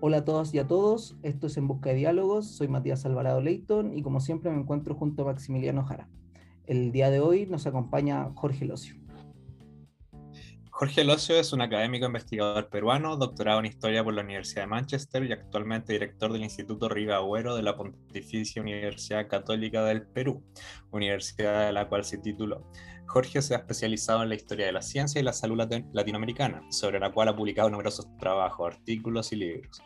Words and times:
Hola 0.00 0.18
a 0.18 0.24
todas 0.24 0.54
y 0.54 0.60
a 0.60 0.66
todos, 0.68 1.16
esto 1.24 1.48
es 1.48 1.56
En 1.56 1.66
Busca 1.66 1.90
de 1.90 1.96
Diálogos, 1.96 2.46
soy 2.46 2.68
Matías 2.68 3.04
Alvarado 3.04 3.40
Leighton 3.40 3.98
y 3.98 4.02
como 4.02 4.20
siempre 4.20 4.48
me 4.48 4.60
encuentro 4.60 4.94
junto 4.94 5.22
a 5.22 5.24
Maximiliano 5.24 5.84
Jara. 5.84 6.08
El 6.68 6.92
día 6.92 7.10
de 7.10 7.18
hoy 7.18 7.46
nos 7.46 7.66
acompaña 7.66 8.30
Jorge 8.36 8.64
Locio. 8.64 8.94
Jorge 10.70 11.02
Locio 11.02 11.34
es 11.34 11.52
un 11.52 11.62
académico 11.62 12.06
investigador 12.06 12.68
peruano, 12.68 13.16
doctorado 13.16 13.58
en 13.58 13.66
Historia 13.66 14.04
por 14.04 14.14
la 14.14 14.22
Universidad 14.22 14.62
de 14.62 14.66
Manchester 14.68 15.24
y 15.24 15.32
actualmente 15.32 15.94
director 15.94 16.32
del 16.32 16.44
Instituto 16.44 16.88
Riva 16.88 17.16
Agüero 17.16 17.56
de 17.56 17.64
la 17.64 17.76
Pontificia 17.76 18.62
Universidad 18.62 19.26
Católica 19.26 19.82
del 19.82 20.06
Perú, 20.06 20.44
universidad 20.92 21.66
de 21.66 21.72
la 21.72 21.88
cual 21.88 22.04
se 22.04 22.18
tituló. 22.18 22.70
Jorge 23.08 23.42
se 23.42 23.54
ha 23.54 23.58
especializado 23.58 24.22
en 24.22 24.28
la 24.28 24.34
historia 24.34 24.66
de 24.66 24.72
la 24.72 24.82
ciencia 24.82 25.20
y 25.20 25.24
la 25.24 25.32
salud 25.32 25.58
latinoamericana, 25.92 26.62
sobre 26.70 27.00
la 27.00 27.10
cual 27.10 27.28
ha 27.28 27.36
publicado 27.36 27.70
numerosos 27.70 28.06
trabajos, 28.18 28.74
artículos 28.74 29.32
y 29.32 29.36
libros. 29.36 29.82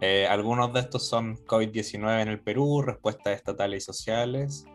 Eh, 0.00 0.26
algunos 0.28 0.72
de 0.72 0.80
estos 0.80 1.06
son 1.06 1.36
COVID-19 1.46 2.22
en 2.22 2.28
el 2.28 2.40
Perú, 2.40 2.82
respuestas 2.82 3.36
estatales 3.36 3.82
y 3.82 3.86
sociales, 3.86 4.66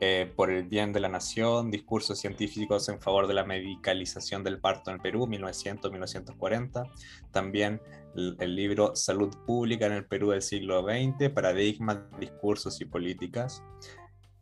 eh, 0.00 0.32
por 0.36 0.50
el 0.50 0.64
bien 0.64 0.92
de 0.92 1.00
la 1.00 1.08
nación, 1.08 1.72
discursos 1.72 2.20
científicos 2.20 2.88
en 2.88 3.00
favor 3.00 3.26
de 3.26 3.34
la 3.34 3.44
medicalización 3.44 4.44
del 4.44 4.60
parto 4.60 4.90
en 4.90 4.96
el 4.96 5.02
Perú, 5.02 5.26
1900-1940. 5.26 6.84
También 7.32 7.80
el, 8.14 8.54
libro 8.54 8.94
Salud 8.94 9.34
Pública 9.44 9.86
en 9.86 9.92
el 9.92 10.06
Perú 10.06 10.30
del 10.30 10.42
siglo 10.42 10.84
XX, 10.84 11.30
Paradigmas, 11.30 11.98
Discursos 12.20 12.80
y 12.80 12.84
Políticas. 12.84 13.64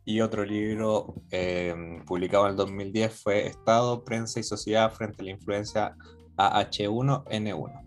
Y 0.09 0.21
otro 0.21 0.45
libro 0.45 1.15
eh, 1.31 1.75
publicado 2.05 2.45
en 2.45 2.51
el 2.51 2.55
2010 2.55 3.21
fue 3.23 3.45
Estado, 3.45 4.05
Prensa 4.05 4.39
y 4.39 4.43
Sociedad 4.43 4.89
frente 4.89 5.21
a 5.21 5.25
la 5.25 5.31
influencia 5.31 5.95
AH1N1, 6.37 7.81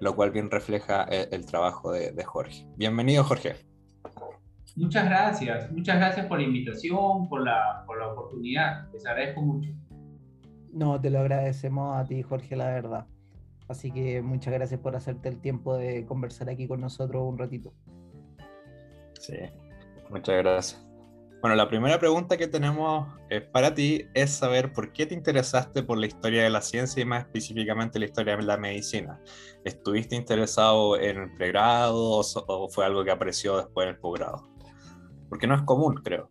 lo 0.00 0.14
cual 0.14 0.32
bien 0.32 0.50
refleja 0.50 1.04
el, 1.04 1.28
el 1.32 1.46
trabajo 1.46 1.92
de, 1.92 2.12
de 2.12 2.24
Jorge. 2.24 2.66
Bienvenido, 2.76 3.24
Jorge. 3.24 3.56
Muchas 4.76 5.06
gracias, 5.06 5.72
muchas 5.72 5.96
gracias 5.96 6.26
por 6.26 6.40
la 6.40 6.44
invitación, 6.44 7.26
por 7.26 7.42
la, 7.42 7.84
por 7.86 7.98
la 7.98 8.08
oportunidad, 8.08 8.92
les 8.92 9.06
agradezco 9.06 9.40
mucho. 9.40 9.70
No, 10.74 11.00
te 11.00 11.08
lo 11.08 11.20
agradecemos 11.20 11.96
a 11.96 12.04
ti, 12.04 12.20
Jorge, 12.20 12.54
la 12.54 12.66
verdad. 12.66 13.06
Así 13.66 13.90
que 13.90 14.20
muchas 14.20 14.52
gracias 14.52 14.78
por 14.78 14.94
hacerte 14.94 15.30
el 15.30 15.40
tiempo 15.40 15.74
de 15.74 16.04
conversar 16.04 16.50
aquí 16.50 16.68
con 16.68 16.82
nosotros 16.82 17.22
un 17.26 17.38
ratito. 17.38 17.72
Sí, 19.18 19.38
muchas 20.10 20.36
gracias. 20.36 20.85
Bueno, 21.40 21.54
la 21.54 21.68
primera 21.68 21.98
pregunta 21.98 22.36
que 22.36 22.48
tenemos 22.48 23.06
eh, 23.30 23.40
para 23.40 23.74
ti 23.74 24.06
es 24.14 24.30
saber 24.30 24.72
por 24.72 24.92
qué 24.92 25.06
te 25.06 25.14
interesaste 25.14 25.82
por 25.82 25.98
la 25.98 26.06
historia 26.06 26.42
de 26.42 26.50
la 26.50 26.60
ciencia 26.60 27.02
y 27.02 27.04
más 27.04 27.26
específicamente 27.26 27.98
la 27.98 28.06
historia 28.06 28.36
de 28.36 28.42
la 28.42 28.56
medicina. 28.56 29.20
¿Estuviste 29.64 30.16
interesado 30.16 30.98
en 30.98 31.18
el 31.18 31.32
pregrado 31.34 32.20
o 32.20 32.68
fue 32.68 32.84
algo 32.84 33.04
que 33.04 33.10
apareció 33.10 33.58
después 33.58 33.86
en 33.86 33.94
el 33.94 34.00
posgrado? 34.00 34.56
porque 35.28 35.46
no 35.46 35.54
es 35.54 35.62
común, 35.62 35.96
creo. 36.02 36.28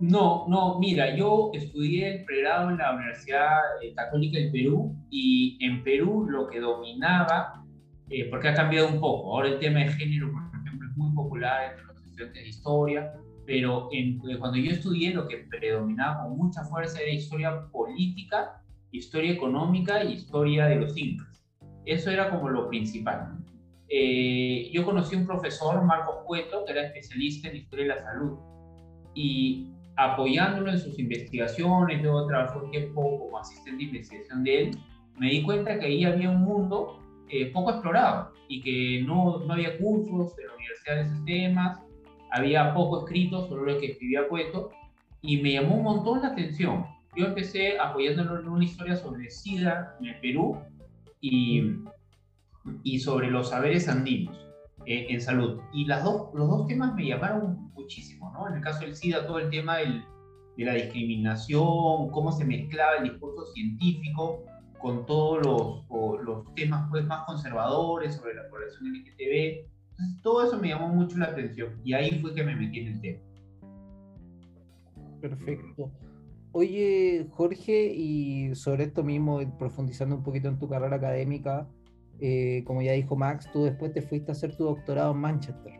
No, 0.00 0.46
no, 0.48 0.78
mira, 0.78 1.16
yo 1.16 1.50
estudié 1.52 2.18
el 2.18 2.24
pregrado 2.24 2.70
en 2.70 2.78
la 2.78 2.94
Universidad 2.94 3.58
eh, 3.82 3.92
Católica 3.94 4.38
del 4.38 4.52
Perú 4.52 4.94
y 5.10 5.58
en 5.60 5.82
Perú 5.82 6.26
lo 6.28 6.46
que 6.46 6.60
dominaba, 6.60 7.64
eh, 8.08 8.28
porque 8.30 8.48
ha 8.48 8.54
cambiado 8.54 8.88
un 8.88 9.00
poco, 9.00 9.34
ahora 9.34 9.48
el 9.48 9.58
tema 9.58 9.80
de 9.80 9.88
género, 9.88 10.30
por 10.30 10.42
ejemplo, 10.60 10.88
es 10.88 10.96
muy 10.96 11.12
popular 11.14 11.72
entre 11.72 11.84
los 11.86 11.96
estudiantes 11.96 12.42
de 12.42 12.48
historia, 12.48 13.12
pero 13.48 13.88
en, 13.92 14.20
eh, 14.28 14.36
cuando 14.38 14.58
yo 14.58 14.72
estudié 14.72 15.14
lo 15.14 15.26
que 15.26 15.38
predominaba 15.38 16.22
con 16.22 16.36
mucha 16.36 16.62
fuerza 16.64 17.00
era 17.00 17.10
historia 17.10 17.62
política, 17.72 18.62
historia 18.92 19.32
económica 19.32 20.04
y 20.04 20.12
historia 20.12 20.66
de 20.66 20.76
los 20.76 20.94
incas. 20.98 21.42
Eso 21.86 22.10
era 22.10 22.28
como 22.28 22.50
lo 22.50 22.68
principal. 22.68 23.38
Eh, 23.88 24.70
yo 24.70 24.84
conocí 24.84 25.16
un 25.16 25.24
profesor, 25.26 25.82
Marcos 25.82 26.16
Cueto, 26.26 26.66
que 26.66 26.72
era 26.72 26.88
especialista 26.88 27.48
en 27.48 27.56
historia 27.56 27.86
de 27.86 27.94
la 27.94 28.02
salud, 28.02 28.38
y 29.14 29.70
apoyándolo 29.96 30.70
en 30.70 30.78
sus 30.78 30.98
investigaciones, 30.98 32.02
luego 32.02 32.26
trabajó 32.26 32.62
un 32.66 32.70
tiempo 32.70 33.18
como 33.18 33.38
asistente 33.38 33.78
de 33.78 33.84
investigación 33.84 34.44
de 34.44 34.62
él, 34.64 34.70
me 35.16 35.30
di 35.30 35.42
cuenta 35.42 35.78
que 35.78 35.86
ahí 35.86 36.04
había 36.04 36.28
un 36.28 36.42
mundo 36.42 37.00
eh, 37.30 37.46
poco 37.46 37.70
explorado 37.70 38.30
y 38.46 38.60
que 38.60 39.02
no, 39.06 39.38
no 39.38 39.54
había 39.54 39.78
cursos 39.78 40.36
de 40.36 40.44
la 40.44 40.54
universidad 40.54 40.96
de 40.96 41.00
esos 41.00 41.24
temas, 41.24 41.87
había 42.30 42.74
poco 42.74 43.00
escrito 43.00 43.46
sobre 43.48 43.72
lo 43.72 43.80
que 43.80 43.92
escribía 43.92 44.28
Cueto, 44.28 44.70
y 45.20 45.38
me 45.38 45.52
llamó 45.52 45.76
un 45.76 45.82
montón 45.82 46.22
la 46.22 46.28
atención. 46.28 46.86
Yo 47.16 47.26
empecé 47.26 47.78
apoyándolo 47.78 48.40
en 48.40 48.48
una 48.48 48.64
historia 48.64 48.96
sobre 48.96 49.30
SIDA 49.30 49.96
en 50.00 50.06
el 50.06 50.20
Perú 50.20 50.58
y 51.20 51.74
y 52.82 52.98
sobre 52.98 53.30
los 53.30 53.50
saberes 53.50 53.88
andinos 53.88 54.36
eh, 54.86 55.06
en 55.10 55.20
salud. 55.20 55.60
Y 55.72 55.86
las 55.86 56.04
dos, 56.04 56.28
los 56.34 56.48
dos 56.48 56.66
temas 56.66 56.94
me 56.94 57.06
llamaron 57.06 57.70
muchísimo, 57.74 58.30
¿no? 58.32 58.48
En 58.48 58.56
el 58.56 58.62
caso 58.62 58.80
del 58.80 58.94
SIDA, 58.94 59.26
todo 59.26 59.38
el 59.38 59.50
tema 59.50 59.78
del, 59.78 60.04
de 60.56 60.64
la 60.64 60.74
discriminación, 60.74 62.10
cómo 62.10 62.32
se 62.32 62.44
mezclaba 62.44 62.96
el 62.96 63.10
discurso 63.10 63.46
científico 63.52 64.44
con 64.80 65.06
todos 65.06 65.44
los, 65.44 66.22
los 66.24 66.54
temas 66.54 66.88
pues, 66.90 67.04
más 67.04 67.26
conservadores 67.26 68.14
sobre 68.14 68.34
la 68.34 68.48
población 68.48 68.92
LGTB. 68.92 69.66
Entonces, 69.98 70.22
todo 70.22 70.44
eso 70.44 70.58
me 70.58 70.68
llamó 70.68 70.88
mucho 70.88 71.18
la 71.18 71.26
atención 71.26 71.80
y 71.82 71.92
ahí 71.92 72.20
fue 72.20 72.32
que 72.32 72.44
me 72.44 72.54
metí 72.54 72.80
en 72.80 72.86
el 72.92 73.00
tema. 73.00 73.18
Perfecto. 75.20 75.90
Oye, 76.52 77.26
Jorge, 77.32 77.92
y 77.92 78.54
sobre 78.54 78.84
esto 78.84 79.02
mismo, 79.02 79.40
profundizando 79.58 80.14
un 80.16 80.22
poquito 80.22 80.48
en 80.48 80.58
tu 80.58 80.68
carrera 80.68 80.96
académica, 80.96 81.68
eh, 82.20 82.62
como 82.64 82.80
ya 82.80 82.92
dijo 82.92 83.16
Max, 83.16 83.50
tú 83.52 83.64
después 83.64 83.92
te 83.92 84.02
fuiste 84.02 84.30
a 84.30 84.32
hacer 84.32 84.56
tu 84.56 84.64
doctorado 84.64 85.12
en 85.12 85.18
Manchester. 85.18 85.72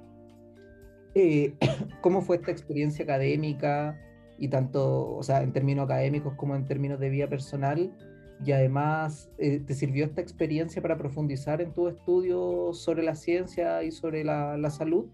Eh, 1.14 1.54
¿Cómo 2.02 2.20
fue 2.20 2.36
esta 2.36 2.50
experiencia 2.50 3.04
académica 3.04 3.96
y 4.36 4.48
tanto, 4.48 5.16
o 5.16 5.22
sea, 5.22 5.42
en 5.42 5.52
términos 5.52 5.84
académicos 5.84 6.34
como 6.34 6.56
en 6.56 6.64
términos 6.64 6.98
de 6.98 7.08
vida 7.08 7.28
personal? 7.28 7.92
Y 8.44 8.52
además, 8.52 9.30
eh, 9.38 9.60
¿te 9.60 9.74
sirvió 9.74 10.04
esta 10.04 10.20
experiencia 10.20 10.80
para 10.80 10.96
profundizar 10.96 11.60
en 11.60 11.72
tu 11.72 11.88
estudio 11.88 12.72
sobre 12.72 13.02
la 13.02 13.14
ciencia 13.14 13.82
y 13.82 13.90
sobre 13.90 14.24
la, 14.24 14.56
la 14.56 14.70
salud? 14.70 15.06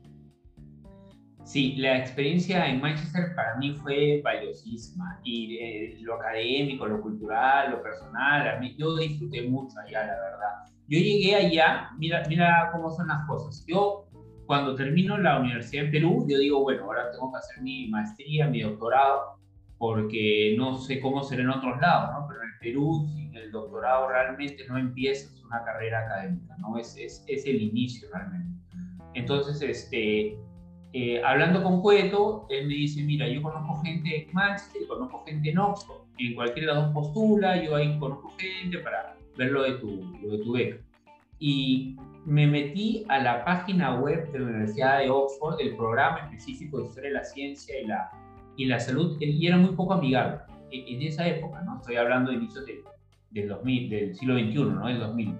Sí, 1.45 1.75
la 1.77 1.99
experiencia 1.99 2.67
en 2.67 2.81
Manchester 2.81 3.35
para 3.37 3.57
mí 3.57 3.75
fue 3.75 4.23
valiosísima 4.25 5.21
y 5.25 5.99
lo 6.03 6.15
académico, 6.15 6.87
lo 6.87 7.03
cultural, 7.03 7.71
lo 7.71 7.83
personal, 7.83 8.49
a 8.49 8.59
mí, 8.59 8.75
yo 8.79 8.97
disfruté 8.97 9.43
mucho 9.43 9.79
allá, 9.79 10.07
la 10.07 10.15
verdad. 10.15 10.75
Yo 10.89 10.99
llegué 10.99 11.35
allá, 11.35 11.91
mira, 11.99 12.23
mira 12.29 12.71
cómo 12.73 12.91
son 12.91 13.09
las 13.09 13.27
cosas. 13.27 13.63
Yo, 13.67 14.07
cuando 14.47 14.75
termino 14.75 15.19
la 15.19 15.39
universidad 15.39 15.85
en 15.85 15.91
Perú, 15.91 16.27
yo 16.29 16.39
digo, 16.39 16.63
bueno, 16.63 16.85
ahora 16.85 17.11
tengo 17.13 17.31
que 17.31 17.39
hacer 17.39 17.63
mi 17.63 17.89
maestría, 17.89 18.49
mi 18.49 18.63
doctorado, 18.63 19.39
porque 19.85 20.55
no 20.57 20.79
sé 20.79 20.99
cómo 20.99 21.23
será 21.23 21.43
en 21.43 21.51
otros 21.51 21.79
lados, 21.79 22.09
¿no? 22.15 22.27
Pero 22.27 22.41
en 22.43 22.49
el 22.49 22.59
Perú, 22.59 23.07
sin 23.15 23.37
el 23.37 23.53
doctorado 23.53 24.09
realmente 24.09 24.67
no 24.67 24.79
empiezas 24.79 25.43
una 25.45 25.63
carrera 25.63 26.07
académica, 26.07 26.57
¿no? 26.57 26.79
Es, 26.79 26.97
es, 26.97 27.23
es 27.29 27.45
el 27.45 27.61
inicio 27.61 28.09
realmente. 28.11 28.59
Entonces, 29.13 29.61
este, 29.61 30.39
eh, 30.95 31.23
hablando 31.23 31.63
con 31.63 31.83
Cueto, 31.83 32.47
él 32.49 32.67
me 32.67 32.73
dice, 32.73 33.03
mira, 33.03 33.29
yo 33.29 33.43
conozco 33.43 33.83
gente 33.83 34.23
en 34.23 34.33
Manchester, 34.33 34.87
conozco 34.89 35.23
gente 35.27 35.51
en 35.51 35.59
Oxford, 35.59 36.01
en 36.17 36.35
cualquiera 36.35 36.73
de 36.73 36.81
las 36.81 36.85
dos 36.87 36.95
postula, 36.95 37.63
yo 37.63 37.77
ahí 37.77 37.99
conozco 37.99 38.33
gente 38.39 38.79
para 38.79 39.19
ver 39.37 39.51
lo 39.51 39.65
de 39.65 39.73
tu, 39.73 40.03
lo 40.23 40.39
de 40.39 40.39
tu 40.43 40.53
beca. 40.53 40.77
Y 41.39 41.95
me 42.25 42.47
metí 42.47 43.05
a 43.11 43.19
la 43.19 43.45
página 43.45 44.01
web 44.01 44.33
de 44.33 44.39
la 44.39 44.47
Universidad 44.47 45.01
de 45.01 45.11
Oxford, 45.11 45.59
del 45.59 45.77
programa 45.77 46.21
específico 46.21 46.79
de 46.79 46.85
Historia 46.85 47.11
de 47.11 47.15
la 47.17 47.25
Ciencia 47.25 47.79
y 47.79 47.87
la, 47.87 48.11
y 48.57 48.67
la 48.67 48.81
Salud, 48.81 49.17
y 49.21 49.47
era 49.47 49.57
muy 49.57 49.75
poco 49.75 49.95
amigable 49.95 50.39
en, 50.83 51.03
esa 51.03 51.27
época, 51.27 51.63
¿no? 51.63 51.77
Estoy 51.77 51.97
hablando 51.97 52.31
de 52.31 52.39
inicios 52.39 52.67
de, 52.67 52.83
del 53.31 53.49
2000, 53.49 53.91
del 53.91 54.15
siglo 54.15 54.35
XXI, 54.35 54.55
¿no? 54.55 54.87
Del 54.87 54.99
2000. 55.01 55.39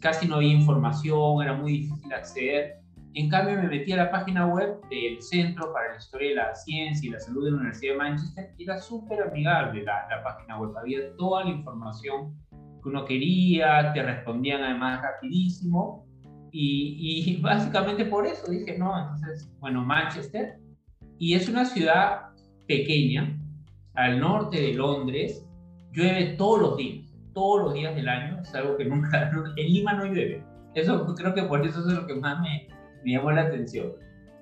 Casi 0.00 0.26
no 0.26 0.36
había 0.36 0.52
información, 0.52 1.42
era 1.42 1.54
muy 1.54 1.72
difícil 1.72 2.12
acceder. 2.12 2.76
En 3.14 3.28
cambio, 3.28 3.56
me 3.56 3.68
metí 3.68 3.92
a 3.92 3.96
la 3.96 4.10
página 4.10 4.46
web 4.46 4.80
del 4.90 5.22
Centro 5.22 5.72
para 5.72 5.92
la 5.92 5.98
Historia 5.98 6.30
de 6.30 6.34
la 6.34 6.54
Ciencia 6.54 7.08
y 7.08 7.12
la 7.12 7.20
Salud 7.20 7.44
de 7.44 7.50
la 7.52 7.56
Universidad 7.58 7.92
de 7.92 7.98
Manchester 7.98 8.54
era 8.58 8.78
súper 8.78 9.22
amigable 9.22 9.84
la, 9.84 10.06
la 10.10 10.22
página 10.24 10.58
web. 10.58 10.76
Había 10.76 11.14
toda 11.16 11.44
la 11.44 11.50
información 11.50 12.36
que 12.82 12.88
uno 12.88 13.04
quería, 13.04 13.92
te 13.92 14.02
respondían 14.02 14.62
además 14.62 15.00
rapidísimo. 15.00 16.06
Y, 16.50 17.36
y, 17.36 17.36
básicamente 17.40 18.04
por 18.04 18.26
eso 18.26 18.50
dije, 18.50 18.76
no, 18.78 18.98
entonces, 18.98 19.48
bueno, 19.60 19.84
Manchester. 19.84 20.58
Y 21.16 21.34
es 21.34 21.48
una 21.48 21.64
ciudad 21.64 22.33
pequeña, 22.66 23.38
al 23.94 24.20
norte 24.20 24.60
de 24.60 24.74
Londres, 24.74 25.46
llueve 25.92 26.34
todos 26.36 26.60
los 26.60 26.76
días, 26.76 27.14
todos 27.32 27.62
los 27.62 27.74
días 27.74 27.94
del 27.94 28.08
año, 28.08 28.40
es 28.40 28.54
algo 28.54 28.76
que 28.76 28.84
nunca, 28.86 29.30
en 29.56 29.66
Lima 29.66 29.94
no 29.94 30.06
llueve. 30.06 30.44
Eso 30.74 31.14
creo 31.14 31.34
que 31.34 31.42
por 31.44 31.64
eso 31.64 31.80
es 31.80 31.94
lo 31.94 32.06
que 32.06 32.14
más 32.14 32.40
me, 32.40 32.68
me 33.04 33.12
llamó 33.12 33.30
la 33.30 33.42
atención. 33.42 33.92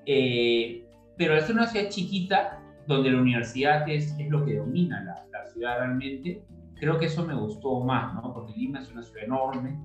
Eh, 0.06 0.84
pero 1.18 1.36
es 1.36 1.48
una 1.50 1.66
ciudad 1.66 1.88
chiquita 1.88 2.58
donde 2.86 3.10
la 3.10 3.20
universidad 3.20 3.88
es, 3.88 4.18
es 4.18 4.28
lo 4.30 4.44
que 4.44 4.56
domina 4.56 5.04
la, 5.04 5.24
la 5.30 5.46
ciudad 5.50 5.78
realmente 5.78 6.42
creo 6.82 6.98
que 6.98 7.06
eso 7.06 7.24
me 7.24 7.34
gustó 7.34 7.78
más, 7.84 8.12
¿no? 8.14 8.34
Porque 8.34 8.54
Lima 8.56 8.80
es 8.80 8.90
una 8.90 9.04
ciudad 9.04 9.24
enorme 9.24 9.78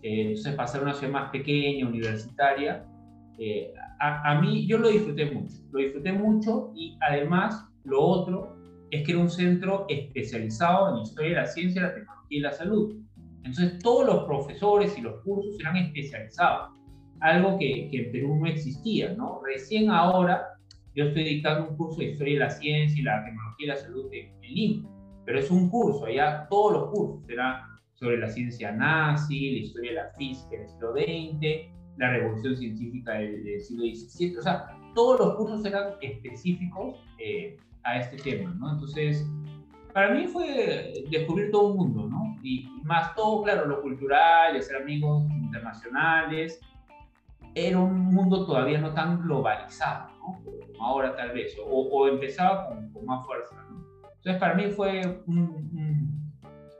Eh, 0.00 0.28
entonces, 0.28 0.54
pasar 0.54 0.80
a 0.80 0.84
una 0.84 0.94
ciudad 0.94 1.12
más 1.12 1.30
pequeña, 1.30 1.86
universitaria, 1.86 2.86
eh, 3.38 3.74
a, 3.98 4.30
a, 4.30 4.40
mí 4.40 4.64
yo 4.66 4.78
lo 4.78 4.88
disfruté 4.88 5.26
mucho. 5.26 5.56
Lo 5.72 5.80
disfruté 5.80 6.12
mucho 6.12 6.72
y 6.74 6.96
además 7.00 7.67
lo 7.88 8.00
otro 8.02 8.56
es 8.90 9.04
que 9.04 9.12
era 9.12 9.20
un 9.20 9.30
centro 9.30 9.86
especializado 9.88 10.94
en 10.96 11.02
historia 11.02 11.30
de 11.30 11.36
la 11.36 11.46
ciencia, 11.46 11.82
la 11.82 11.94
tecnología 11.94 12.38
y 12.38 12.40
la 12.40 12.52
salud. 12.52 12.96
Entonces, 13.44 13.78
todos 13.80 14.06
los 14.06 14.24
profesores 14.24 14.96
y 14.98 15.00
los 15.00 15.22
cursos 15.22 15.58
eran 15.60 15.76
especializados, 15.76 16.70
algo 17.20 17.58
que, 17.58 17.88
que 17.90 18.06
en 18.06 18.12
Perú 18.12 18.36
no 18.36 18.46
existía, 18.46 19.14
¿no? 19.14 19.40
Recién 19.44 19.90
ahora 19.90 20.44
yo 20.94 21.04
estoy 21.04 21.24
dictando 21.24 21.70
un 21.70 21.76
curso 21.76 22.00
de 22.00 22.10
historia 22.10 22.34
de 22.34 22.40
la 22.40 22.50
ciencia 22.50 23.00
y 23.00 23.04
la 23.04 23.24
tecnología 23.24 23.64
y 23.64 23.68
la 23.68 23.76
salud 23.76 24.12
en, 24.12 24.26
en 24.42 24.54
Lima, 24.54 24.90
pero 25.24 25.38
es 25.38 25.50
un 25.50 25.70
curso, 25.70 26.06
allá 26.06 26.46
todos 26.48 26.72
los 26.72 26.90
cursos 26.90 27.28
eran 27.28 27.62
sobre 27.94 28.18
la 28.18 28.28
ciencia 28.28 28.72
nazi, 28.72 29.52
la 29.52 29.58
historia 29.58 29.90
de 29.90 29.96
la 29.96 30.10
física 30.16 30.56
del 30.56 30.68
siglo 30.68 30.92
XX, 30.92 31.72
la 31.98 32.12
revolución 32.12 32.56
científica 32.56 33.12
del, 33.14 33.44
del 33.44 33.60
siglo 33.60 33.84
XVII, 33.84 34.38
o 34.38 34.42
sea, 34.42 34.78
todos 34.94 35.20
los 35.20 35.36
cursos 35.36 35.64
eran 35.64 35.94
específicos 36.00 36.96
eh, 37.18 37.56
a 37.84 37.98
este 37.98 38.16
tema, 38.16 38.54
¿no? 38.58 38.72
Entonces, 38.72 39.26
para 39.92 40.14
mí 40.14 40.26
fue 40.26 40.92
descubrir 41.10 41.50
todo 41.50 41.68
un 41.68 41.76
mundo, 41.76 42.08
¿no? 42.08 42.36
Y 42.42 42.68
más 42.84 43.14
todo, 43.14 43.42
claro, 43.42 43.66
lo 43.66 43.82
cultural, 43.82 44.56
hacer 44.56 44.76
amigos 44.82 45.24
internacionales. 45.30 46.60
Era 47.54 47.78
un 47.78 48.04
mundo 48.14 48.46
todavía 48.46 48.78
no 48.78 48.92
tan 48.94 49.20
globalizado, 49.22 50.10
¿no? 50.18 50.40
Como 50.44 50.84
ahora 50.84 51.16
tal 51.16 51.32
vez, 51.32 51.56
o, 51.66 51.80
o 51.80 52.08
empezaba 52.08 52.68
con, 52.68 52.92
con, 52.92 53.06
más 53.06 53.26
fuerza, 53.26 53.56
¿no? 53.70 53.84
Entonces, 54.02 54.36
para 54.38 54.54
mí 54.54 54.70
fue 54.70 55.22
un, 55.26 55.38
un 55.38 56.32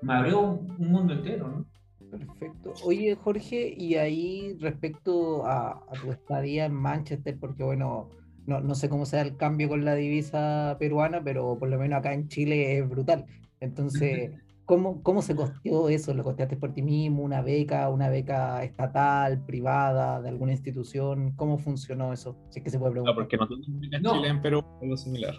me 0.02 0.12
abrió 0.14 0.40
un, 0.40 0.70
un, 0.78 0.92
mundo 0.92 1.14
entero, 1.14 1.48
¿no? 1.48 1.66
Perfecto. 2.10 2.72
Oye, 2.84 3.16
Jorge, 3.16 3.74
y 3.76 3.96
ahí 3.96 4.56
respecto 4.60 5.44
a, 5.44 5.72
a 5.72 5.92
tu 6.00 6.12
estadía 6.12 6.66
en 6.66 6.72
Manchester, 6.72 7.36
porque 7.38 7.64
bueno, 7.64 8.10
no, 8.48 8.60
no, 8.60 8.74
sé 8.74 8.88
cómo 8.88 9.04
sea 9.04 9.20
el 9.20 9.36
cambio 9.36 9.68
con 9.68 9.84
la 9.84 9.94
divisa 9.94 10.76
peruana, 10.78 11.22
pero 11.22 11.58
por 11.58 11.68
lo 11.68 11.78
menos 11.78 11.98
acá 11.98 12.14
en 12.14 12.28
Chile 12.28 12.78
es 12.78 12.88
brutal. 12.88 13.26
Entonces, 13.60 14.32
¿cómo, 14.64 15.02
cómo 15.02 15.20
se 15.20 15.36
costeó 15.36 15.90
eso? 15.90 16.14
¿Lo 16.14 16.24
costeaste 16.24 16.56
por 16.56 16.72
ti 16.72 16.80
mismo? 16.80 17.22
¿Una 17.22 17.42
beca? 17.42 17.90
¿Una 17.90 18.08
beca 18.08 18.64
estatal, 18.64 19.44
privada, 19.44 20.22
de 20.22 20.30
alguna 20.30 20.52
institución? 20.52 21.32
¿Cómo 21.36 21.58
funcionó 21.58 22.14
eso? 22.14 22.38
Si 22.48 22.60
es 22.60 22.64
que 22.64 22.70
se 22.70 22.78
puede 22.78 22.92
preguntar. 22.92 23.14
No, 23.14 23.20
porque 23.20 23.36
no 23.36 23.46
tengo 23.46 23.62
en 23.92 24.02
no. 24.02 24.14
Chile, 24.14 24.28
en 24.28 24.40
Perú, 24.40 24.64
algo 24.80 24.96
similar. 24.96 25.34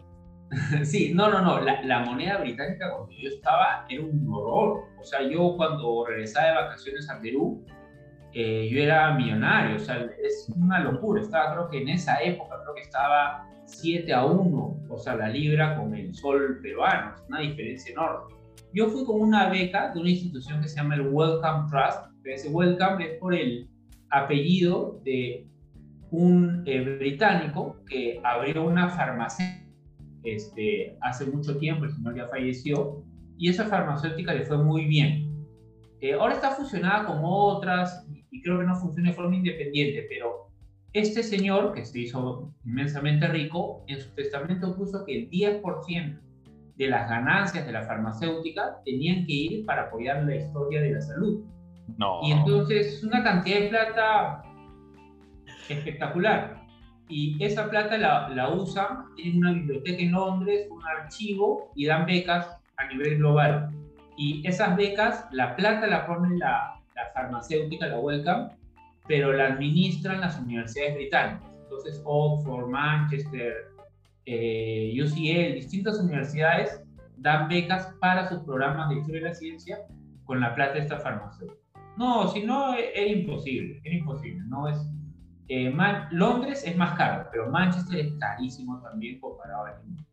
Sí, 0.84 1.14
no, 1.14 1.30
no, 1.30 1.42
no. 1.42 1.62
La, 1.62 1.84
la, 1.84 2.00
moneda 2.00 2.40
británica 2.40 2.92
cuando 2.92 3.12
yo 3.12 3.30
estaba 3.30 3.86
era 3.88 4.04
un 4.04 4.28
horror. 4.32 4.84
O 5.00 5.04
sea, 5.04 5.22
yo 5.22 5.56
cuando 5.56 6.06
regresaba 6.08 6.48
de 6.48 6.56
vacaciones 6.56 7.08
a 7.08 7.20
Perú, 7.22 7.64
eh, 8.34 8.70
yo 8.72 8.80
era 8.80 9.14
millonario, 9.16 9.78
o 9.78 9.80
sea, 9.80 10.08
es 10.24 10.52
una 10.56 10.80
locura. 10.80 11.22
Estaba, 11.22 11.54
creo 11.54 11.70
que 11.70 11.82
en 11.82 11.90
esa 11.90 12.22
época, 12.22 12.58
creo 12.64 12.76
que 12.76 12.82
estaba 12.82 13.48
7 13.66 14.12
a 14.14 14.26
1, 14.26 14.86
o 14.90 14.98
sea, 14.98 15.16
la 15.16 15.30
libra 15.30 15.78
con 15.78 15.96
el 15.96 16.14
sol 16.14 16.60
peruano, 16.62 17.16
es 17.16 17.24
una 17.28 17.40
diferencia 17.40 17.92
enorme. 17.92 18.36
Yo 18.74 18.88
fui 18.90 19.04
con 19.06 19.22
una 19.22 19.50
beca 19.50 19.92
de 19.94 20.00
una 20.00 20.10
institución 20.10 20.62
que 20.62 20.68
se 20.68 20.76
llama 20.76 20.96
el 20.96 21.08
Wellcome 21.08 21.70
Trust, 21.70 22.06
que 22.24 22.34
ese 22.34 22.50
Wellcome 22.50 23.04
es 23.04 23.20
por 23.20 23.34
el 23.34 23.68
apellido 24.12 25.02
de 25.04 25.48
un 26.12 26.64
eh, 26.66 26.98
británico 26.98 27.78
que 27.88 28.20
abrió 28.24 28.64
una 28.64 28.90
farmacia 28.90 29.66
este, 30.24 30.98
hace 31.02 31.26
mucho 31.26 31.58
tiempo, 31.58 31.86
el 31.86 31.92
señor 31.92 32.16
ya 32.16 32.28
falleció, 32.28 33.04
y 33.38 33.50
esa 33.50 33.66
farmacéutica 33.66 34.34
le 34.34 34.44
fue 34.44 34.58
muy 34.58 34.86
bien. 34.86 35.30
Eh, 36.02 36.14
ahora 36.14 36.34
está 36.34 36.52
fusionada 36.52 37.06
con 37.06 37.20
otras 37.22 38.06
y 38.32 38.42
creo 38.42 38.60
que 38.60 38.66
no 38.66 38.76
funciona 38.76 39.10
de 39.10 39.16
forma 39.16 39.36
independiente, 39.36 40.06
pero 40.10 40.50
este 40.94 41.22
señor, 41.22 41.74
que 41.74 41.86
se 41.86 42.00
hizo 42.00 42.52
inmensamente 42.66 43.28
rico, 43.28 43.84
en 43.88 44.02
su 44.02 44.10
testamento 44.16 44.76
puso 44.76 45.06
que 45.06 45.20
el 45.20 45.30
10% 45.30 46.20
de 46.78 46.88
las 46.88 47.10
ganancias 47.10 47.66
de 47.66 47.72
la 47.72 47.84
farmacéutica 47.84 48.78
tenían 48.86 49.26
que 49.26 49.34
ir 49.34 49.66
para 49.66 49.84
apoyar 49.84 50.24
la 50.24 50.36
historia 50.36 50.82
de 50.82 50.94
la 50.94 51.02
salud. 51.02 51.44
No. 51.98 52.22
Y 52.24 52.32
entonces 52.32 53.04
una 53.04 53.24
cantidad 53.24 53.60
de 53.60 53.68
plata 53.68 54.44
espectacular. 55.70 56.60
Y 57.08 57.44
esa 57.44 57.70
plata 57.70 57.98
la, 57.98 58.30
la 58.30 58.50
usan 58.50 59.06
en 59.18 59.38
una 59.38 59.52
biblioteca 59.52 60.02
en 60.02 60.12
Londres, 60.12 60.68
un 60.72 60.82
archivo 60.86 61.72
y 61.76 61.86
dan 61.86 62.06
becas 62.06 62.48
a 62.78 62.88
nivel 62.88 63.18
global. 63.18 63.72
Y 64.18 64.46
esas 64.48 64.76
becas, 64.76 65.28
la 65.32 65.56
plata 65.56 65.88
la 65.88 66.06
pone 66.06 66.38
la, 66.38 66.79
la 67.04 67.12
farmacéutica, 67.14 67.88
la 67.88 68.00
Wellcome, 68.00 68.50
pero 69.08 69.34
la 69.34 69.48
administran 69.48 70.22
las 70.22 70.40
universidades 70.40 70.96
británicas. 70.96 71.50
Entonces, 71.64 72.02
Oxford, 72.06 72.68
Manchester, 72.68 73.54
eh, 74.26 74.94
UCL, 75.02 75.56
distintas 75.56 76.00
universidades 76.00 76.84
dan 77.18 77.48
becas 77.50 77.94
para 78.00 78.28
sus 78.28 78.40
programas 78.44 78.90
de 78.90 78.96
historia 78.96 79.22
de 79.22 79.28
la 79.30 79.34
ciencia 79.34 79.80
con 80.26 80.40
la 80.40 80.54
plata 80.56 80.74
de 80.74 80.80
esta 80.82 81.00
farmacéutica. 81.00 81.60
No, 81.98 82.28
si 82.30 82.44
no, 82.44 82.76
era 82.76 83.08
imposible, 83.08 83.82
era 83.84 83.96
imposible. 83.96 84.42
No 84.48 84.68
es, 84.68 84.78
eh, 85.48 85.70
Man 85.70 86.08
Londres 86.12 86.64
es 86.66 86.78
más 86.78 86.98
caro, 86.98 87.28
pero 87.32 87.50
Manchester 87.50 88.00
es 88.00 88.14
carísimo 88.20 88.80
también 88.82 89.20
comparado 89.20 89.66
a 89.66 89.80
Lima. 89.84 90.06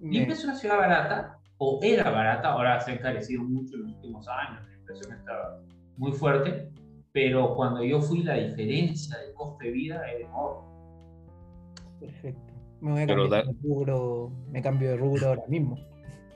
Lima 0.00 0.32
es 0.32 0.44
una 0.44 0.54
ciudad 0.54 0.76
barata, 0.76 1.38
o 1.58 1.80
era 1.82 2.10
barata, 2.10 2.48
ahora 2.48 2.78
se 2.80 2.92
ha 2.92 2.94
encarecido 2.94 3.42
mucho 3.42 3.76
en 3.76 3.82
los 3.82 3.92
últimos 3.94 4.28
años, 4.28 4.66
la 4.68 4.76
inflación 4.76 5.18
está 5.18 5.58
muy 5.96 6.12
fuerte, 6.12 6.70
pero 7.12 7.54
cuando 7.54 7.82
yo 7.84 8.00
fui 8.00 8.22
la 8.22 8.34
diferencia 8.34 9.18
de 9.18 9.32
coste 9.34 9.66
de 9.66 9.70
vida 9.72 10.10
era 10.10 10.26
enorme. 10.26 10.68
Perfecto. 12.00 12.52
Me 12.80 12.92
voy 12.92 13.02
a 13.02 13.06
cambiar 13.06 13.46
de 13.46 13.52
rubro, 13.62 14.32
me 14.50 14.62
cambio 14.62 14.90
de 14.90 14.96
rubro 14.96 15.28
ahora 15.28 15.44
mismo. 15.48 15.78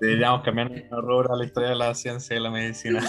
Deberíamos 0.01 0.43
cambiar 0.43 0.71
de 0.71 0.89
rubro 0.91 1.33
a 1.33 1.37
la 1.37 1.45
historia 1.45 1.71
de 1.71 1.77
la 1.77 1.95
ciencia 1.95 2.37
y 2.37 2.41
la 2.41 2.51
medicina. 2.51 3.01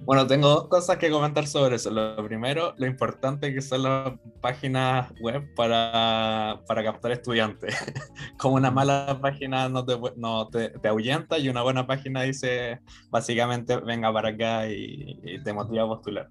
Bueno, 0.00 0.26
tengo 0.26 0.48
dos 0.48 0.68
cosas 0.68 0.98
que 0.98 1.10
comentar 1.10 1.46
sobre 1.46 1.76
eso. 1.76 1.90
Lo 1.90 2.22
primero, 2.26 2.74
lo 2.76 2.86
importante 2.86 3.54
que 3.54 3.62
son 3.62 3.84
las 3.84 4.12
páginas 4.40 5.12
web 5.20 5.54
para, 5.54 6.60
para 6.66 6.84
captar 6.84 7.12
estudiantes. 7.12 7.74
Como 8.38 8.56
una 8.56 8.70
mala 8.70 9.18
página 9.22 9.68
no, 9.68 9.84
te, 9.84 9.98
no 10.16 10.48
te, 10.48 10.70
te, 10.70 10.88
ahuyenta 10.88 11.38
y 11.38 11.48
una 11.48 11.62
buena 11.62 11.86
página 11.86 12.22
dice 12.22 12.80
básicamente 13.10 13.78
venga 13.78 14.12
para 14.12 14.30
acá 14.30 14.68
y, 14.68 15.40
te 15.42 15.52
motiva 15.52 15.84
a 15.84 15.88
postular. 15.88 16.28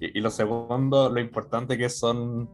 Y, 0.00 0.18
y, 0.18 0.20
lo 0.20 0.30
segundo, 0.30 1.10
lo 1.10 1.20
importante 1.20 1.76
que 1.76 1.88
son 1.88 2.48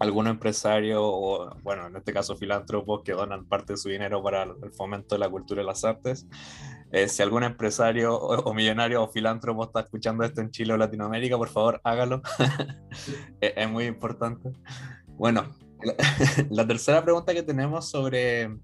algunos 0.00 0.32
empresarios 0.32 1.00
o, 1.02 1.54
bueno, 1.62 1.86
en 1.86 1.96
este 1.96 2.12
caso 2.12 2.34
filántropos 2.34 3.02
que 3.04 3.12
donan 3.12 3.44
parte 3.44 3.74
de 3.74 3.76
su 3.76 3.90
dinero 3.90 4.22
para 4.22 4.44
el 4.44 4.72
fomento 4.72 5.14
de 5.14 5.18
la 5.20 5.28
cultura 5.28 5.62
y 5.62 5.66
las 5.66 5.84
artes. 5.84 6.26
Eh, 6.92 7.08
si 7.08 7.22
algún 7.22 7.44
empresario 7.44 8.16
o, 8.16 8.54
millonario 8.54 9.02
o 9.02 9.08
filántropo 9.08 9.64
está 9.64 9.80
escuchando 9.80 10.24
esto 10.24 10.40
en 10.40 10.50
Chile 10.50 10.72
o 10.72 10.76
Latinoamérica, 10.76 11.36
por 11.36 11.48
favor, 11.48 11.80
hágalo. 11.84 12.20
es, 13.40 13.68
muy 13.70 13.84
importante. 13.84 14.50
Bueno, 15.08 15.54
la, 16.50 16.66
tercera 16.66 17.04
pregunta 17.04 17.32
que 17.32 17.42
tenemos 17.42 17.88
sobre 17.88 18.58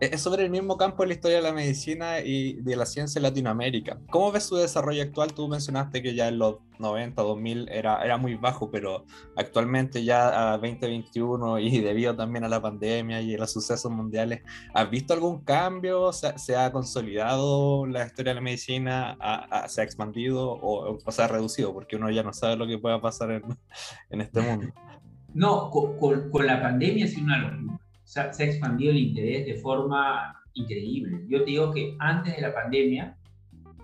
es 0.00 0.22
sobre 0.22 0.44
el 0.44 0.50
mismo 0.50 0.78
campo 0.78 1.02
de 1.02 1.08
la 1.08 1.14
historia 1.14 1.36
de 1.36 1.42
la 1.42 1.52
medicina 1.52 2.20
y 2.20 2.54
de 2.54 2.74
la 2.74 2.86
ciencia 2.86 3.18
en 3.18 3.24
Latinoamérica. 3.24 3.98
¿Cómo 4.10 4.32
ves 4.32 4.44
su 4.44 4.56
desarrollo 4.56 5.02
actual? 5.02 5.34
Tú 5.34 5.46
mencionaste 5.46 6.02
que 6.02 6.14
ya 6.14 6.28
en 6.28 6.38
los 6.38 6.56
90, 6.78 7.20
2000 7.20 7.68
era, 7.68 8.02
era 8.02 8.16
muy 8.16 8.34
bajo, 8.36 8.70
pero 8.70 9.04
actualmente 9.36 10.02
ya 10.02 10.52
a 10.52 10.58
2021 10.58 11.58
y 11.58 11.80
debido 11.82 12.16
también 12.16 12.44
a 12.44 12.48
la 12.48 12.62
pandemia 12.62 13.20
y 13.20 13.34
a 13.34 13.38
los 13.38 13.52
sucesos 13.52 13.92
mundiales, 13.92 14.42
¿has 14.72 14.88
visto 14.88 15.12
algún 15.12 15.44
cambio? 15.44 16.12
¿Se, 16.12 16.38
se 16.38 16.56
ha 16.56 16.72
consolidado 16.72 17.86
la 17.86 18.06
historia 18.06 18.30
de 18.30 18.36
la 18.36 18.40
medicina? 18.40 19.18
¿Ha, 19.20 19.64
ha, 19.64 19.68
¿Se 19.68 19.82
ha 19.82 19.84
expandido 19.84 20.50
o, 20.50 20.98
o, 21.04 21.12
se 21.12 21.22
ha 21.22 21.28
reducido? 21.28 21.74
Porque 21.74 21.96
uno 21.96 22.10
ya 22.10 22.22
no 22.22 22.32
sabe 22.32 22.56
lo 22.56 22.66
que 22.66 22.78
pueda 22.78 23.00
pasar 23.02 23.32
en, 23.32 23.42
en 24.08 24.20
este 24.20 24.40
mundo. 24.40 24.68
No, 25.32 25.70
con, 25.70 25.96
con, 25.96 26.28
con 26.28 26.44
la 26.44 26.60
pandemia 26.60 27.06
sido 27.06 27.22
una 27.22 27.38
locura 27.38 27.79
se 28.10 28.42
ha 28.42 28.46
expandido 28.46 28.90
el 28.90 28.98
interés 28.98 29.46
de 29.46 29.54
forma 29.54 30.34
increíble. 30.54 31.24
Yo 31.28 31.44
te 31.44 31.50
digo 31.52 31.72
que 31.72 31.94
antes 32.00 32.34
de 32.34 32.42
la 32.42 32.52
pandemia, 32.52 33.16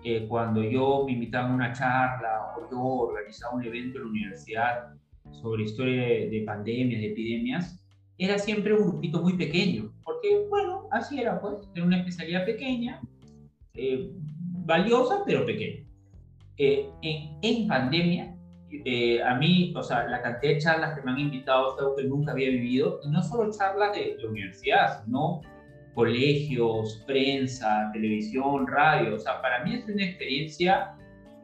eh, 0.04 0.26
cuando 0.28 0.64
yo 0.64 1.04
me 1.06 1.12
invitaban 1.12 1.52
a 1.52 1.54
una 1.54 1.72
charla 1.72 2.54
o 2.56 2.68
yo 2.68 2.82
organizaba 2.82 3.54
un 3.54 3.64
evento 3.64 3.98
en 3.98 4.04
la 4.04 4.10
universidad 4.10 4.94
sobre 5.30 5.62
historia 5.62 6.02
de, 6.02 6.28
de, 6.30 6.42
pandemias, 6.44 7.00
de 7.00 7.06
epidemias, 7.12 7.80
era 8.18 8.36
siempre 8.36 8.74
un 8.74 8.88
grupito 8.88 9.22
muy 9.22 9.34
pequeño, 9.34 9.92
porque 10.02 10.46
bueno, 10.48 10.88
así 10.90 11.20
era 11.20 11.40
pues, 11.40 11.68
era 11.76 11.84
una 11.84 11.98
especialidad 11.98 12.44
pequeña, 12.44 13.00
eh, 13.74 14.10
valiosa, 14.64 15.22
pero 15.24 15.46
pequeña. 15.46 15.86
Eh, 16.56 16.88
en, 17.02 17.38
en 17.42 17.68
pandemia 17.68 18.35
eh, 18.70 19.22
a 19.22 19.34
mí, 19.36 19.72
o 19.76 19.82
sea, 19.82 20.06
la 20.08 20.22
cantidad 20.22 20.54
de 20.54 20.58
charlas 20.58 20.98
que 20.98 21.04
me 21.04 21.12
han 21.12 21.20
invitado 21.20 21.74
es 21.74 21.80
algo 21.80 21.96
que 21.96 22.04
nunca 22.04 22.32
había 22.32 22.50
vivido, 22.50 23.00
y 23.04 23.10
no 23.10 23.22
solo 23.22 23.50
charlas 23.50 23.94
de, 23.94 24.16
de 24.16 24.26
universidad, 24.26 25.04
sino 25.04 25.40
colegios, 25.96 27.02
prensa, 27.06 27.90
televisión, 27.92 28.66
radio, 28.66 29.14
o 29.14 29.18
sea, 29.18 29.40
para 29.40 29.64
mí 29.64 29.76
es 29.76 29.88
una 29.88 30.04
experiencia 30.04 30.94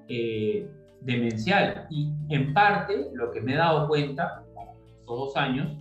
eh, 0.08 0.68
demencial. 1.00 1.86
Y 1.90 2.12
en 2.28 2.52
parte, 2.52 3.08
lo 3.14 3.30
que 3.32 3.40
me 3.40 3.54
he 3.54 3.56
dado 3.56 3.88
cuenta, 3.88 4.44
estos 4.86 5.18
dos 5.18 5.36
años, 5.36 5.74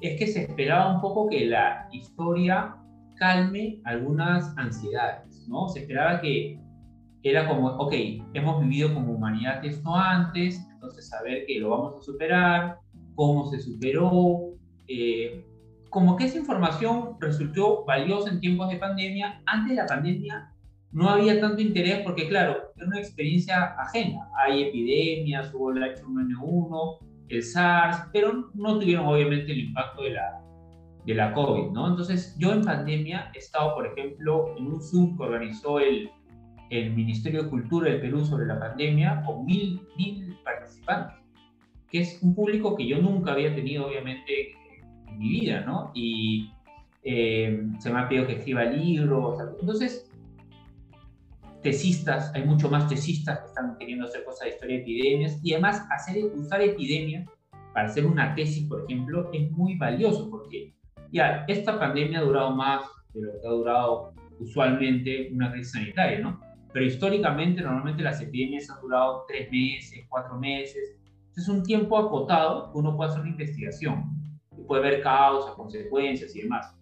es 0.00 0.18
que 0.18 0.26
se 0.26 0.44
esperaba 0.44 0.94
un 0.94 1.02
poco 1.02 1.28
que 1.28 1.44
la 1.44 1.86
historia 1.92 2.76
calme 3.16 3.78
algunas 3.84 4.56
ansiedades, 4.56 5.46
¿no? 5.46 5.68
Se 5.68 5.80
esperaba 5.80 6.20
que 6.22 6.58
era 7.22 7.46
como, 7.46 7.68
ok, 7.68 7.92
hemos 8.32 8.60
vivido 8.62 8.92
como 8.94 9.12
humanidad 9.12 9.64
esto 9.64 9.94
antes, 9.94 10.66
entonces 10.84 11.08
saber 11.08 11.46
que 11.46 11.58
lo 11.58 11.70
vamos 11.70 11.96
a 11.96 12.02
superar, 12.02 12.78
cómo 13.14 13.50
se 13.50 13.60
superó, 13.60 14.52
eh, 14.86 15.44
como 15.88 16.16
que 16.16 16.24
esa 16.24 16.38
información 16.38 17.16
resultó 17.20 17.84
valiosa 17.84 18.30
en 18.30 18.40
tiempos 18.40 18.68
de 18.68 18.76
pandemia. 18.76 19.42
Antes 19.46 19.70
de 19.70 19.82
la 19.82 19.86
pandemia 19.86 20.52
no 20.92 21.08
había 21.08 21.40
tanto 21.40 21.62
interés 21.62 22.00
porque, 22.02 22.28
claro, 22.28 22.72
era 22.76 22.86
una 22.86 22.98
experiencia 22.98 23.74
ajena. 23.78 24.28
Hay 24.36 24.64
epidemias, 24.64 25.52
hubo 25.54 25.70
el 25.70 25.82
H1N1, 25.82 26.98
el 27.28 27.42
SARS, 27.42 28.08
pero 28.12 28.50
no 28.54 28.78
tuvieron 28.78 29.06
obviamente 29.06 29.52
el 29.52 29.60
impacto 29.68 30.02
de 30.02 30.10
la, 30.10 30.42
de 31.06 31.14
la 31.14 31.32
COVID, 31.32 31.70
¿no? 31.72 31.88
Entonces, 31.88 32.36
yo 32.38 32.52
en 32.52 32.62
pandemia 32.62 33.30
he 33.34 33.38
estado, 33.38 33.74
por 33.74 33.86
ejemplo, 33.86 34.54
en 34.56 34.66
un 34.66 34.82
Zoom 34.82 35.16
que 35.16 35.22
organizó 35.22 35.80
el, 35.80 36.10
el 36.70 36.92
Ministerio 36.94 37.44
de 37.44 37.50
Cultura 37.50 37.90
del 37.90 38.00
Perú 38.00 38.24
sobre 38.24 38.46
la 38.46 38.58
pandemia 38.58 39.22
con 39.24 39.44
mil, 39.44 39.80
mil 39.96 40.36
participantes, 40.44 41.18
que 41.90 42.00
es 42.00 42.22
un 42.22 42.34
público 42.34 42.76
que 42.76 42.86
yo 42.86 43.00
nunca 43.00 43.32
había 43.32 43.54
tenido, 43.54 43.86
obviamente, 43.86 44.52
en 45.06 45.18
mi 45.18 45.28
vida, 45.28 45.60
¿no? 45.60 45.90
Y 45.94 46.50
eh, 47.02 47.66
se 47.78 47.90
me 47.90 48.00
ha 48.00 48.08
pedido 48.08 48.26
que 48.26 48.34
escriba 48.34 48.64
libros. 48.64 49.38
Entonces, 49.60 50.10
tesistas, 51.62 52.32
hay 52.34 52.44
mucho 52.44 52.68
más 52.68 52.88
tesistas 52.88 53.40
que 53.40 53.46
están 53.46 53.76
queriendo 53.78 54.06
hacer 54.06 54.24
cosas 54.24 54.44
de 54.44 54.48
historia 54.50 54.76
de 54.76 54.82
epidemias 54.82 55.40
y 55.42 55.52
además 55.52 55.86
hacer, 55.90 56.24
usar 56.34 56.60
epidemias 56.60 57.28
para 57.72 57.88
hacer 57.88 58.06
una 58.06 58.34
tesis, 58.34 58.68
por 58.68 58.84
ejemplo, 58.84 59.30
es 59.32 59.50
muy 59.50 59.76
valioso 59.76 60.30
porque 60.30 60.74
ya, 61.10 61.44
esta 61.48 61.78
pandemia 61.78 62.18
ha 62.18 62.22
durado 62.22 62.50
más 62.54 62.82
de 63.14 63.22
lo 63.22 63.32
que 63.40 63.46
ha 63.46 63.50
durado 63.50 64.14
usualmente 64.40 65.30
una 65.32 65.52
crisis 65.52 65.72
sanitaria, 65.72 66.18
¿no? 66.18 66.40
Pero 66.74 66.86
históricamente, 66.86 67.62
normalmente 67.62 68.02
las 68.02 68.20
epidemias 68.20 68.68
han 68.68 68.80
durado 68.80 69.24
tres 69.28 69.48
meses, 69.48 70.04
cuatro 70.08 70.36
meses. 70.36 70.96
Es 71.36 71.48
un 71.48 71.62
tiempo 71.62 71.96
acotado 71.96 72.72
que 72.72 72.78
uno 72.78 72.96
puede 72.96 73.10
hacer 73.10 73.22
una 73.22 73.30
investigación. 73.30 74.10
Y 74.58 74.62
puede 74.62 74.82
ver 74.82 75.00
causas, 75.00 75.54
consecuencias 75.54 76.34
y 76.34 76.42
demás. 76.42 76.76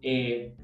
Eh, 0.00 0.56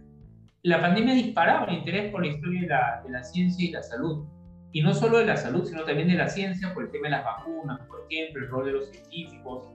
la 0.62 0.80
pandemia 0.80 1.12
ha 1.12 1.16
disparado 1.16 1.66
el 1.66 1.74
interés 1.74 2.10
por 2.10 2.24
la 2.24 2.32
historia 2.32 2.62
de 2.62 2.66
la, 2.66 3.02
de 3.04 3.10
la, 3.10 3.22
ciencia 3.22 3.62
y 3.68 3.72
la 3.72 3.82
salud. 3.82 4.24
Y 4.72 4.80
no 4.80 4.94
solo 4.94 5.18
de 5.18 5.26
la 5.26 5.36
salud, 5.36 5.66
sino 5.66 5.84
también 5.84 6.08
de 6.08 6.14
la 6.14 6.28
ciencia, 6.28 6.72
por 6.72 6.84
el 6.84 6.90
tema 6.90 7.08
de 7.08 7.10
las 7.10 7.24
vacunas, 7.24 7.78
por 7.86 8.06
ejemplo, 8.08 8.42
el 8.42 8.48
rol 8.48 8.64
de 8.64 8.72
los 8.72 8.88
científicos. 8.88 9.68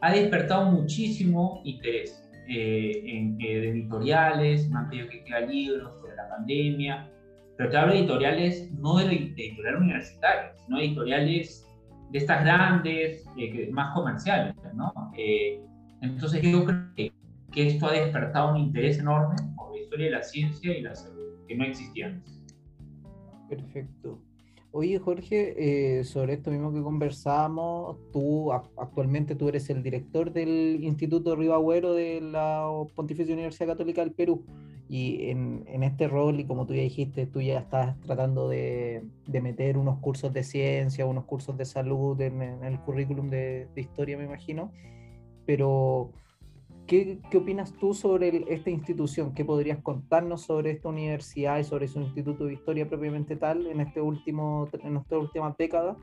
Ha 0.00 0.12
despertado 0.12 0.70
muchísimo 0.70 1.60
interés 1.64 2.24
eh, 2.48 3.02
en, 3.04 3.36
eh, 3.40 3.60
de 3.62 3.70
editoriales, 3.70 4.70
me 4.70 4.78
han 4.78 4.88
pedido 4.88 5.08
que 5.08 5.16
escriba 5.16 5.40
libros 5.40 5.98
sobre 5.98 6.14
la 6.14 6.28
pandemia, 6.28 7.10
pero 7.58 7.70
te 7.70 7.76
hablo 7.76 7.92
de 7.92 7.98
editoriales 7.98 8.70
no 8.72 8.96
de, 8.98 9.04
editoriales 9.06 9.80
universitarias, 9.80 10.62
sino 10.64 10.78
editoriales 10.78 11.68
de 12.10 12.18
estas 12.18 12.44
grandes, 12.44 13.26
eh, 13.36 13.68
más 13.72 13.94
comerciales, 13.94 14.54
¿no? 14.74 14.92
Eh, 15.18 15.60
entonces 16.00 16.40
yo 16.40 16.64
creo 16.64 16.94
que, 16.94 17.12
que, 17.52 17.66
esto 17.66 17.86
ha 17.86 17.92
despertado 17.92 18.52
un 18.52 18.58
interés 18.58 19.00
enorme 19.00 19.34
por 19.56 19.72
la 19.72 19.80
historia 19.80 20.06
de 20.06 20.12
la 20.12 20.22
ciencia 20.22 20.78
y 20.78 20.82
la 20.82 20.94
salud, 20.94 21.34
que 21.48 21.56
no 21.56 21.64
existía 21.64 22.06
antes. 22.06 22.40
Perfecto. 23.48 24.20
Oye, 24.70 24.98
Jorge, 25.00 25.98
eh, 25.98 26.04
sobre 26.04 26.34
esto 26.34 26.52
mismo 26.52 26.72
que 26.72 26.80
conversamos, 26.80 27.96
tú 28.12 28.52
actualmente 28.52 29.34
tú 29.34 29.48
eres 29.48 29.68
el 29.70 29.82
director 29.82 30.32
del 30.32 30.78
Instituto 30.84 31.34
Ribagüero 31.34 31.92
de 31.92 32.20
la 32.20 32.68
Pontificia 32.94 33.34
Universidad 33.34 33.68
Católica 33.68 34.02
del 34.02 34.12
Perú. 34.12 34.44
Y 34.88 35.28
en, 35.28 35.64
en, 35.68 35.82
este 35.82 36.08
rol, 36.08 36.40
y 36.40 36.44
como 36.44 36.66
tú 36.66 36.74
ya 36.74 36.80
dijiste, 36.80 37.26
tú 37.26 37.42
ya 37.42 37.58
estás 37.58 38.00
tratando 38.00 38.48
de, 38.48 39.04
de 39.26 39.40
meter 39.42 39.76
unos 39.76 39.98
cursos 39.98 40.32
de 40.32 40.42
ciencia, 40.42 41.04
unos 41.04 41.24
cursos 41.24 41.58
de 41.58 41.66
salud 41.66 42.18
en, 42.22 42.40
en 42.40 42.64
el 42.64 42.80
currículum 42.80 43.28
de, 43.28 43.68
de, 43.74 43.80
historia, 43.82 44.16
me 44.16 44.24
imagino. 44.24 44.72
Pero, 45.44 46.10
¿qué, 46.86 47.18
qué 47.30 47.36
opinas 47.36 47.74
tú 47.74 47.92
sobre 47.92 48.28
el, 48.28 48.44
esta 48.48 48.70
institución? 48.70 49.34
¿Qué 49.34 49.44
podrías 49.44 49.78
contarnos 49.82 50.42
sobre 50.42 50.70
esta 50.70 50.88
universidad 50.88 51.58
y 51.58 51.64
sobre 51.64 51.86
su 51.86 52.00
instituto 52.00 52.46
de 52.46 52.54
historia 52.54 52.88
propiamente 52.88 53.36
tal 53.36 53.66
en, 53.66 53.80
este 53.80 54.00
último, 54.00 54.70
en 54.82 54.96
esta 54.96 55.18
última 55.18 55.54
década? 55.58 55.98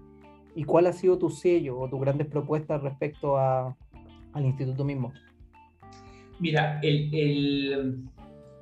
¿Y 0.54 0.64
cuál 0.64 0.86
ha 0.86 0.94
sido 0.94 1.18
tu 1.18 1.32
sello 1.32 1.80
o 1.80 1.90
tus 1.90 2.00
grandes 2.00 2.28
propuestas 2.28 2.84
respecto 2.84 3.36
a, 3.36 3.76
al 4.34 4.46
instituto 4.46 4.86
mismo? 4.86 5.12
Mira, 6.40 6.80
el, 6.84 7.14
el 7.14 8.04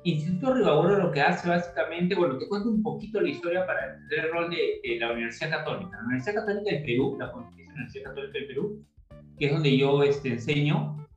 Instituto 0.04 0.52
Ribagoro 0.52 0.98
lo 0.98 1.10
que 1.10 1.22
hace 1.22 1.48
básicamente, 1.48 2.14
bueno, 2.14 2.36
te 2.36 2.46
cuento 2.46 2.68
un 2.68 2.82
poquito 2.82 3.22
la 3.22 3.30
historia 3.30 3.66
para 3.66 3.94
entender 3.94 4.26
el 4.26 4.32
rol 4.32 4.50
de, 4.50 4.80
de, 4.86 4.98
la 5.00 5.12
Universidad 5.12 5.50
Católica. 5.50 5.96
La 5.96 6.04
Universidad 6.04 6.34
Católica 6.34 6.70
del 6.70 6.84
Perú, 6.84 7.16
la 7.18 7.32
Universidad 7.32 8.04
Católica 8.04 8.38
del 8.38 8.46
Perú, 8.46 8.84
que 9.38 9.46
es 9.46 9.52
donde 9.52 9.76
yo 9.76 10.02
este, 10.02 10.28
enseño, 10.28 11.08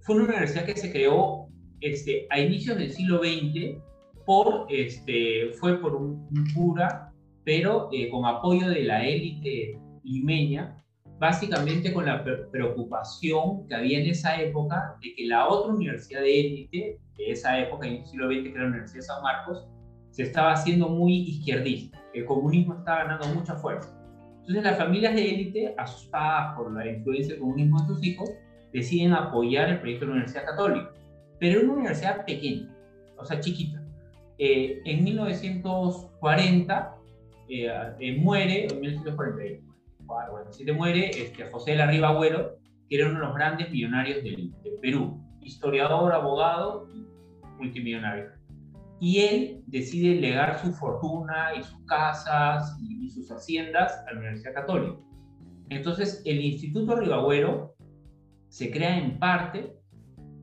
fue 0.00 0.16
una 0.16 0.24
universidad 0.26 0.66
que 0.66 0.76
se 0.76 0.92
creó 0.92 1.48
este, 1.80 2.26
a 2.28 2.38
inicios 2.38 2.76
del 2.76 2.90
siglo 2.92 3.20
XX 3.20 3.78
por, 4.26 4.66
este, 4.68 5.50
fue 5.58 5.80
por 5.80 5.94
un, 5.94 6.28
un 6.30 6.46
cura, 6.54 7.12
pero 7.44 7.88
eh, 7.92 8.10
con 8.10 8.26
apoyo 8.26 8.68
de 8.68 8.84
la 8.84 9.06
élite 9.06 9.78
limeña, 10.02 10.84
básicamente 11.18 11.94
con 11.94 12.04
la 12.04 12.22
preocupación 12.50 13.66
que 13.66 13.74
había 13.74 14.00
en 14.00 14.10
esa 14.10 14.38
época 14.40 14.98
de 15.00 15.14
que 15.14 15.26
la 15.26 15.48
otra 15.48 15.72
universidad 15.72 16.20
de 16.20 16.40
élite 16.40 17.00
de 17.16 17.30
esa 17.30 17.58
época, 17.58 17.86
en 17.86 17.94
el 17.94 18.06
siglo 18.06 18.26
XX, 18.26 18.42
que 18.42 18.48
era 18.50 18.62
la 18.62 18.68
Universidad 18.68 19.00
de 19.00 19.02
San 19.02 19.22
Marcos, 19.22 19.66
se 20.10 20.22
estaba 20.22 20.52
haciendo 20.52 20.88
muy 20.88 21.28
izquierdista. 21.28 22.00
El 22.12 22.24
comunismo 22.24 22.74
estaba 22.74 23.04
ganando 23.04 23.26
mucha 23.28 23.56
fuerza. 23.56 23.90
Entonces 24.40 24.62
las 24.62 24.78
familias 24.78 25.14
de 25.14 25.30
élite, 25.30 25.74
asustadas 25.78 26.54
por 26.56 26.72
la 26.72 26.86
influencia 26.86 27.32
del 27.34 27.40
comunismo 27.40 27.80
en 27.80 27.86
sus 27.86 28.04
hijos, 28.04 28.30
deciden 28.72 29.12
apoyar 29.14 29.70
el 29.70 29.80
proyecto 29.80 30.04
de 30.04 30.08
la 30.08 30.12
Universidad 30.16 30.44
Católica. 30.46 30.92
Pero 31.40 31.60
era 31.60 31.68
una 31.68 31.78
universidad 31.78 32.24
pequeña, 32.24 32.68
o 33.16 33.24
sea, 33.24 33.40
chiquita. 33.40 33.82
Eh, 34.38 34.80
en 34.84 35.04
1940 35.04 36.96
eh, 37.48 37.68
eh, 38.00 38.16
muere, 38.18 38.66
en 38.66 38.80
1940, 38.80 39.64
muere 40.74 41.10
este, 41.10 41.44
José 41.46 41.72
de 41.72 41.76
la 41.78 41.86
Riva 41.86 42.08
Agüero, 42.08 42.56
que 42.88 42.96
era 42.96 43.08
uno 43.08 43.20
de 43.20 43.26
los 43.26 43.34
grandes 43.34 43.70
millonarios 43.70 44.22
del, 44.22 44.52
del 44.62 44.74
Perú, 44.80 45.20
historiador, 45.44 46.12
abogado 46.12 46.88
multimillonario. 47.58 48.30
Y 49.00 49.20
él 49.20 49.64
decide 49.66 50.20
legar 50.20 50.58
su 50.58 50.72
fortuna 50.72 51.54
y 51.58 51.62
sus 51.62 51.84
casas 51.86 52.76
y, 52.80 53.08
sus 53.10 53.30
haciendas 53.30 54.02
a 54.08 54.12
la 54.12 54.20
Universidad 54.20 54.54
Católica. 54.54 54.98
Entonces, 55.68 56.22
el 56.24 56.40
Instituto 56.40 56.96
Ribagüero 56.96 57.76
se 58.48 58.70
crea 58.70 58.98
en 58.98 59.18
parte 59.18 59.76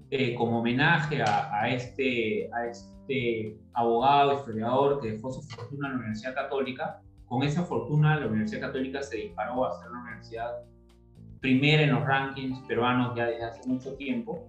eh, 0.10 0.36
como 0.36 0.60
homenaje 0.60 1.22
a, 1.22 1.70
este, 1.70 2.50
a 2.54 2.68
este 2.68 3.58
abogado, 3.74 4.40
historiador 4.40 5.02
que 5.02 5.14
dejó 5.14 5.32
su 5.32 5.42
fortuna 5.44 5.88
en 5.88 5.94
la 5.94 6.00
Universidad 6.00 6.36
Católica. 6.36 7.02
Con 7.26 7.44
esa 7.44 7.64
fortuna, 7.64 8.20
la 8.20 8.28
Universidad 8.28 8.68
Católica 8.68 9.02
se 9.02 9.18
disparó 9.18 9.66
a 9.66 9.80
ser 9.80 9.90
una 9.90 10.02
universidad 10.04 10.52
primera 11.40 11.82
en 11.82 11.94
los 11.94 12.06
rankings 12.06 12.60
peruanos 12.68 13.16
ya 13.16 13.26
desde 13.26 13.44
hace 13.44 13.68
mucho 13.68 13.96
tiempo. 13.96 14.48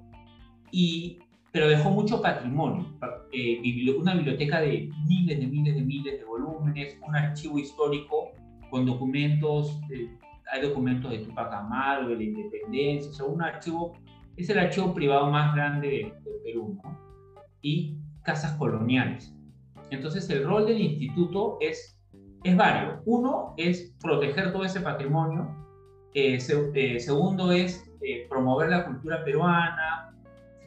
Y 0.72 1.20
pero 1.52 1.68
dejó 1.68 1.90
mucho 1.90 2.22
patrimonio, 2.22 2.86
eh, 3.30 3.60
una 3.98 4.14
biblioteca 4.14 4.62
de 4.62 4.88
miles 5.06 5.38
de 5.38 5.46
miles 5.46 5.74
de 5.74 5.82
miles 5.82 6.18
de 6.18 6.24
volúmenes, 6.24 6.98
un 7.06 7.14
archivo 7.14 7.58
histórico 7.58 8.30
con 8.70 8.86
documentos, 8.86 9.78
eh, 9.90 10.08
hay 10.50 10.62
documentos 10.62 11.10
de 11.10 11.18
Tupac 11.18 11.52
Amaru, 11.52 12.08
de 12.08 12.16
la 12.16 12.22
independencia, 12.22 13.10
o 13.10 13.14
sea, 13.14 13.26
un 13.26 13.42
archivo, 13.42 13.92
es 14.38 14.48
el 14.48 14.58
archivo 14.58 14.94
privado 14.94 15.30
más 15.30 15.54
grande 15.54 15.88
de, 15.88 15.96
de 16.24 16.38
Perú, 16.42 16.80
¿no? 16.82 16.98
Y 17.60 17.98
casas 18.22 18.52
coloniales. 18.52 19.34
Entonces 19.90 20.28
el 20.30 20.44
rol 20.44 20.66
del 20.66 20.80
instituto 20.80 21.58
es, 21.60 22.00
es 22.44 22.56
varios. 22.56 23.00
Uno 23.04 23.52
es 23.58 23.94
proteger 24.00 24.52
todo 24.52 24.64
ese 24.64 24.80
patrimonio, 24.80 25.54
eh, 26.14 26.40
se, 26.40 26.70
eh, 26.74 27.00
segundo 27.00 27.52
es 27.52 27.90
eh, 28.02 28.26
promover 28.28 28.70
la 28.70 28.84
cultura 28.84 29.24
peruana, 29.24 30.11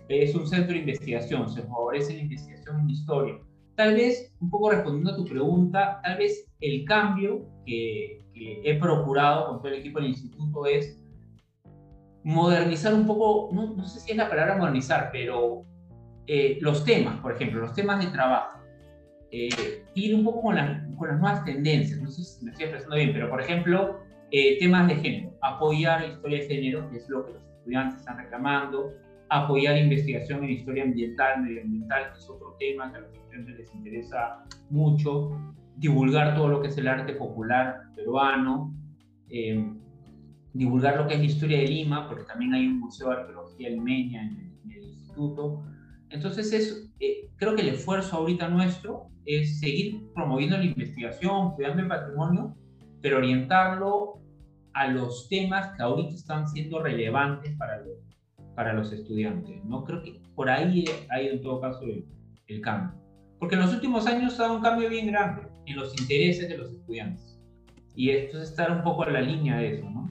es 0.08 0.36
un 0.36 0.48
centro 0.48 0.74
de 0.74 0.80
investigación, 0.80 1.50
se 1.50 1.64
favorece 1.64 2.14
la 2.14 2.22
investigación 2.22 2.82
en 2.82 2.90
historia. 2.90 3.40
Tal 3.76 3.96
vez, 3.96 4.34
un 4.40 4.50
poco 4.50 4.72
respondiendo 4.72 5.12
a 5.12 5.16
tu 5.16 5.26
pregunta, 5.26 6.00
tal 6.04 6.18
vez 6.18 6.50
el 6.62 6.86
cambio 6.86 7.46
que, 7.66 8.20
que 8.34 8.62
he 8.64 8.80
procurado 8.80 9.48
con 9.48 9.58
todo 9.60 9.68
el 9.70 9.80
equipo 9.80 10.00
del 10.00 10.10
instituto 10.10 10.66
es 10.66 11.02
modernizar 12.24 12.94
un 12.94 13.06
poco, 13.06 13.50
no, 13.54 13.76
no 13.76 13.86
sé 13.86 14.00
si 14.00 14.12
es 14.12 14.18
la 14.18 14.30
palabra 14.30 14.58
modernizar, 14.58 15.10
pero 15.12 15.64
eh, 16.28 16.58
los 16.60 16.84
temas, 16.84 17.20
por 17.20 17.34
ejemplo, 17.34 17.62
los 17.62 17.74
temas 17.74 18.04
de 18.04 18.12
trabajo. 18.12 18.60
eh, 19.32 19.84
ir 19.94 20.16
un 20.16 20.24
poco 20.24 20.42
con, 20.42 20.56
con, 20.98 21.08
las 21.08 21.20
nuevas 21.20 21.46
tendencias. 21.46 22.00
No 22.00 22.10
sé 22.10 22.24
si 22.24 22.46
me 22.46 22.52
estoy 22.52 22.66
expresando 22.66 22.96
bien, 22.96 23.12
pero 23.14 23.30
por 23.30 23.42
ejemplo, 23.42 24.00
eh, 24.32 24.58
temas 24.60 24.88
de 24.88 24.96
género, 24.96 25.38
apoyar 25.42 26.02
la 26.02 26.08
historia 26.08 26.40
de 26.40 26.48
género, 26.48 26.90
que 26.90 26.98
es 26.98 27.10
lo 27.10 27.26
que 27.26 27.34
los 27.34 27.44
estudiantes 27.44 28.00
están 28.00 28.18
reclamando, 28.18 28.94
apoyar 29.30 29.78
investigación 29.78 30.44
en 30.44 30.52
historia 30.52 30.84
ambiental, 30.84 31.42
medioambiental, 31.42 32.12
que 32.14 32.20
es 32.20 32.30
otro 32.30 32.56
tema 32.60 32.92
que 32.92 32.98
a 32.98 33.02
los 33.02 33.14
estudiantes 33.14 33.58
les 33.58 33.74
interesa 33.74 34.44
mucho, 34.70 35.32
divulgar 35.78 36.36
todo 36.36 36.48
lo 36.48 36.62
que 36.62 36.68
es 36.68 36.78
el 36.78 36.88
arte 36.88 37.14
popular 37.14 37.82
peruano, 37.96 38.74
eh, 39.30 39.72
divulgar 40.54 40.98
lo 40.98 41.08
que 41.08 41.16
es 41.16 41.20
la 41.20 41.26
historia 41.26 41.60
de 41.60 41.68
Lima, 41.68 42.08
porque 42.08 42.24
también 42.24 42.54
hay 42.54 42.68
un 42.68 42.80
museo 42.80 43.10
de 43.10 43.16
arqueología 43.16 43.70
limeña 43.70 44.22
en 44.24 44.46
en 44.66 44.72
el 44.72 44.84
instituto. 44.84 45.64
Entonces, 46.10 46.54
es, 46.54 46.92
eh, 47.00 47.30
creo 47.36 47.56
que 47.56 47.62
el 47.62 47.70
esfuerzo 47.70 48.18
ahorita 48.18 48.50
nuestro 48.50 49.10
es 49.26 49.60
seguir 49.60 50.08
promoviendo 50.14 50.58
la 50.58 50.66
investigación, 50.66 51.56
cuidando 51.56 51.82
el 51.82 51.88
patrimonio, 51.88 52.56
pero 53.02 53.18
orientarlo 53.18 54.22
a 54.74 54.88
los 54.88 55.28
temas 55.30 55.76
que 55.76 55.84
ahorita 55.84 56.16
están 56.16 56.48
siendo 56.48 56.82
relevantes 56.82 57.56
para 57.58 57.80
los, 57.80 57.98
para 58.56 58.74
los 58.74 58.92
estudiantes. 58.92 59.64
¿no? 59.66 59.84
Creo 59.84 60.02
que 60.02 60.20
por 60.36 60.50
ahí 60.50 60.86
ha 61.10 61.22
ido 61.22 61.34
en 61.34 61.42
todo 61.42 61.62
caso 61.62 61.84
el, 61.84 62.06
el 62.48 62.62
cambio. 62.62 63.00
Porque 63.40 63.56
en 63.56 63.62
los 63.62 63.74
últimos 63.74 64.08
años 64.08 64.40
ha 64.40 64.44
dado 64.44 64.56
un 64.56 64.62
cambio 64.62 64.90
bien 64.90 65.08
grande 65.08 65.44
en 65.66 65.76
los 65.76 66.00
intereses 66.00 66.48
de 66.50 66.58
los 66.58 66.72
estudiantes. 66.72 67.40
Y 67.96 68.10
esto 68.10 68.42
es 68.42 68.50
estar 68.50 68.72
un 68.72 68.84
poco 68.84 69.04
a 69.04 69.10
la 69.10 69.22
línea 69.22 69.58
de 69.58 69.76
eso, 69.76 69.90
¿no? 69.90 70.10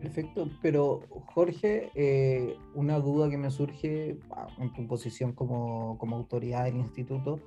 Perfecto, 0.00 0.48
pero 0.62 1.02
Jorge, 1.34 1.90
eh, 1.94 2.56
una 2.74 3.00
duda 3.00 3.28
que 3.28 3.36
me 3.36 3.50
surge 3.50 4.16
ah, 4.30 4.46
en 4.58 4.72
tu 4.72 4.86
posición 4.86 5.32
como, 5.32 5.98
como 5.98 6.16
autoridad 6.16 6.64
del 6.64 6.76
instituto, 6.76 7.40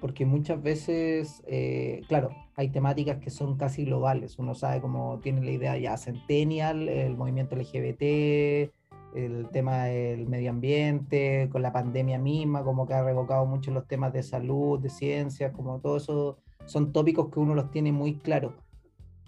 porque 0.00 0.26
muchas 0.26 0.62
veces, 0.62 1.42
eh, 1.46 2.02
claro, 2.06 2.30
hay 2.54 2.68
temáticas 2.68 3.18
que 3.18 3.30
son 3.30 3.56
casi 3.56 3.86
globales. 3.86 4.38
Uno 4.38 4.54
sabe 4.54 4.82
cómo 4.82 5.20
tiene 5.22 5.42
la 5.42 5.50
idea 5.50 5.78
ya 5.78 5.96
Centennial, 5.96 6.86
el 6.88 7.16
movimiento 7.16 7.56
LGBT, 7.56 8.70
el 9.16 9.48
tema 9.50 9.84
del 9.86 10.28
medio 10.28 10.50
ambiente, 10.50 11.48
con 11.50 11.62
la 11.62 11.72
pandemia 11.72 12.18
misma, 12.18 12.62
como 12.62 12.86
que 12.86 12.94
ha 12.94 13.02
revocado 13.02 13.46
mucho 13.46 13.70
los 13.70 13.86
temas 13.88 14.12
de 14.12 14.22
salud, 14.22 14.78
de 14.78 14.90
ciencias, 14.90 15.52
como 15.52 15.80
todo 15.80 15.96
eso 15.96 16.38
son 16.66 16.92
tópicos 16.92 17.30
que 17.30 17.40
uno 17.40 17.54
los 17.54 17.70
tiene 17.70 17.92
muy 17.92 18.16
claros 18.18 18.52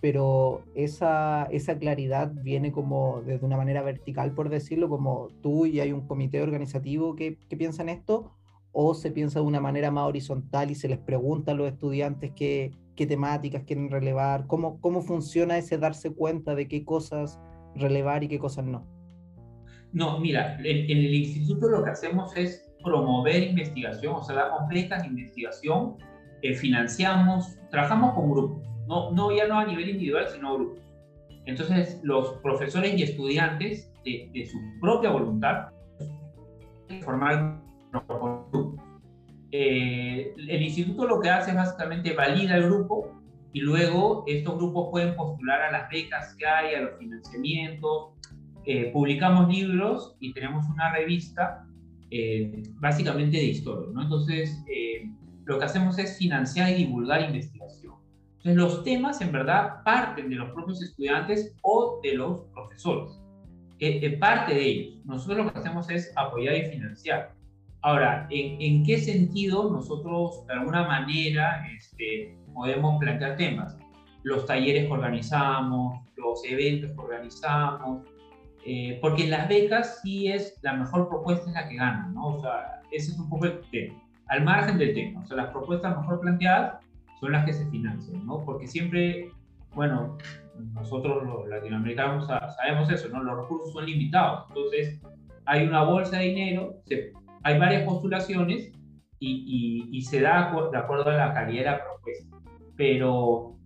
pero 0.00 0.62
esa, 0.74 1.44
esa 1.50 1.78
claridad 1.78 2.32
viene 2.32 2.70
como 2.70 3.22
desde 3.22 3.44
una 3.44 3.56
manera 3.56 3.82
vertical, 3.82 4.32
por 4.32 4.48
decirlo, 4.48 4.88
como 4.88 5.28
tú 5.42 5.66
y 5.66 5.80
hay 5.80 5.92
un 5.92 6.06
comité 6.06 6.40
organizativo 6.40 7.16
que, 7.16 7.36
que 7.36 7.56
piensa 7.56 7.82
en 7.82 7.88
esto, 7.88 8.30
o 8.70 8.94
se 8.94 9.10
piensa 9.10 9.40
de 9.40 9.46
una 9.46 9.60
manera 9.60 9.90
más 9.90 10.06
horizontal 10.06 10.70
y 10.70 10.76
se 10.76 10.88
les 10.88 10.98
pregunta 10.98 11.52
a 11.52 11.54
los 11.54 11.68
estudiantes 11.68 12.32
qué, 12.36 12.72
qué 12.94 13.06
temáticas 13.06 13.64
quieren 13.64 13.90
relevar, 13.90 14.46
cómo, 14.46 14.80
cómo 14.80 15.02
funciona 15.02 15.58
ese 15.58 15.78
darse 15.78 16.10
cuenta 16.10 16.54
de 16.54 16.68
qué 16.68 16.84
cosas 16.84 17.40
relevar 17.74 18.22
y 18.22 18.28
qué 18.28 18.38
cosas 18.38 18.66
no. 18.66 18.97
No, 19.92 20.18
mira, 20.20 20.56
en, 20.58 20.90
el 20.90 21.14
instituto 21.14 21.68
lo 21.68 21.84
que 21.84 21.90
hacemos 21.90 22.36
es 22.36 22.70
promover 22.82 23.42
investigación, 23.42 24.14
o 24.16 24.22
sea, 24.22 24.36
damos 24.36 24.68
becas 24.68 25.02
de 25.02 25.08
investigación, 25.08 25.96
eh, 26.42 26.54
financiamos, 26.54 27.58
trabajamos 27.70 28.14
con 28.14 28.30
grupos 28.30 28.68
no, 28.88 29.12
no 29.12 29.30
ya 29.30 29.46
no 29.46 29.58
a 29.58 29.66
nivel 29.66 29.90
individual, 29.90 30.26
sino 30.28 30.54
grupos. 30.54 30.82
Entonces, 31.44 32.00
los 32.02 32.32
profesores 32.42 32.98
y 32.98 33.02
estudiantes, 33.02 33.92
de, 34.04 34.48
su 34.50 34.58
propia 34.80 35.10
voluntad, 35.10 35.68
formar 37.02 37.60
grupos. 37.92 38.80
Eh, 39.50 40.34
el 40.36 40.62
instituto 40.62 41.06
lo 41.06 41.20
que 41.20 41.28
hace 41.28 41.50
es 41.50 41.56
básicamente 41.56 42.14
valida 42.14 42.56
el 42.56 42.64
grupo 42.64 43.14
y 43.52 43.60
luego 43.60 44.24
estos 44.26 44.56
grupos 44.56 44.88
pueden 44.90 45.14
postular 45.16 45.62
a 45.62 45.72
las 45.72 45.90
becas 45.90 46.34
que 46.36 46.46
hay, 46.46 46.74
a 46.74 46.82
los 46.82 46.98
financiamientos. 46.98 48.14
Eh, 48.64 48.90
publicamos 48.92 49.48
libros 49.48 50.16
y 50.20 50.32
tenemos 50.32 50.66
una 50.68 50.92
revista 50.92 51.66
eh, 52.10 52.62
básicamente 52.74 53.36
de 53.36 53.44
historia. 53.44 53.88
¿no? 53.92 54.02
Entonces, 54.02 54.62
lo 55.44 55.58
que 55.58 55.64
hacemos 55.64 55.98
es 55.98 56.18
financiar 56.18 56.70
y 56.70 56.84
divulgar 56.84 57.22
investigación. 57.22 57.94
Entonces, 58.38 58.56
los 58.56 58.84
temas 58.84 59.20
en 59.20 59.32
verdad 59.32 59.82
parten 59.84 60.28
de 60.30 60.36
los 60.36 60.50
propios 60.52 60.82
estudiantes 60.82 61.56
o 61.62 62.00
de 62.02 62.14
los 62.14 62.42
profesores. 62.52 63.18
Eh, 63.80 64.00
eh, 64.02 64.18
parte 64.18 64.54
de 64.54 64.66
ellos. 64.66 65.04
Nosotros 65.04 65.46
lo 65.46 65.52
que 65.52 65.58
hacemos 65.58 65.88
es 65.90 66.12
apoyar 66.16 66.56
y 66.56 66.64
financiar. 66.64 67.32
Ahora, 67.82 68.26
¿en, 68.30 68.60
en 68.60 68.84
qué 68.84 68.98
sentido 68.98 69.70
nosotros 69.70 70.44
de 70.46 70.52
alguna 70.54 70.86
manera 70.86 71.64
este, 71.76 72.36
podemos 72.52 72.98
plantear 72.98 73.36
temas? 73.36 73.76
Los 74.24 74.46
talleres 74.46 74.86
que 74.86 74.92
organizamos, 74.92 76.04
los 76.16 76.44
eventos 76.44 76.90
que 76.90 76.98
organizamos, 76.98 78.02
eh, 78.64 78.98
porque 79.00 79.26
las 79.26 79.48
becas 79.48 80.00
sí 80.02 80.28
es 80.28 80.58
la 80.62 80.74
mejor 80.74 81.08
propuesta 81.08 81.48
es 81.48 81.54
la 81.54 81.68
que 81.68 81.76
gana, 81.76 82.10
¿no? 82.14 82.34
O 82.34 82.40
sea, 82.40 82.82
ese 82.90 83.12
es 83.12 83.18
un 83.18 83.28
poco 83.28 83.46
el 83.46 83.60
tema, 83.70 83.94
al 84.26 84.44
margen 84.44 84.78
del 84.78 84.94
tema, 84.94 85.20
o 85.20 85.26
sea, 85.26 85.36
las 85.36 85.50
propuestas 85.50 85.96
mejor 85.96 86.20
planteadas 86.20 86.84
son 87.20 87.32
las 87.32 87.44
que 87.44 87.52
se 87.52 87.66
financian, 87.70 88.26
¿no? 88.26 88.44
Porque 88.44 88.66
siempre, 88.66 89.30
bueno, 89.74 90.18
nosotros 90.74 91.24
los 91.24 91.48
latinoamericanos 91.48 92.26
sabemos 92.26 92.90
eso, 92.90 93.08
¿no? 93.08 93.22
Los 93.22 93.38
recursos 93.38 93.72
son 93.72 93.86
limitados, 93.86 94.46
entonces 94.48 95.00
hay 95.46 95.66
una 95.66 95.82
bolsa 95.82 96.18
de 96.18 96.24
dinero, 96.24 96.74
hay 97.42 97.58
varias 97.58 97.84
postulaciones 97.84 98.72
y, 99.20 99.88
y, 99.90 100.02
se 100.02 100.20
da 100.20 100.52
de 100.70 100.78
acuerdo 100.78 101.10
a 101.10 101.14
la 101.14 101.34
calidad 101.34 101.64
de 101.64 101.70
la 101.70 101.84
propuesta, 101.84 102.36
pero 102.76 103.57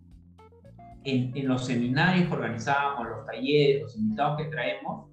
en, 1.04 1.36
en, 1.36 1.48
los 1.48 1.66
seminarios 1.66 2.28
que 2.28 2.34
organizamos, 2.34 3.08
los 3.08 3.26
talleres, 3.26 3.82
los 3.82 3.96
invitados 3.96 4.38
que 4.38 4.44
traemos, 4.46 5.10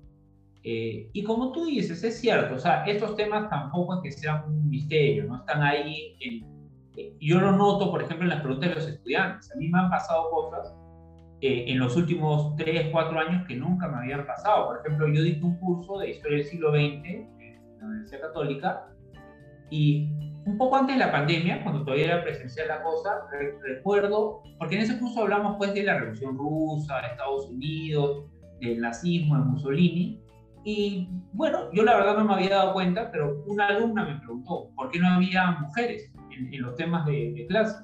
eh, 0.63 1.09
y 1.13 1.23
como 1.23 1.51
tú 1.51 1.65
dices, 1.65 2.03
es 2.03 2.19
cierto, 2.19 2.55
o 2.55 2.59
sea, 2.59 2.83
estos 2.83 3.15
temas 3.15 3.49
tampoco 3.49 3.95
es 3.95 4.01
que 4.03 4.11
sean 4.11 4.43
un 4.45 4.69
misterio, 4.69 5.25
no 5.25 5.37
están 5.37 5.63
ahí 5.63 6.15
en, 6.19 6.59
yo 7.19 7.39
lo 7.39 7.51
noto, 7.51 7.91
por 7.91 8.03
ejemplo, 8.03 8.25
en 8.25 8.29
las 8.29 8.41
preguntas 8.41 8.69
de 8.69 8.75
los 8.75 8.87
estudiantes. 8.87 9.51
A 9.51 9.55
mí 9.55 9.69
me 9.69 9.79
han 9.79 9.89
pasado 9.89 10.29
cosas 10.29 10.73
eh, 11.41 11.65
en 11.67 11.79
los 11.79 11.95
últimos 11.95 12.55
3, 12.57 12.89
4 12.91 13.19
años 13.19 13.47
que 13.47 13.55
nunca 13.55 13.87
me 13.87 13.97
habían 13.97 14.25
pasado. 14.25 14.67
Por 14.67 14.79
ejemplo, 14.79 15.07
yo 15.07 15.23
di 15.23 15.39
un 15.41 15.57
curso 15.59 15.99
de 15.99 16.11
historia 16.11 16.39
del 16.39 16.47
siglo 16.47 16.71
XX 16.71 17.05
en 17.05 17.77
la 17.79 17.85
Universidad 17.85 18.21
Católica 18.21 18.87
y 19.69 20.28
un 20.49 20.57
poco 20.57 20.77
antes 20.77 20.95
de 20.95 21.05
la 21.05 21.11
pandemia, 21.11 21.63
cuando 21.63 21.83
todavía 21.83 22.05
era 22.05 22.23
presencial 22.23 22.67
la 22.67 22.81
cosa, 22.83 23.09
recuerdo, 23.61 24.43
porque 24.57 24.75
en 24.75 24.81
ese 24.81 24.99
curso 24.99 25.21
hablamos 25.21 25.57
pues 25.57 25.73
de 25.73 25.83
la 25.83 25.99
Revolución 25.99 26.37
Rusa, 26.37 27.01
de 27.01 27.07
Estados 27.07 27.49
Unidos, 27.49 28.25
del 28.59 28.81
nazismo, 28.81 29.37
de 29.37 29.45
Mussolini, 29.45 30.21
y 30.63 31.07
bueno, 31.33 31.71
yo 31.71 31.83
la 31.83 31.95
verdad 31.95 32.17
no 32.17 32.25
me 32.25 32.33
había 32.33 32.49
dado 32.49 32.73
cuenta, 32.73 33.09
pero 33.11 33.43
una 33.47 33.67
alumna 33.67 34.05
me 34.05 34.19
preguntó, 34.19 34.71
¿por 34.75 34.91
qué 34.91 34.99
no 34.99 35.07
había 35.07 35.51
mujeres? 35.51 36.11
en, 36.31 36.61
los 36.61 36.75
temas 36.75 37.05
de, 37.05 37.45
clase. 37.47 37.83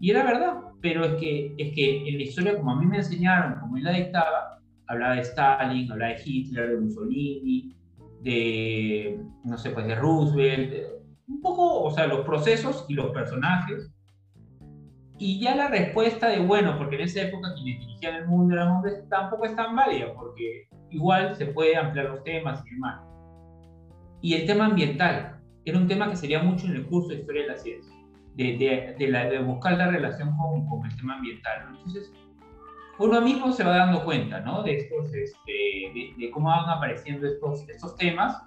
Y 0.00 0.10
era 0.10 0.24
verdad, 0.24 0.60
pero 0.80 1.04
es 1.04 1.14
que, 1.14 1.54
es 1.56 1.74
que 1.74 2.08
en 2.08 2.16
la 2.16 2.22
historia, 2.22 2.56
como 2.56 2.72
a 2.72 2.80
mí 2.80 2.86
me 2.86 2.98
enseñaron, 2.98 3.60
como 3.60 3.76
él 3.76 3.84
la 3.84 3.92
dictaba, 3.92 4.60
hablaba 4.88 5.14
de 5.14 5.22
Stalin, 5.22 5.90
hablaba 5.90 6.12
de 6.12 6.20
Hitler, 6.24 6.70
de 6.70 6.80
Mussolini, 6.80 7.76
de, 8.22 9.20
no 9.44 9.56
sé, 9.56 9.70
pues 9.70 9.86
de 9.86 9.94
Roosevelt, 9.94 10.74
un 11.28 11.40
poco, 11.40 11.82
o 11.82 11.90
sea, 11.90 12.06
los 12.06 12.20
procesos 12.20 12.84
y 12.88 12.94
los 12.94 13.10
personajes. 13.12 13.90
Y 15.18 15.40
ya 15.40 15.54
la 15.54 15.68
respuesta 15.68 16.28
de, 16.28 16.40
bueno, 16.40 16.76
porque 16.76 16.96
en 16.96 17.02
esa 17.02 17.22
época 17.22 17.54
quienes 17.54 17.80
dirigían 17.80 18.16
el 18.16 18.26
mundo 18.26 18.54
eran 18.54 18.68
hombres, 18.68 19.08
tampoco 19.08 19.46
es 19.46 19.56
tan 19.56 19.74
válida, 19.74 20.12
porque 20.14 20.68
igual 20.90 21.34
se 21.36 21.46
puede 21.46 21.76
ampliar 21.76 22.06
los 22.10 22.22
temas 22.24 22.62
y 22.66 22.74
demás. 22.74 23.00
Y 24.20 24.34
el 24.34 24.46
tema 24.46 24.66
ambiental, 24.66 25.40
era 25.64 25.78
un 25.78 25.88
tema 25.88 26.08
que 26.08 26.16
sería 26.16 26.42
mucho 26.42 26.66
en 26.66 26.76
el 26.76 26.86
curso 26.86 27.08
de 27.08 27.16
Historia 27.16 27.42
de 27.42 27.48
la 27.48 27.56
Ciencia, 27.56 27.92
de, 28.34 28.94
de, 28.98 29.08
la, 29.08 29.24
de 29.28 29.38
buscar 29.40 29.76
la 29.78 29.90
relación 29.90 30.36
con, 30.36 30.66
con, 30.66 30.84
el 30.84 30.96
tema 30.96 31.16
ambiental. 31.16 31.66
Entonces, 31.70 32.12
uno 32.98 33.20
mismo 33.20 33.52
se 33.52 33.64
va 33.64 33.76
dando 33.76 34.04
cuenta 34.04 34.40
¿no? 34.40 34.62
de, 34.62 34.76
estos, 34.76 35.12
este, 35.14 36.14
de, 36.18 36.30
cómo 36.30 36.48
van 36.48 36.68
apareciendo 36.68 37.26
estos, 37.26 37.68
estos 37.68 37.96
temas 37.96 38.42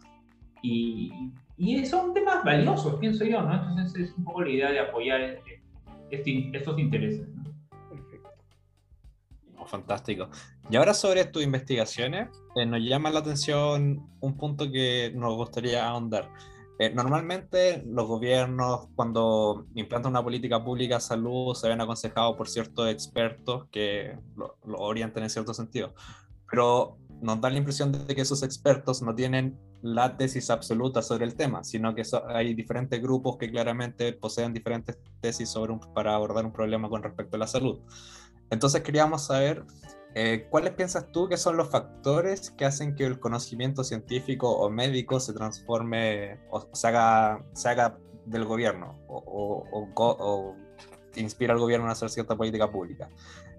y, 0.62 1.32
y, 1.60 1.86
son 1.86 2.14
temas 2.14 2.44
valiosos, 2.44 2.96
pienso 2.96 3.26
yo, 3.26 3.42
¿no? 3.42 3.54
Entonces 3.54 4.10
es 4.10 4.18
un 4.18 4.24
poco 4.24 4.44
la 4.44 4.50
idea 4.50 4.72
de 4.72 4.80
apoyar 4.80 5.22
este, 5.22 5.62
este 6.10 6.52
estos 6.54 6.80
intereses. 6.80 7.28
¿no? 7.28 7.44
Perfecto. 7.90 8.30
Oh, 9.58 9.66
fantástico. 9.66 10.30
Y 10.70 10.78
ahora 10.78 10.94
sobre 10.94 11.26
tus 11.26 11.44
investigaciones, 11.44 12.30
eh, 12.56 12.66
nos 12.66 12.80
llama 12.82 13.12
la 13.12 13.20
atención 13.20 14.10
un 14.22 14.38
punto 14.38 14.72
que 14.72 15.12
nos 15.14 15.36
gustaría 15.36 15.86
ahondar. 15.86 16.32
Eh, 16.80 16.92
normalmente 16.96 17.84
los 17.86 18.08
gobiernos 18.08 18.88
cuando 18.96 19.66
implantan 19.76 20.12
una 20.12 20.24
política 20.24 20.64
pública 20.64 20.96
de 20.96 21.02
salud 21.02 21.54
se 21.54 21.68
ven 21.68 21.82
aconsejados 21.82 22.38
por 22.38 22.48
ciertos 22.48 22.90
expertos 22.90 23.68
que 23.70 24.18
lo, 24.38 24.56
orientan 24.78 25.24
en 25.24 25.30
cierto 25.30 25.54
sentido, 25.54 25.94
pero 26.50 26.98
nos 27.22 27.42
da 27.42 27.50
la 27.50 27.58
impresión 27.58 27.92
de 27.92 28.16
que 28.16 28.22
esos 28.22 28.44
expertos 28.44 29.02
no 29.02 29.14
tienen 29.14 29.60
la 29.82 30.18
tesis 30.18 30.50
absoluta 30.50 31.02
sobre 31.02 31.26
el 31.26 31.36
tema, 31.36 31.64
sino 31.64 31.96
que 31.96 32.04
hay 32.28 32.54
diferentes 32.54 33.02
grupos 33.02 33.38
que 33.38 33.50
claramente 33.50 34.14
poseen 34.14 34.54
diferentes 34.54 34.98
tesis 35.22 35.50
sobre 35.50 35.74
para 35.94 36.16
abordar 36.16 36.46
un 36.46 36.52
problema 36.52 36.90
con 36.90 37.04
respecto 37.04 37.36
a 37.36 37.40
la 37.40 37.48
salud. 37.48 37.80
Entonces 38.50 38.82
queríamos 38.82 39.26
saber 39.26 39.66
eh, 40.16 40.48
cuáles 40.50 40.74
piensas 40.74 41.12
tú 41.12 41.28
que 41.30 41.38
son 41.38 41.56
los 41.56 41.70
factores 41.70 42.50
que 42.52 42.66
hacen 42.66 42.96
que 42.96 43.06
el 43.06 43.20
conocimiento 43.20 43.84
científico 43.84 44.52
o 44.52 44.70
médico 44.70 45.20
se 45.20 45.34
transforme 45.34 46.40
o 46.50 46.68
se 46.74 46.88
haga, 46.88 47.46
se 47.54 47.70
haga 47.70 47.98
del 48.26 48.46
gobierno 48.46 49.00
o, 49.08 49.66
o, 49.96 50.56
inspira 51.16 51.54
al 51.54 51.60
gobierno 51.60 51.88
a 51.88 51.92
hacer 51.92 52.10
cierta 52.10 52.36
política 52.36 52.72
pública. 52.72 53.10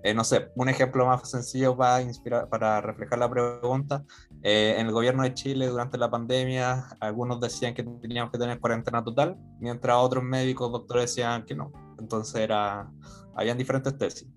Eh, 0.03 0.15
no 0.15 0.25
sé, 0.25 0.49
un 0.55 0.69
ejemplo 0.69 1.05
más 1.05 1.29
sencillo 1.29 1.77
para, 1.77 2.01
inspirar, 2.01 2.49
para 2.49 2.81
reflejar 2.81 3.19
la 3.19 3.31
pregunta. 3.31 4.05
Eh, 4.43 4.77
en 4.79 4.87
el 4.87 4.93
gobierno 4.93 5.23
de 5.23 5.35
Chile 5.35 5.67
durante 5.67 5.99
la 5.99 6.11
pandemia, 6.11 6.87
algunos 7.01 7.41
decían 7.41 7.75
que 7.75 7.83
teníamos 7.83 8.33
que 8.33 8.39
tener 8.39 8.59
cuarentena 8.61 9.05
total, 9.05 9.37
mientras 9.59 9.97
otros 9.99 10.25
médicos, 10.25 10.73
doctores 10.73 11.05
decían 11.05 11.45
que 11.45 11.55
no. 11.55 11.71
Entonces 11.99 12.41
era, 12.41 12.91
habían 13.35 13.59
diferentes 13.59 13.97
tesis. 13.99 14.29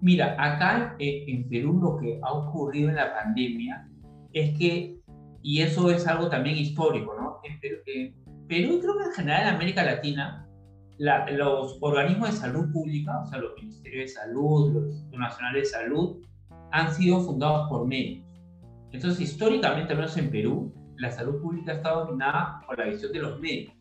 Mira, 0.00 0.36
acá 0.38 0.96
en 0.98 1.48
Perú 1.48 1.80
lo 1.80 1.96
que 1.96 2.20
ha 2.22 2.32
ocurrido 2.32 2.88
en 2.90 2.96
la 2.96 3.12
pandemia 3.14 3.88
es 4.32 4.56
que, 4.58 5.00
y 5.42 5.62
eso 5.62 5.90
es 5.90 6.06
algo 6.06 6.28
también 6.28 6.56
histórico, 6.56 7.14
¿no? 7.14 7.40
En 7.42 7.58
Perú, 7.60 7.78
Perú 8.48 8.80
creo 8.80 8.98
que 8.98 9.04
en 9.04 9.12
general 9.12 9.42
en 9.42 9.54
América 9.54 9.82
Latina, 9.82 10.47
los 10.98 11.78
organismos 11.80 12.30
de 12.30 12.36
salud 12.36 12.72
pública, 12.72 13.20
o 13.22 13.26
sea, 13.26 13.38
los 13.38 13.54
ministerios 13.56 14.10
de 14.10 14.20
salud, 14.20 14.72
los 14.72 15.18
nacionales 15.18 15.62
de 15.62 15.78
salud, 15.78 16.16
han 16.72 16.92
sido 16.92 17.20
fundados 17.20 17.68
por 17.68 17.86
médicos. 17.86 18.26
Entonces, 18.92 19.20
históricamente, 19.20 19.92
al 19.92 19.98
menos 19.98 20.16
en 20.16 20.30
Perú, 20.30 20.74
la 20.96 21.10
salud 21.10 21.40
pública 21.40 21.74
estado 21.74 22.06
dominada 22.06 22.60
por 22.66 22.78
la 22.78 22.86
visión 22.86 23.12
de 23.12 23.20
los 23.20 23.38
médicos. 23.40 23.76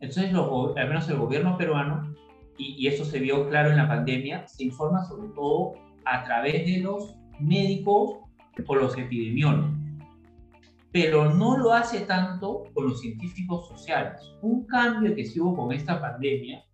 Entonces, 0.00 0.32
al 0.34 0.88
menos 0.88 1.08
el 1.08 1.16
gobierno 1.16 1.56
peruano, 1.56 2.14
y, 2.58 2.74
y 2.78 2.88
eso 2.88 3.04
se 3.04 3.18
vio 3.18 3.48
claro 3.48 3.70
en 3.70 3.76
la 3.76 3.88
pandemia, 3.88 4.46
se 4.46 4.64
informa 4.64 5.04
sobre 5.04 5.28
todo 5.28 5.74
a 6.04 6.24
través 6.24 6.66
de 6.66 6.78
los 6.82 7.16
médicos 7.40 8.18
o 8.66 8.74
los 8.74 8.98
epidemiólogos 8.98 9.77
pero 10.92 11.34
no 11.34 11.58
lo 11.58 11.72
hace 11.72 12.00
tanto 12.00 12.64
con 12.74 12.88
los 12.88 13.00
científicos 13.00 13.68
sociales. 13.68 14.20
Un 14.42 14.66
cambio 14.66 15.14
que 15.14 15.24
se 15.24 15.40
hubo 15.40 15.56
con 15.56 15.72
esta 15.72 16.00
pandemia 16.00 16.64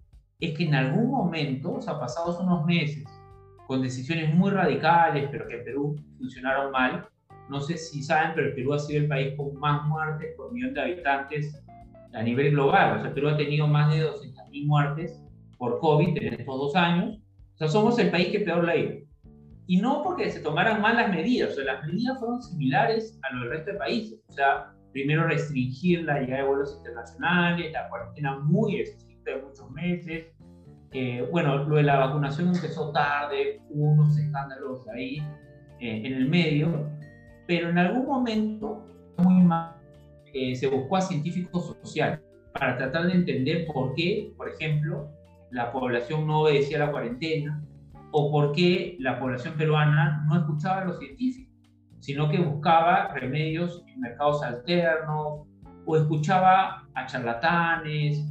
es 0.41 0.57
que 0.57 0.65
en 0.65 0.75
algún 0.75 1.11
momento, 1.11 1.75
o 1.75 1.81
sea, 1.81 1.99
pasados 1.99 2.39
unos 2.41 2.65
meses, 2.65 3.05
con 3.67 3.83
decisiones 3.83 4.35
muy 4.35 4.51
radicales, 4.51 5.29
pero 5.31 5.49
que 5.49 5.59
en 5.59 5.65
Perú 5.65 5.97
funcionaron 6.19 6.71
mal, 6.71 7.09
no 7.49 7.61
sé 7.61 7.77
si 7.77 8.03
saben, 8.03 8.33
pero 8.35 8.55
Perú 8.55 8.73
ha 8.75 8.79
sido 8.79 9.03
el 9.03 9.09
país 9.09 9.35
con 9.37 9.55
más 9.57 9.87
muertes 9.87 10.35
por 10.37 10.53
millón 10.53 10.75
de 10.75 10.83
habitantes 10.83 11.63
a 12.13 12.23
nivel 12.23 12.53
global. 12.53 12.99
O 12.99 13.03
sea, 13.03 13.13
Perú 13.13 13.29
ha 13.29 13.37
tenido 13.37 13.67
más 13.67 13.93
de 13.93 14.03
200.000 14.03 14.67
muertes 14.67 15.21
por 15.59 15.79
COVID 15.81 16.17
en 16.17 16.35
estos 16.35 16.59
dos 16.59 16.77
años. 16.77 17.19
O 17.55 17.57
sea, 17.57 17.69
somos 17.69 17.99
el 17.99 18.11
país 18.11 18.29
que 18.29 18.41
peor 18.41 18.65
la 18.65 18.73
ha 18.73 18.77
ido 18.77 19.04
y 19.67 19.81
no 19.81 20.03
porque 20.03 20.31
se 20.31 20.41
tomaran 20.41 20.81
malas 20.81 21.11
medidas, 21.11 21.53
o 21.53 21.55
sea, 21.55 21.65
las 21.65 21.87
medidas 21.87 22.19
fueron 22.19 22.43
similares 22.43 23.19
a 23.23 23.35
los 23.35 23.43
del 23.43 23.51
resto 23.51 23.73
de 23.73 23.79
países, 23.79 24.21
o 24.29 24.33
sea, 24.33 24.73
primero 24.93 25.27
restringir 25.27 26.05
la 26.05 26.21
llegada 26.21 26.43
de 26.43 26.49
vuelos 26.49 26.77
internacionales, 26.79 27.73
la 27.73 27.89
cuarentena 27.89 28.39
muy 28.41 28.81
estricta 28.81 29.33
de 29.33 29.43
muchos 29.43 29.71
meses, 29.71 30.27
eh, 30.93 31.27
bueno, 31.33 31.65
lo 31.65 31.77
de 31.77 31.83
la 31.83 31.99
vacunación 31.99 32.55
empezó 32.55 32.93
tarde, 32.93 33.61
hubo 33.71 33.93
unos 33.93 34.17
escándalos 34.17 34.87
ahí 34.89 35.19
eh, 35.81 36.03
en 36.05 36.13
el 36.13 36.29
medio, 36.29 36.89
pero 37.49 37.71
en 37.71 37.79
algún 37.79 38.07
momento, 38.07 38.87
muy 39.19 39.43
mal, 39.43 39.75
eh, 40.33 40.55
se 40.55 40.69
buscó 40.69 40.97
a 40.97 41.01
científicos 41.01 41.77
sociales 41.83 42.21
para 42.53 42.77
tratar 42.77 43.07
de 43.07 43.15
entender 43.15 43.67
por 43.67 43.95
qué, 43.95 44.33
por 44.37 44.49
ejemplo, 44.49 45.09
la 45.51 45.73
población 45.73 46.29
no 46.29 46.43
obedecía 46.43 46.79
la 46.79 46.93
cuarentena, 46.93 47.61
o 48.17 48.31
por 48.31 48.53
qué 48.53 48.97
la 49.01 49.19
población 49.19 49.55
peruana 49.55 50.25
no 50.29 50.39
escuchaba 50.39 50.83
a 50.83 50.85
los 50.85 51.01
científicos, 51.01 51.53
sino 51.99 52.29
que 52.29 52.39
buscaba 52.39 53.09
remedios 53.09 53.83
en 53.89 53.99
mercados 53.99 54.41
alternos, 54.45 55.49
o 55.85 55.97
escuchaba 55.97 56.87
a 56.95 57.07
charlatanes, 57.07 58.25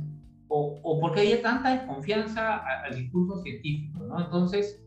o, 0.47 0.79
o 0.83 0.99
porque 1.01 1.19
había 1.19 1.41
tanta 1.41 1.71
desconfianza 1.71 2.59
al, 2.59 2.95
discurso 2.95 3.41
científico. 3.41 4.05
¿no? 4.05 4.23
Entonces, 4.23 4.81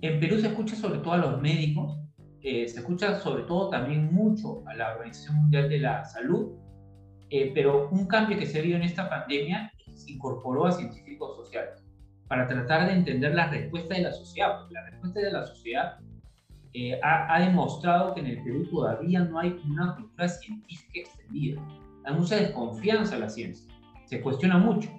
en 0.00 0.18
Perú 0.18 0.40
se 0.40 0.48
escucha 0.48 0.74
sobre 0.74 0.98
todo 0.98 1.12
a 1.12 1.18
los 1.18 1.40
médicos, 1.40 1.96
eh, 2.42 2.66
se 2.66 2.80
escucha 2.80 3.20
sobre 3.20 3.44
todo 3.44 3.70
también 3.70 4.12
mucho 4.12 4.66
a 4.66 4.74
la 4.74 4.94
Organización 4.94 5.36
Mundial 5.36 5.68
de 5.68 5.78
la 5.78 6.04
Salud, 6.04 6.56
eh, 7.30 7.52
pero 7.54 7.88
un 7.90 8.08
cambio 8.08 8.36
que 8.36 8.46
se 8.46 8.60
vio 8.62 8.74
en 8.74 8.82
esta 8.82 9.08
pandemia 9.08 9.70
se 9.94 10.10
incorporó 10.10 10.66
a 10.66 10.72
científicos 10.72 11.36
sociales 11.36 11.83
para 12.28 12.48
tratar 12.48 12.86
de 12.86 12.94
entender 12.94 13.34
la 13.34 13.48
respuesta 13.48 13.94
de 13.94 14.02
la 14.02 14.12
sociedad. 14.12 14.58
Porque 14.58 14.74
la 14.74 14.84
respuesta 14.90 15.20
de 15.20 15.32
la 15.32 15.44
sociedad 15.44 15.98
eh, 16.76 16.98
ha, 17.04 17.38
demostrado 17.38 18.14
que 18.14 18.20
en 18.20 18.26
el 18.26 18.42
Perú 18.42 18.66
todavía 18.68 19.20
no 19.20 19.38
hay 19.38 19.60
una 19.64 19.94
cultura 19.94 20.28
científica 20.28 21.00
extendida. 21.00 21.62
Hay 22.04 22.14
mucha 22.14 22.34
desconfianza 22.34 23.14
en 23.14 23.20
la 23.20 23.28
ciencia, 23.28 23.72
se 24.06 24.20
cuestiona 24.20 24.58
mucho 24.58 24.90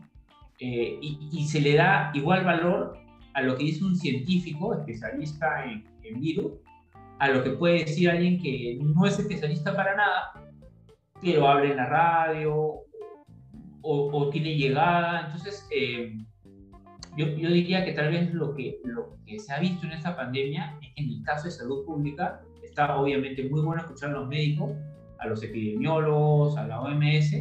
eh, 0.60 0.98
y, 1.02 1.46
se 1.48 1.60
le 1.60 1.76
da 1.76 2.12
igual 2.14 2.46
valor 2.46 2.98
a 3.34 3.42
lo 3.42 3.58
que 3.58 3.66
dice 3.66 3.84
un 3.84 3.96
científico 3.96 4.74
especialista 4.74 5.66
en, 5.66 5.86
en 6.04 6.22
virus, 6.22 6.54
a 7.20 7.28
lo 7.28 7.44
que 7.44 7.52
puede 7.52 7.80
decir 7.80 8.10
alguien 8.10 8.42
que 8.42 8.80
no 8.82 9.06
es 9.06 9.20
especialista 9.20 9.76
para 9.76 9.98
nada, 9.98 10.32
pero 11.22 11.46
habla 11.46 11.72
en 11.72 11.76
la 11.76 11.88
radio 11.88 12.56
o, 12.56 12.88
o 13.82 14.30
tiene 14.30 14.56
llegada. 14.56 15.26
Entonces, 15.26 15.68
eh, 15.76 16.16
yo, 17.18 17.28
yo, 17.28 17.50
diría 17.50 17.86
que 17.86 17.94
tal 17.94 18.12
vez 18.12 18.34
lo 18.34 18.54
que, 18.54 18.80
lo 18.84 19.16
que 19.26 19.40
se 19.40 19.54
ha 19.54 19.60
visto 19.60 19.86
en 19.86 19.94
esta 19.94 20.16
pandemia 20.16 20.78
es 20.82 20.94
que 20.94 21.02
en 21.04 21.10
el 21.10 21.24
caso 21.24 21.46
de 21.46 21.52
salud 21.52 21.86
pública 21.86 22.42
está 22.64 22.98
obviamente 22.98 23.48
muy 23.50 23.62
bueno 23.62 23.82
escuchar 23.82 24.10
a 24.10 24.14
los 24.14 24.28
médicos, 24.28 24.72
a 25.20 25.28
los 25.28 25.42
epidemiólogos, 25.42 26.58
a 26.58 26.68
la 26.68 26.82
OMS, 26.82 27.36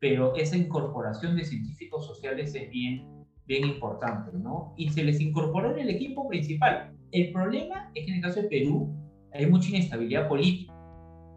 pero 0.00 0.34
esa 0.34 0.56
incorporación 0.56 1.36
de 1.36 1.44
científicos 1.44 2.06
sociales 2.06 2.54
es 2.54 2.68
bien, 2.70 3.24
bien 3.46 3.64
importante, 3.64 4.36
¿no? 4.36 4.74
Y 4.76 4.90
se 4.90 5.04
les 5.04 5.20
incorporó 5.20 5.70
en 5.72 5.80
el 5.80 5.90
equipo 5.90 6.28
principal. 6.28 6.92
El 7.12 7.32
problema 7.32 7.90
es 7.94 8.04
que 8.04 8.10
en 8.10 8.16
el 8.16 8.22
caso 8.22 8.42
de 8.42 8.48
Perú 8.48 8.92
hay 9.32 9.46
mucha 9.46 9.68
inestabilidad 9.68 10.28
política. 10.28 10.72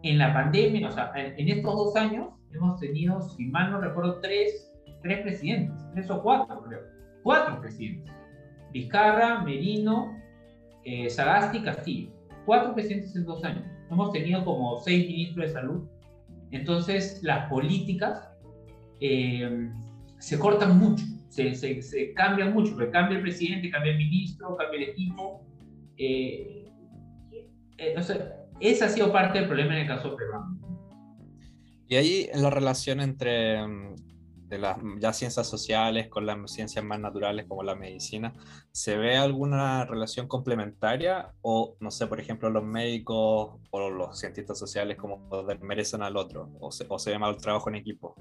En 0.02 0.18
la 0.18 0.32
pandemia, 0.32 0.88
o 0.88 0.92
sea, 0.92 1.12
en, 1.14 1.48
estos 1.48 1.74
dos 1.74 1.96
años 1.96 2.30
hemos 2.52 2.80
tenido, 2.80 3.20
si 3.20 3.44
mal 3.44 3.70
no 3.70 3.80
recuerdo, 3.80 4.18
tres, 4.20 4.72
tres 5.02 5.20
presidentes, 5.20 5.76
tres 5.94 6.10
o 6.10 6.22
cuatro, 6.22 6.62
creo 6.62 6.89
cuatro 7.22 7.60
presidentes. 7.60 8.12
Vizcarra, 8.72 9.42
Merino, 9.42 10.16
eh, 10.84 11.10
Sagasti, 11.10 11.62
Castillo. 11.62 12.10
Cuatro 12.46 12.74
presidentes 12.74 13.14
en 13.16 13.24
dos 13.24 13.44
años. 13.44 13.64
Hemos 13.90 14.12
tenido 14.12 14.44
como 14.44 14.78
seis 14.80 15.06
ministros 15.06 15.46
de 15.46 15.52
salud. 15.52 15.88
Entonces, 16.52 17.20
las 17.22 17.48
políticas 17.48 18.30
eh, 19.00 19.70
se 20.18 20.38
cortan 20.38 20.78
mucho, 20.78 21.04
se, 21.28 21.54
se, 21.54 22.12
cambian 22.14 22.52
mucho, 22.52 22.74
porque 22.74 22.90
cambia 22.90 23.16
el 23.16 23.22
presidente, 23.22 23.70
cambia 23.70 23.92
el 23.92 23.98
ministro, 23.98 24.56
cambia 24.56 24.80
el 24.80 24.88
equipo. 24.90 25.44
Eh, 25.96 26.64
entonces, 27.78 28.22
esa 28.60 28.86
ha 28.86 28.88
sido 28.88 29.12
parte 29.12 29.38
del 29.38 29.48
problema 29.48 29.74
en 29.74 29.82
el 29.82 29.86
caso 29.88 30.14
peruano. 30.16 30.58
Y 31.88 31.96
ahí 31.96 32.28
la 32.34 32.50
relación 32.50 33.00
entre 33.00 33.66
mm, 33.66 33.96
de 34.50 34.58
las 34.58 34.76
ya 34.98 35.12
ciencias 35.12 35.46
sociales 35.46 36.08
con 36.08 36.26
las 36.26 36.36
ciencias 36.50 36.84
más 36.84 36.98
naturales 36.98 37.46
como 37.46 37.62
la 37.62 37.76
medicina, 37.76 38.34
¿se 38.72 38.98
ve 38.98 39.16
alguna 39.16 39.86
relación 39.86 40.26
complementaria 40.26 41.30
o, 41.40 41.76
no 41.78 41.92
sé, 41.92 42.08
por 42.08 42.18
ejemplo, 42.18 42.50
los 42.50 42.64
médicos 42.64 43.60
o 43.70 43.90
los 43.90 44.18
cientistas 44.18 44.58
sociales 44.58 44.96
como 44.96 45.30
merecen 45.62 46.02
al 46.02 46.16
otro 46.16 46.50
o 46.58 46.72
se, 46.72 46.84
o 46.88 46.98
se 46.98 47.12
ve 47.12 47.18
mal 47.18 47.34
el 47.34 47.40
trabajo 47.40 47.70
en 47.70 47.76
equipo? 47.76 48.16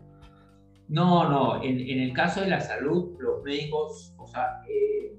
No, 0.88 1.28
no, 1.28 1.64
en, 1.64 1.80
en, 1.80 2.00
el 2.00 2.14
caso 2.14 2.42
de 2.42 2.48
la 2.48 2.62
salud, 2.62 3.16
los 3.20 3.44
médicos, 3.44 4.14
o 4.18 4.28
sea, 4.28 4.62
eh, 4.68 5.16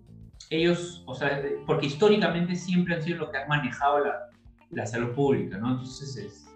ellos, 0.49 1.03
o 1.07 1.15
sea, 1.15 1.43
porque 1.67 1.87
históricamente 1.87 2.55
siempre 2.55 2.95
han 2.95 3.03
sido 3.03 3.19
los 3.19 3.31
que 3.31 3.39
han 3.39 3.49
manejado 3.49 4.05
la, 4.05 4.31
la 4.71 4.87
salud 4.87 5.13
pública, 5.15 5.59
¿no? 5.59 5.73
Entonces, 5.73 6.47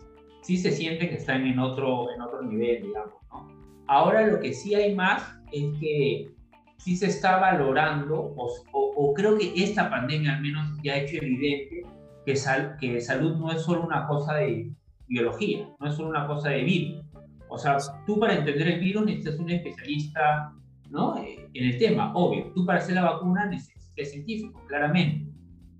sí 0.42 0.56
se 0.58 0.70
siente 0.70 1.08
que 1.08 1.16
están 1.16 1.44
en 1.44 1.58
otro, 1.58 2.12
en 2.12 2.20
otro 2.22 2.42
nivel, 2.42 2.82
digamos, 2.82 3.14
¿no? 3.30 3.63
Ahora 3.86 4.26
lo 4.26 4.40
que 4.40 4.52
sí 4.52 4.74
hay 4.74 4.94
más 4.94 5.36
es 5.52 5.64
que 5.78 6.30
sí 6.78 6.96
se 6.96 7.06
está 7.06 7.38
valorando, 7.38 8.34
o, 8.36 9.14
creo 9.14 9.38
que 9.38 9.52
esta 9.56 9.88
pandemia 9.88 10.36
al 10.36 10.42
menos 10.42 10.78
ya 10.82 10.94
ha 10.94 10.98
hecho 10.98 11.16
evidente 11.16 11.82
que, 12.26 12.34
que 12.80 13.00
salud 13.00 13.36
no 13.36 13.52
es 13.52 13.62
solo 13.62 13.82
una 13.82 14.06
cosa 14.06 14.34
de 14.34 14.70
biología, 15.06 15.68
no 15.78 15.86
es 15.88 15.94
solo 15.94 16.08
una 16.10 16.26
cosa 16.26 16.50
de 16.50 16.64
virus. 16.64 17.04
O 17.48 17.58
sea, 17.58 17.76
tú 18.06 18.18
para 18.18 18.34
entender 18.34 18.66
el 18.66 18.80
virus 18.80 19.04
necesitas 19.04 19.38
un 19.38 19.50
especialista 19.50 20.52
¿no? 20.90 21.18
Eh, 21.18 21.48
en 21.52 21.64
el 21.64 21.78
tema, 21.78 22.12
obvio. 22.14 22.52
Tú 22.54 22.64
para 22.64 22.78
hacer 22.78 22.94
la 22.94 23.04
vacuna 23.04 23.46
necesitas 23.46 24.10
científico, 24.10 24.62
claramente. 24.66 25.30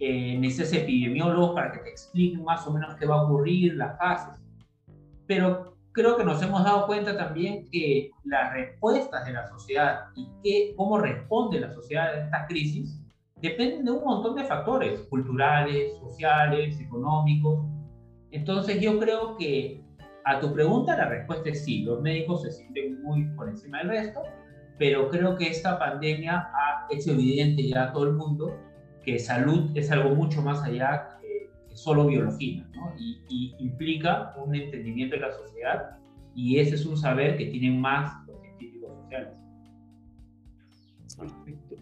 eh, 0.01 0.37
necesitas 0.39 0.73
epidemiólogos 0.83 1.55
para 1.55 1.73
que 1.73 1.79
te 1.79 1.91
expliquen 1.91 2.43
más 2.45 2.67
o 2.67 2.73
menos 2.73 2.95
qué 2.97 3.07
va 3.07 3.17
a 3.17 3.23
ocurrir, 3.23 3.75
las 3.75 3.97
fases. 3.97 4.41
Pero 5.27 5.74
creo 5.95 6.17
que 6.17 6.25
nos 6.25 6.43
hemos 6.43 6.65
dado 6.65 6.87
cuenta 6.87 7.17
también 7.17 7.71
que 7.71 8.11
las 8.25 8.53
respuestas 8.53 9.25
de 9.25 9.33
la 9.33 9.47
sociedad 9.47 10.07
y 10.17 10.29
que, 10.43 10.75
cómo 10.77 10.99
responde 10.99 11.61
la 11.61 11.73
sociedad 11.73 12.09
a 12.09 12.25
esta 12.25 12.47
crisis 12.47 13.01
dependen 13.41 13.85
de 13.85 13.93
un 13.93 14.05
montón 14.05 14.35
de 14.35 14.45
factores, 14.45 15.01
culturales, 15.03 15.97
sociales, 16.01 16.81
económicos. 16.81 17.65
Entonces 18.33 18.81
yo 18.81 18.99
creo 18.99 19.37
que 19.37 19.85
a 20.25 20.41
tu 20.41 20.53
pregunta 20.53 20.97
la 20.97 21.09
respuesta 21.09 21.51
es 21.51 21.65
sí, 21.65 21.83
los 21.83 22.03
médicos 22.03 22.43
se 22.43 22.51
sienten 22.51 23.01
muy 23.03 23.25
por 23.37 23.49
encima 23.49 23.79
del 23.79 23.89
resto, 23.89 24.23
pero 24.79 25.09
creo 25.11 25.37
que 25.37 25.49
esta 25.49 25.79
pandemia 25.79 26.51
ha 26.53 26.89
hecho 26.91 27.13
evidente 27.13 27.69
ya 27.69 27.85
a 27.85 27.93
todo 27.93 28.09
el 28.09 28.15
mundo 28.15 28.53
que 29.05 29.21
salud 29.21 29.71
es 29.77 29.93
algo 29.93 30.11
mucho 30.11 30.43
más 30.43 30.61
allá 30.65 31.21
solo 31.75 32.07
biología, 32.07 32.67
¿no? 32.75 32.95
y, 32.99 33.21
y, 33.29 33.55
implica 33.59 34.35
un 34.43 34.55
entendimiento 34.55 35.17
de 35.17 35.23
la 35.23 35.33
sociedad 35.33 35.99
y 36.35 36.59
ese 36.59 36.77
es 36.77 36.87
un 36.87 36.97
saber 36.97 37.37
que 37.37 37.47
tienen 37.47 37.81
más 37.81 38.27
los 38.27 38.41
científicos 38.41 38.91
sociales. 39.03 39.35
Perfecto. 41.19 41.77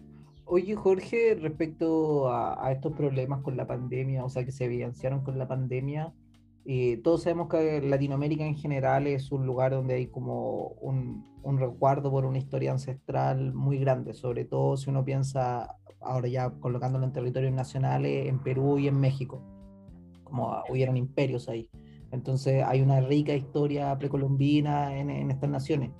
Oye, 0.45 0.75
Jorge, 0.75 1.35
respecto 1.39 2.29
a, 2.29 2.67
a, 2.67 2.71
estos 2.71 2.93
problemas 2.93 3.41
con 3.41 3.55
la 3.55 3.65
pandemia, 3.65 4.25
o 4.25 4.29
sea, 4.29 4.45
que 4.45 4.51
se 4.51 4.65
evidenciaron 4.65 5.23
con 5.23 5.39
la 5.39 5.47
pandemia, 5.47 6.13
eh, 6.65 7.01
todos 7.03 7.23
sabemos 7.23 7.49
que 7.49 7.81
Latinoamérica 7.81 8.45
en 8.45 8.55
general 8.55 9.05
es 9.07 9.31
un 9.33 9.45
lugar 9.45 9.71
donde 9.71 9.95
hay 9.95 10.07
como 10.07 10.67
un, 10.81 11.25
un, 11.43 11.57
recuerdo 11.57 12.09
por 12.09 12.25
una 12.25 12.37
historia 12.37 12.71
ancestral 12.71 13.53
muy 13.53 13.79
grande, 13.79 14.13
sobre 14.13 14.45
todo 14.45 14.77
si 14.77 14.89
uno 14.89 15.03
piensa, 15.03 15.75
ahora 15.99 16.29
ya 16.29 16.51
colocándolo 16.51 17.03
en 17.05 17.11
territorios 17.11 17.51
nacionales, 17.51 18.27
en 18.27 18.39
Perú 18.39 18.79
y 18.79 18.87
en 18.87 18.97
México, 18.97 19.41
como 20.33 20.63
hubieron 20.67 20.97
imperios 20.97 21.47
ahí. 21.47 21.69
Entonces 22.11 22.63
hay 22.65 22.81
una 22.81 23.01
rica 23.01 23.35
historia 23.35 23.95
precolombina 23.99 24.97
en, 24.97 25.11
en 25.11 25.29
estas 25.29 25.49
naciones. 25.51 25.91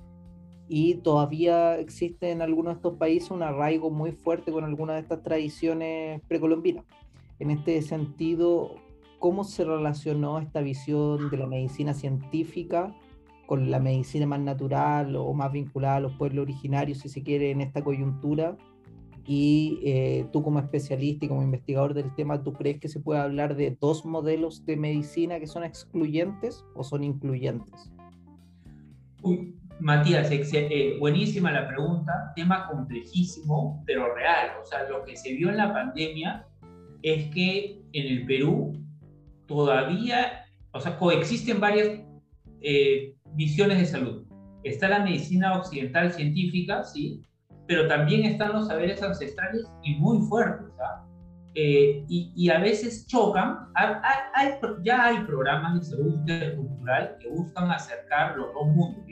Y 0.68 0.96
todavía 0.96 1.78
existe 1.78 2.32
en 2.32 2.42
algunos 2.42 2.74
de 2.74 2.76
estos 2.78 2.98
países 2.98 3.30
un 3.30 3.44
arraigo 3.44 3.90
muy 3.90 4.10
fuerte 4.10 4.50
con 4.50 4.64
algunas 4.64 4.96
de 4.96 5.02
estas 5.02 5.22
tradiciones 5.22 6.20
precolombinas. 6.26 6.84
En 7.38 7.52
este 7.52 7.80
sentido, 7.82 8.74
cómo 9.20 9.44
se 9.44 9.64
relacionó 9.64 10.40
esta 10.40 10.62
visión 10.62 11.30
de 11.30 11.36
la 11.36 11.46
medicina 11.46 11.94
científica 11.94 12.92
con 13.46 13.70
la 13.70 13.78
medicina 13.78 14.26
más 14.26 14.40
natural 14.40 15.14
o 15.14 15.32
más 15.32 15.52
vinculada 15.52 15.96
a 15.96 16.00
los 16.00 16.14
pueblos 16.14 16.42
originarios, 16.42 16.98
si 16.98 17.08
se 17.08 17.22
quiere, 17.22 17.52
en 17.52 17.60
esta 17.60 17.84
coyuntura. 17.84 18.56
Y 19.26 19.80
eh, 19.82 20.26
tú 20.32 20.42
como 20.42 20.58
especialista 20.58 21.24
y 21.24 21.28
como 21.28 21.42
investigador 21.42 21.94
del 21.94 22.14
tema, 22.14 22.42
¿tú 22.42 22.52
crees 22.52 22.78
que 22.78 22.88
se 22.88 23.00
puede 23.00 23.20
hablar 23.20 23.56
de 23.56 23.76
dos 23.80 24.04
modelos 24.04 24.66
de 24.66 24.76
medicina 24.76 25.40
que 25.40 25.46
son 25.46 25.64
excluyentes 25.64 26.64
o 26.74 26.84
son 26.84 27.04
incluyentes? 27.04 27.90
Uy, 29.22 29.54
Matías, 29.80 30.30
eh, 30.30 30.96
buenísima 31.00 31.50
la 31.50 31.66
pregunta, 31.66 32.32
tema 32.36 32.68
complejísimo, 32.68 33.82
pero 33.86 34.14
real. 34.14 34.50
O 34.62 34.66
sea, 34.66 34.88
lo 34.88 35.04
que 35.04 35.16
se 35.16 35.32
vio 35.32 35.48
en 35.48 35.56
la 35.56 35.72
pandemia 35.72 36.46
es 37.02 37.30
que 37.34 37.82
en 37.92 38.06
el 38.06 38.26
Perú 38.26 38.78
todavía, 39.46 40.44
o 40.72 40.80
sea, 40.80 40.98
coexisten 40.98 41.60
varias 41.60 42.00
eh, 42.60 43.14
visiones 43.34 43.78
de 43.78 43.86
salud. 43.86 44.26
Está 44.62 44.88
la 44.88 45.00
medicina 45.00 45.58
occidental 45.58 46.12
científica, 46.12 46.84
sí, 46.84 47.22
pero 47.66 47.88
también 47.88 48.24
están 48.24 48.52
los 48.52 48.68
saberes 48.68 49.02
ancestrales 49.02 49.64
y 49.82 49.94
muy 49.96 50.18
fuertes. 50.28 50.68
¿ah? 50.80 51.04
Eh, 51.54 52.04
y, 52.08 52.32
y, 52.34 52.50
a 52.50 52.58
veces 52.58 53.06
chocan. 53.06 53.68
Hay, 53.74 54.50
ya 54.82 55.06
hay 55.06 55.24
programas 55.24 55.78
de 55.78 55.84
salud 55.84 56.14
intercultural 56.14 57.16
que 57.20 57.28
buscan 57.28 57.70
acercar 57.70 58.36
los 58.36 58.52
dos 58.52 58.66
mundos. 58.68 59.04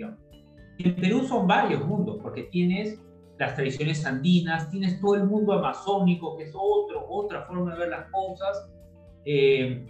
En 0.79 0.97
Perú 0.97 1.23
son 1.23 1.47
varios 1.47 1.87
mundos, 1.87 2.19
porque 2.21 2.45
tienes 2.45 3.01
las 3.39 3.55
tradiciones 3.55 4.05
andinas, 4.05 4.69
tienes 4.71 5.01
todo 5.01 5.15
el 5.15 5.25
mundo 5.25 5.53
amazónico, 5.53 6.37
que 6.37 6.45
es 6.45 6.53
otro, 6.55 7.07
otra 7.09 7.43
forma 7.43 7.73
de 7.73 7.79
ver 7.79 7.89
las 7.91 8.11
cosas. 8.11 8.69
Eh, 9.25 9.87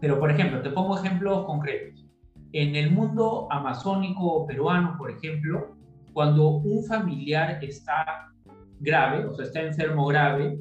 pero, 0.00 0.18
por 0.18 0.30
ejemplo, 0.30 0.62
te 0.62 0.70
pongo 0.70 0.98
ejemplos 0.98 1.44
concretos. 1.44 2.04
En 2.52 2.74
el 2.74 2.90
mundo 2.90 3.46
amazónico 3.50 4.44
peruano, 4.46 4.96
por 4.98 5.10
ejemplo, 5.12 5.76
cuando 6.12 6.48
un 6.48 6.84
familiar 6.84 7.62
está 7.62 8.32
grave, 8.80 9.26
o 9.26 9.34
sea, 9.34 9.44
está 9.46 9.60
enfermo 9.60 10.06
grave, 10.06 10.58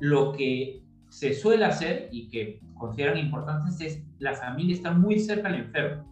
lo 0.00 0.32
que 0.32 0.82
se 1.08 1.32
suele 1.32 1.64
hacer 1.64 2.08
y 2.10 2.28
que 2.28 2.60
consideran 2.78 3.18
importante 3.18 3.86
es 3.86 4.04
la 4.18 4.34
familia 4.34 4.74
está 4.74 4.92
muy 4.92 5.18
cerca 5.18 5.48
al 5.48 5.54
enfermo, 5.54 6.04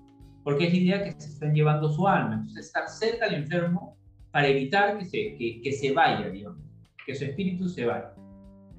porque 0.44 0.66
es 0.66 0.72
la 0.72 0.78
idea 0.78 1.04
que 1.04 1.12
se 1.12 1.30
están 1.30 1.54
llevando 1.54 1.90
su 1.90 2.06
alma, 2.06 2.34
entonces 2.34 2.66
estar 2.66 2.88
cerca 2.88 3.26
al 3.26 3.34
enfermo 3.34 3.96
para 4.30 4.48
evitar 4.48 4.98
que 4.98 5.04
se, 5.04 5.36
que, 5.36 5.60
que 5.62 5.72
se 5.72 5.92
vaya, 5.92 6.28
digamos, 6.28 6.58
que 7.04 7.14
su 7.14 7.24
espíritu 7.24 7.68
se 7.68 7.84
vaya. 7.84 8.14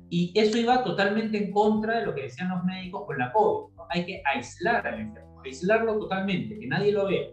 Y 0.10 0.32
eso 0.36 0.58
iba 0.58 0.84
totalmente 0.84 1.44
en 1.44 1.52
contra 1.52 2.00
de 2.00 2.06
lo 2.06 2.16
que 2.16 2.24
decían 2.24 2.50
los 2.50 2.64
médicos 2.64 3.04
con 3.06 3.18
la 3.18 3.32
COVID 3.32 3.74
hay 3.90 4.06
que 4.06 4.22
aislar 4.26 4.86
al 4.88 5.00
enfermo, 5.00 5.42
aislarlo 5.44 6.00
totalmente, 6.00 6.58
que 6.60 6.68
nadie 6.68 6.92
lo 6.92 7.08
vea. 7.08 7.28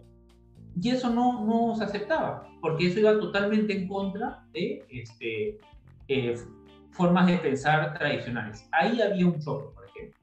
Y 0.79 0.89
eso 0.89 1.09
no, 1.09 1.45
no 1.45 1.75
se 1.75 1.83
aceptaba, 1.83 2.47
porque 2.61 2.87
eso 2.87 2.99
iba 2.99 3.19
totalmente 3.19 3.77
en 3.77 3.87
contra 3.87 4.45
de 4.53 4.85
este, 4.89 5.57
eh, 6.07 6.35
formas 6.91 7.27
de 7.27 7.37
pensar 7.37 7.97
tradicionales. 7.97 8.67
Ahí 8.71 9.01
había 9.01 9.25
un 9.25 9.39
choque, 9.39 9.73
por 9.73 9.85
ejemplo. 9.87 10.19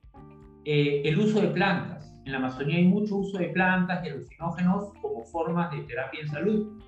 Eh, 0.64 1.02
el 1.04 1.18
uso 1.18 1.40
de 1.40 1.48
plantas. 1.48 2.14
En 2.24 2.32
la 2.32 2.38
Amazonía 2.38 2.76
hay 2.76 2.84
mucho 2.84 3.16
uso 3.16 3.38
de 3.38 3.48
plantas 3.48 4.04
y 4.04 4.10
alucinógenos 4.10 4.92
como 5.00 5.24
formas 5.24 5.70
de 5.70 5.80
terapia 5.82 6.20
en 6.20 6.28
salud. 6.28 6.82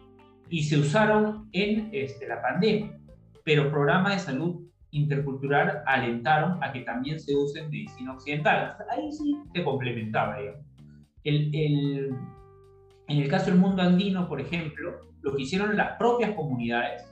Y 0.49 0.65
se 0.65 0.79
usaron 0.79 1.49
en 1.53 1.89
este, 1.93 2.29
la 2.29 2.43
pandemia. 2.43 2.99
Pero 3.45 3.71
programas 3.71 4.15
de 4.15 4.33
salud 4.33 4.67
intercultural 4.91 5.83
alentaron 5.87 6.63
a 6.63 6.73
que 6.73 6.81
también 6.81 7.21
se 7.21 7.35
use 7.35 7.63
medicina 7.69 8.13
occidental. 8.13 8.77
Ahí 8.91 9.13
sí 9.13 9.37
se 9.55 9.65
complementaba, 9.65 10.39
digamos. 10.39 10.67
El, 11.25 11.55
el, 11.55 12.17
en 13.11 13.19
el 13.19 13.29
caso 13.29 13.47
del 13.47 13.59
mundo 13.59 13.83
andino, 13.83 14.29
por 14.29 14.41
ejemplo, 14.41 15.01
lo 15.23 15.37
que 15.37 15.43
hicieron 15.43 15.77
las 15.77 15.97
propias 15.99 16.35
comunidades, 16.35 17.03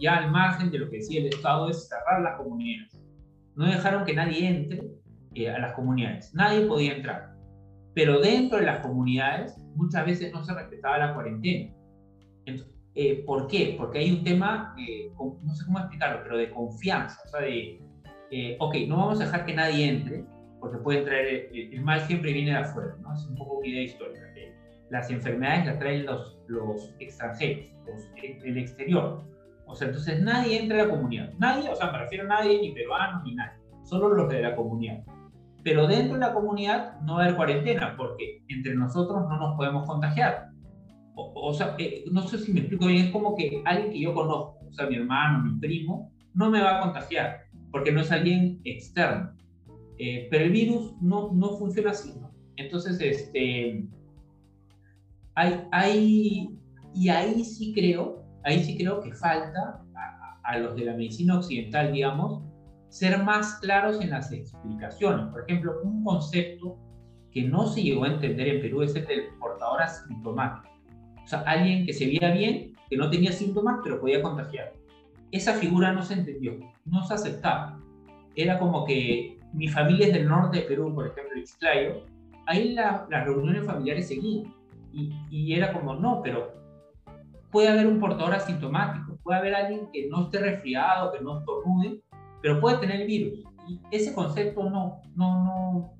ya 0.00 0.16
al 0.16 0.30
margen 0.30 0.70
de 0.70 0.78
lo 0.78 0.90
que 0.90 0.96
decía 0.98 1.20
el 1.20 1.26
Estado, 1.26 1.68
es 1.68 1.88
cerrar 1.88 2.22
las 2.22 2.36
comunidades. 2.36 3.00
No 3.54 3.66
dejaron 3.66 4.04
que 4.04 4.14
nadie 4.14 4.48
entre 4.48 4.82
eh, 5.34 5.50
a 5.50 5.58
las 5.58 5.74
comunidades. 5.74 6.34
Nadie 6.34 6.66
podía 6.66 6.94
entrar. 6.96 7.34
Pero 7.94 8.20
dentro 8.20 8.58
de 8.58 8.64
las 8.64 8.80
comunidades, 8.80 9.58
muchas 9.76 10.06
veces 10.06 10.32
no 10.32 10.42
se 10.42 10.54
respetaba 10.54 10.98
la 10.98 11.14
cuarentena. 11.14 11.74
Entonces, 12.46 12.72
eh, 12.94 13.22
¿Por 13.24 13.46
qué? 13.46 13.74
Porque 13.78 14.00
hay 14.00 14.10
un 14.10 14.22
tema, 14.22 14.74
eh, 14.78 15.10
no 15.16 15.54
sé 15.54 15.64
cómo 15.64 15.78
explicarlo, 15.78 16.20
pero 16.22 16.36
de 16.36 16.50
confianza, 16.50 17.18
o 17.24 17.28
sea, 17.28 17.40
de, 17.40 17.80
eh, 18.30 18.56
ok, 18.60 18.74
no 18.86 18.98
vamos 18.98 19.20
a 19.20 19.24
dejar 19.24 19.46
que 19.46 19.54
nadie 19.54 19.88
entre, 19.88 20.24
porque 20.60 20.76
puede 20.78 21.02
traer, 21.02 21.48
el 21.52 21.80
mal 21.80 22.00
siempre 22.00 22.34
viene 22.34 22.50
de 22.50 22.58
afuera, 22.58 22.94
¿no? 23.00 23.14
Es 23.14 23.26
un 23.26 23.34
poco 23.34 23.54
una 23.56 23.66
idea 23.66 23.82
histórica. 23.82 24.31
Las 24.92 25.10
enfermedades 25.10 25.66
las 25.66 25.78
traen 25.80 26.06
los, 26.06 26.38
los 26.46 26.94
extranjeros, 27.00 27.66
los, 27.86 28.10
el 28.44 28.58
exterior. 28.58 29.24
O 29.66 29.74
sea, 29.74 29.88
entonces 29.88 30.22
nadie 30.22 30.60
entra 30.60 30.82
a 30.82 30.86
la 30.86 30.90
comunidad. 30.90 31.32
Nadie, 31.38 31.68
o 31.68 31.74
sea, 31.74 31.90
me 31.90 31.98
refiero 31.98 32.24
a 32.24 32.28
nadie, 32.28 32.60
ni 32.60 32.72
peruano, 32.72 33.22
ni 33.24 33.34
nadie. 33.34 33.58
Solo 33.82 34.10
los 34.10 34.28
de 34.28 34.42
la 34.42 34.54
comunidad. 34.54 35.02
Pero 35.64 35.86
dentro 35.86 36.14
de 36.14 36.20
la 36.20 36.32
comunidad 36.32 37.00
no 37.00 37.14
va 37.14 37.22
a 37.22 37.24
haber 37.24 37.36
cuarentena, 37.36 37.96
porque 37.96 38.44
entre 38.48 38.74
nosotros 38.74 39.28
no 39.28 39.36
nos 39.38 39.56
podemos 39.56 39.86
contagiar 39.86 40.52
o, 41.14 41.52
sea, 41.52 41.74
eh, 41.78 42.04
no 42.10 42.22
sé 42.22 42.38
si 42.38 42.52
me 42.52 42.60
explico 42.60 42.86
bien, 42.86 43.06
es 43.06 43.12
como 43.12 43.36
que 43.36 43.62
alguien 43.64 43.92
que 43.92 44.00
yo 44.00 44.14
conozco, 44.14 44.58
o 44.68 44.72
sea, 44.72 44.86
mi 44.86 44.96
hermano, 44.96 45.44
mi 45.44 45.58
primo, 45.58 46.10
no 46.34 46.50
me 46.50 46.60
va 46.60 46.78
a 46.78 46.80
contagiar, 46.80 47.42
porque 47.70 47.92
no 47.92 48.00
es 48.00 48.10
alguien 48.10 48.60
externo. 48.64 49.32
Eh, 49.98 50.28
pero 50.30 50.44
el 50.44 50.52
virus 50.52 50.94
no, 51.00 51.32
no 51.32 51.50
funciona 51.58 51.90
así, 51.90 52.14
¿no? 52.18 52.32
Entonces, 52.56 52.98
este, 53.00 53.86
hay, 55.34 55.60
hay, 55.72 56.58
y 56.94 57.08
ahí 57.08 57.44
sí 57.44 57.72
creo, 57.74 58.24
ahí 58.44 58.62
sí 58.62 58.76
creo 58.76 59.00
que 59.00 59.12
falta 59.12 59.82
a, 59.94 60.40
a 60.42 60.58
los 60.58 60.76
de 60.76 60.84
la 60.84 60.94
medicina 60.94 61.38
occidental, 61.38 61.92
digamos, 61.92 62.42
ser 62.88 63.22
más 63.22 63.58
claros 63.60 64.00
en 64.00 64.10
las 64.10 64.30
explicaciones. 64.32 65.26
Por 65.32 65.42
ejemplo, 65.42 65.80
un 65.82 66.04
concepto 66.04 66.78
que 67.30 67.42
no 67.42 67.66
se 67.66 67.82
llegó 67.82 68.04
a 68.04 68.08
entender 68.08 68.48
en 68.48 68.60
Perú 68.60 68.82
es 68.82 68.94
el 68.94 69.06
del 69.06 69.28
portador 69.40 69.82
asintomático. 69.82 70.72
O 71.24 71.26
sea, 71.26 71.40
alguien 71.40 71.86
que 71.86 71.92
se 71.92 72.06
veía 72.06 72.30
bien, 72.32 72.74
que 72.90 72.96
no 72.96 73.08
tenía 73.08 73.32
síntomas, 73.32 73.80
pero 73.82 74.00
podía 74.00 74.20
contagiar. 74.20 74.74
Esa 75.30 75.54
figura 75.54 75.92
no 75.92 76.02
se 76.02 76.14
entendió, 76.14 76.58
no 76.84 77.02
se 77.04 77.14
aceptaba. 77.14 77.80
Era 78.34 78.58
como 78.58 78.84
que 78.84 79.38
mi 79.54 79.68
familia 79.68 80.08
es 80.08 80.12
del 80.12 80.28
norte 80.28 80.58
de 80.58 80.64
Perú, 80.64 80.94
por 80.94 81.06
ejemplo, 81.06 81.38
Ixtlayo, 81.38 82.04
ahí 82.46 82.74
las 82.74 83.08
reuniones 83.08 83.64
familiares 83.64 84.08
seguían. 84.08 84.52
Y, 84.92 85.10
y 85.30 85.54
era 85.54 85.72
como, 85.72 85.94
no, 85.94 86.20
pero 86.22 86.62
puede 87.52 87.68
haber 87.68 87.86
un 87.86 88.00
portador 88.00 88.34
asintomático, 88.34 89.18
puede 89.22 89.38
haber 89.38 89.54
alguien 89.54 89.88
que 89.92 90.08
no 90.08 90.24
esté 90.24 90.40
resfriado, 90.40 91.12
que 91.12 91.20
no 91.20 91.38
estornude, 91.38 92.00
pero 92.40 92.60
puede 92.60 92.78
tener 92.78 93.02
el 93.02 93.06
virus. 93.06 93.44
ese 93.90 94.12
concepto 94.14 94.68
no, 94.68 95.02
no, 95.14 95.44
no, 95.44 95.94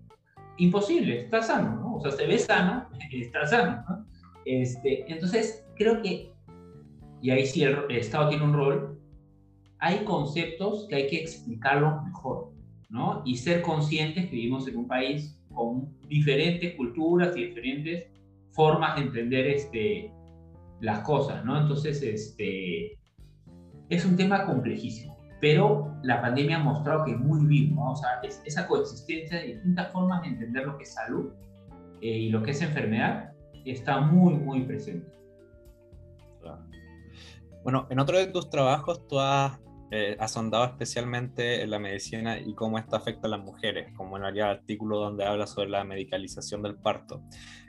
imposible, 0.56 1.20
está 1.20 1.42
sano, 1.42 1.76
¿no? 1.76 1.96
O 1.96 2.00
sea, 2.00 2.10
se 2.10 2.26
ve 2.26 2.38
sano, 2.38 2.88
está 3.12 3.46
sano, 3.46 3.84
¿no? 3.88 4.06
Este, 4.44 5.04
entonces, 5.12 5.64
creo 5.76 6.02
que, 6.02 6.32
y 7.20 7.30
ahí 7.30 7.46
sí 7.46 7.62
el, 7.62 7.78
Estado 7.90 8.30
tiene 8.30 8.44
un 8.44 8.54
rol, 8.54 8.98
hay 9.78 10.04
conceptos 10.04 10.86
que 10.88 10.96
hay 10.96 11.06
que 11.08 11.20
explicarlos 11.20 12.02
mejor, 12.04 12.52
¿no? 12.88 13.22
Y 13.24 13.36
ser 13.36 13.62
conscientes 13.62 14.26
que 14.26 14.36
vivimos 14.36 14.66
en 14.68 14.76
un 14.76 14.88
país 14.88 15.38
con 15.52 15.92
diferentes 16.08 16.74
culturas 16.76 17.36
y 17.36 17.46
diferentes 17.46 18.06
formas 18.52 18.96
de 18.96 19.02
entender 19.02 19.46
este, 19.46 20.12
las 20.80 21.00
cosas, 21.00 21.44
¿no? 21.44 21.60
Entonces, 21.60 22.02
este, 22.02 22.98
es 23.88 24.04
un 24.04 24.16
tema 24.16 24.44
complejísimo, 24.46 25.18
pero 25.40 25.96
la 26.02 26.20
pandemia 26.20 26.56
ha 26.56 26.62
mostrado 26.62 27.04
que 27.04 27.12
es 27.12 27.18
muy 27.18 27.46
vivo, 27.46 27.76
¿no? 27.76 27.92
O 27.92 27.96
sea, 27.96 28.20
esa 28.44 28.66
coexistencia 28.66 29.38
de 29.38 29.54
distintas 29.54 29.92
formas 29.92 30.22
de 30.22 30.28
entender 30.28 30.66
lo 30.66 30.76
que 30.76 30.84
es 30.84 30.94
salud 30.94 31.32
eh, 32.00 32.08
y 32.08 32.28
lo 32.30 32.42
que 32.42 32.50
es 32.50 32.62
enfermedad 32.62 33.32
está 33.64 34.00
muy, 34.00 34.34
muy 34.34 34.62
presente. 34.64 35.10
Bueno, 37.62 37.86
en 37.90 38.00
otro 38.00 38.18
de 38.18 38.26
tus 38.26 38.50
trabajos 38.50 39.06
tú 39.06 39.20
has, 39.20 39.60
eh, 39.92 40.16
sondado 40.26 40.64
especialmente 40.64 41.62
en 41.62 41.70
la 41.70 41.78
medicina 41.78 42.38
y 42.40 42.54
cómo 42.54 42.78
esto 42.78 42.96
afecta 42.96 43.28
a 43.28 43.30
las 43.30 43.40
mujeres, 43.40 43.92
como 43.96 44.16
en 44.16 44.24
el 44.24 44.42
artículo 44.42 44.98
donde 44.98 45.24
habla 45.24 45.46
sobre 45.46 45.68
la 45.68 45.84
medicalización 45.84 46.62
del 46.62 46.74
parto. 46.76 47.22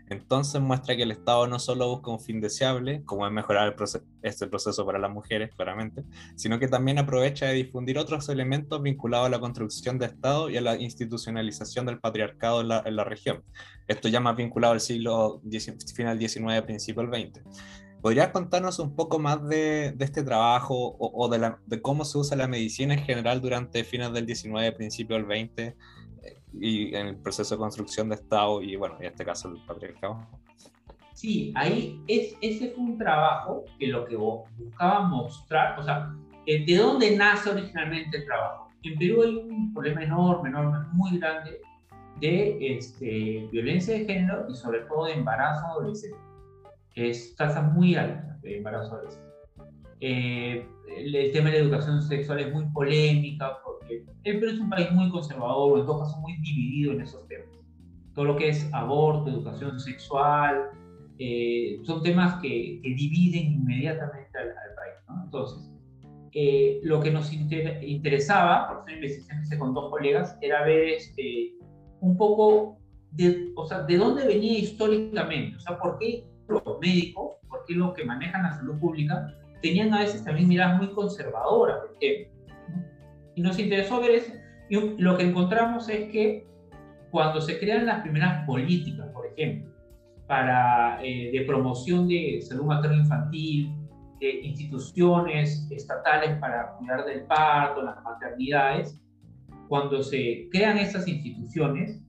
Entonces 0.10 0.62
muestra 0.62 0.96
que 0.96 1.04
el 1.04 1.12
Estado 1.12 1.48
no 1.48 1.60
solo 1.60 1.88
busca 1.90 2.12
un 2.12 2.20
fin 2.20 2.42
deseable, 2.42 3.04
como 3.06 3.26
es 3.26 3.32
mejorar 3.32 3.76
este 4.22 4.48
proceso 4.48 4.86
para 4.86 5.00
las 5.00 5.12
mujeres, 5.12 5.52
claramente, 5.56 6.04
sino 6.36 6.60
que 6.60 6.68
también 6.68 7.00
aprovecha 7.00 7.48
de 7.48 7.54
difundir 7.54 7.98
otros 7.98 8.28
elementos 8.30 8.82
vinculados 8.82 9.28
a 9.28 9.30
la 9.30 9.40
construcción 9.40 9.98
de 9.98 10.08
Estado 10.08 10.50
y 10.50 10.58
a 10.58 10.62
la 10.62 10.76
institucionalización 10.76 11.86
del 11.86 12.00
patriarcado 12.00 12.62
en 12.62 12.96
la, 12.96 13.04
región. 13.04 13.44
Esto 13.88 14.08
ya 14.08 14.20
más 14.20 14.36
vinculado 14.36 14.74
al 14.74 14.82
siglo 14.82 15.42
final 15.96 16.20
XIX, 16.20 16.62
principio 16.66 17.06
del 17.06 17.32
XX. 17.32 17.42
¿Podrías 18.02 18.30
contarnos 18.30 18.80
un 18.80 18.96
poco 18.96 19.18
más 19.18 19.48
de, 19.48 19.96
este 20.00 20.24
trabajo 20.24 20.98
o, 21.00 21.30
de, 21.30 21.54
de, 21.66 21.82
cómo 21.82 22.04
se 22.04 22.18
usa 22.18 22.36
la 22.36 22.50
medicina 22.50 22.96
en 22.96 23.04
general 23.04 23.40
durante 23.40 23.86
fines 23.86 24.12
del 24.12 24.28
XIX, 24.28 24.74
principio 24.76 25.16
del 25.16 25.26
XX? 25.26 25.74
Y 26.60 26.96
en 26.96 27.08
el 27.08 27.16
proceso 27.18 27.56
de 27.56 27.60
construcción 27.60 28.10
de 28.10 28.16
Estado 28.16 28.62
y, 28.62 28.76
bueno, 28.76 28.96
en 29.00 29.08
este 29.08 29.26
caso 29.26 29.50
el 29.50 29.58
patriarcado. 29.66 30.28
Sí, 31.14 31.54
ahí 31.56 32.02
es, 32.08 32.36
ese 32.42 32.72
fue 32.72 32.84
un 32.84 32.98
trabajo 32.98 33.66
que 33.80 33.88
lo 33.88 34.06
que 34.06 34.16
buscaba 34.16 35.08
mostrar, 35.08 35.80
o 35.80 35.84
sea, 35.84 36.14
eh, 36.46 36.66
¿de 36.66 36.76
dónde 36.76 37.16
nace 37.16 37.50
originalmente 37.50 38.18
el 38.18 38.26
trabajo? 38.26 38.70
En 38.84 38.98
Perú 38.98 39.22
hay 39.24 39.36
un 39.36 39.74
problema 39.74 40.04
enorme, 40.04 40.50
enorme, 40.50 40.80
muy 40.92 41.18
grande 41.18 41.62
de 42.20 42.76
este, 42.76 43.48
violencia 43.52 43.98
de 43.98 44.06
género 44.06 44.46
y 44.50 44.56
sobre 44.56 44.82
todo 44.82 45.06
de 45.06 45.14
embarazo 45.14 45.66
adolescente. 45.68 46.18
Es 46.96 47.36
tasa 47.36 47.62
muy 47.62 47.96
alta 47.96 48.38
de 48.42 48.58
embarazo 48.58 48.96
adolescente. 48.96 49.34
Eh, 50.02 50.68
el, 50.98 51.32
tema 51.32 51.50
de 51.50 51.60
la 51.60 51.64
educación 51.64 52.02
sexual 52.02 52.42
es 52.42 52.52
muy 52.52 52.66
polémica 52.66 53.58
el 54.24 54.40
Perú 54.40 54.52
es 54.52 54.60
un 54.60 54.70
país 54.70 54.92
muy 54.92 55.10
conservador, 55.10 55.80
en 55.80 55.86
todo 55.86 56.00
caso 56.00 56.18
muy 56.20 56.34
dividido 56.38 56.94
en 56.94 57.02
esos 57.02 57.28
temas. 57.28 57.48
Todo 58.14 58.26
lo 58.26 58.36
que 58.36 58.50
es 58.50 58.70
aborto, 58.74 59.30
educación 59.30 59.80
sexual, 59.80 60.70
eh, 61.20 61.80
son 61.84 62.04
temas 62.04 62.42
que, 62.42 62.80
dividen 62.84 63.54
inmediatamente 63.54 64.38
al, 64.38 64.48
país. 64.48 65.24
Entonces, 65.26 65.72
eh, 66.32 66.80
lo 66.84 67.00
que 67.00 67.12
nos 67.12 67.32
interesaba, 67.32 68.68
por 68.68 68.90
eso 68.90 68.96
investigación 68.96 69.60
con 69.60 69.74
dos 69.74 69.90
colegas, 69.90 70.38
era 70.42 70.64
ver 70.64 70.90
este, 70.90 71.54
un 72.02 72.18
poco 72.18 72.78
de, 73.12 73.52
o 73.56 73.66
sea, 73.66 73.84
de 73.84 73.98
dónde 73.98 74.26
venía 74.26 74.58
históricamente, 74.60 75.58
o 75.58 75.60
sea, 75.60 75.78
por 75.78 76.00
qué 76.00 76.26
los 76.48 76.64
médicos, 76.82 77.36
por 77.48 77.64
qué 77.66 77.76
los 77.76 77.94
que 77.94 78.06
manejan 78.06 78.44
la 78.44 78.54
salud 78.54 78.80
pública 78.80 79.28
tenían 79.62 79.94
a 79.94 80.00
veces 80.00 80.24
también 80.24 80.48
miradas 80.48 80.78
muy 80.78 80.90
conservadoras 80.94 81.78
Y 83.36 83.42
nos 83.42 83.60
interesó 83.60 84.00
ver 84.00 84.12
eso. 84.12 84.34
Y 84.70 85.02
lo 85.02 85.18
que 85.18 85.24
encontramos 85.24 85.90
es 85.90 86.12
que 86.12 86.48
cuando 87.12 87.42
se 87.42 87.60
crean 87.60 87.86
las 87.86 88.02
primeras 88.02 88.46
políticas, 88.46 89.08
por 89.14 89.28
ejemplo, 89.28 89.72
para, 90.28 91.04
eh, 91.04 91.32
de 91.32 91.42
promoción 91.42 92.08
de 92.08 92.42
salud 92.42 92.66
materno-infantil, 92.66 93.76
de 94.20 94.42
instituciones 94.42 95.68
estatales 95.70 96.38
para 96.38 96.76
cuidar 96.78 97.06
del 97.06 97.26
parto, 97.26 97.82
las 97.82 98.02
maternidades, 98.04 99.00
cuando 99.68 100.02
se 100.02 100.48
crean 100.52 100.78
esas 100.78 101.08
instituciones, 101.08 102.02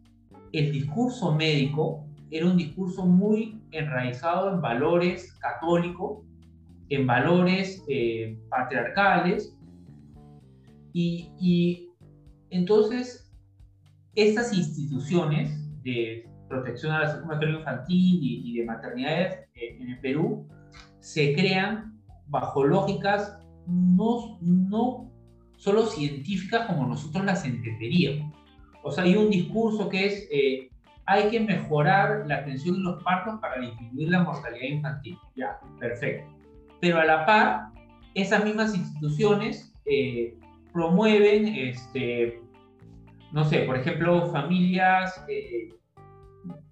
el 0.53 0.71
discurso 0.71 1.35
médico 1.35 2.07
era 2.31 2.47
un 2.47 2.57
discurso 2.57 3.05
muy 3.05 3.61
enraizado 3.73 4.53
en 4.55 4.61
valores 4.61 5.33
católicos 5.41 6.25
en 6.89 7.07
valores 7.07 7.83
eh, 7.89 8.39
patriarcales 8.51 9.54
y, 10.95 11.91
entonces 12.51 13.33
estas 14.15 14.57
instituciones 14.57 15.83
de 15.83 16.29
protección 16.49 16.93
a 16.93 17.01
la 17.01 17.11
salud 17.11 17.27
materno 17.27 17.59
infantil 17.59 18.19
y, 18.23 18.59
de 18.59 18.65
maternidades 18.65 19.49
eh, 19.55 19.77
en 19.81 19.91
el 19.91 20.01
Perú 20.01 20.47
se 21.01 21.35
crean 21.35 22.01
bajo 22.29 22.65
lógicas 22.65 23.39
no, 23.67 24.39
no 24.41 25.11
solo 25.57 25.87
científicas 25.87 26.67
como 26.67 26.87
nosotros 26.87 27.25
las 27.25 27.45
entenderíamos. 27.45 28.33
O 28.83 28.93
sea, 28.93 29.05
hay 29.05 29.17
un 29.17 29.31
discurso 29.31 29.89
que 29.89 30.07
es 30.07 30.29
eh, 30.31 30.71
hay 31.07 31.29
que 31.29 31.41
mejorar 31.41 32.27
la 32.27 32.37
atención 32.37 32.77
en 32.77 32.85
los 32.85 33.03
partos 33.03 33.41
para 33.41 33.61
disminuir 33.61 34.11
la 34.11 34.23
mortalidad 34.23 34.69
infantil. 34.69 35.19
Ya, 35.35 35.59
perfecto 35.81 36.35
pero 36.85 37.01
a 37.01 37.05
la 37.07 37.25
par, 37.25 37.69
esas 38.13 38.45
mismas 38.45 38.77
instituciones 38.77 39.73
eh, 39.87 40.37
promueven, 40.75 41.47
este, 41.47 42.43
no 43.33 43.45
sé, 43.45 43.61
por 43.61 43.79
ejemplo, 43.79 44.27
familias, 44.33 45.25
eh, 45.29 45.69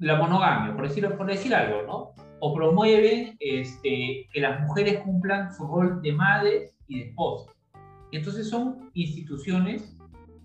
la 0.01 0.17
monogamia, 0.17 0.75
por 0.75 0.89
decir, 0.89 1.09
por 1.17 1.27
decir 1.27 1.55
algo, 1.55 1.83
¿no? 1.87 2.25
O 2.41 2.53
promueven 2.53 3.37
este, 3.39 4.29
que 4.33 4.41
las 4.41 4.61
mujeres 4.63 4.99
cumplan 5.05 5.55
su 5.55 5.67
rol 5.69 6.03
de 6.03 6.13
madres 6.13 6.77
y 6.89 6.99
de 6.99 7.05
esposas. 7.11 7.55
Entonces 8.11 8.51
son 8.51 8.91
instituciones 8.95 9.97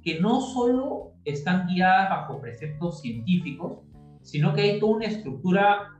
que 0.04 0.20
no 0.22 0.40
solo 0.40 1.14
están 1.26 1.68
guiadas 1.68 2.12
bajo 2.12 2.40
preceptos 2.40 3.02
científicos, 3.02 3.80
sino 4.22 4.54
que 4.54 4.62
hay 4.62 4.80
toda 4.80 4.98
una 4.98 5.08
estructura 5.08 6.00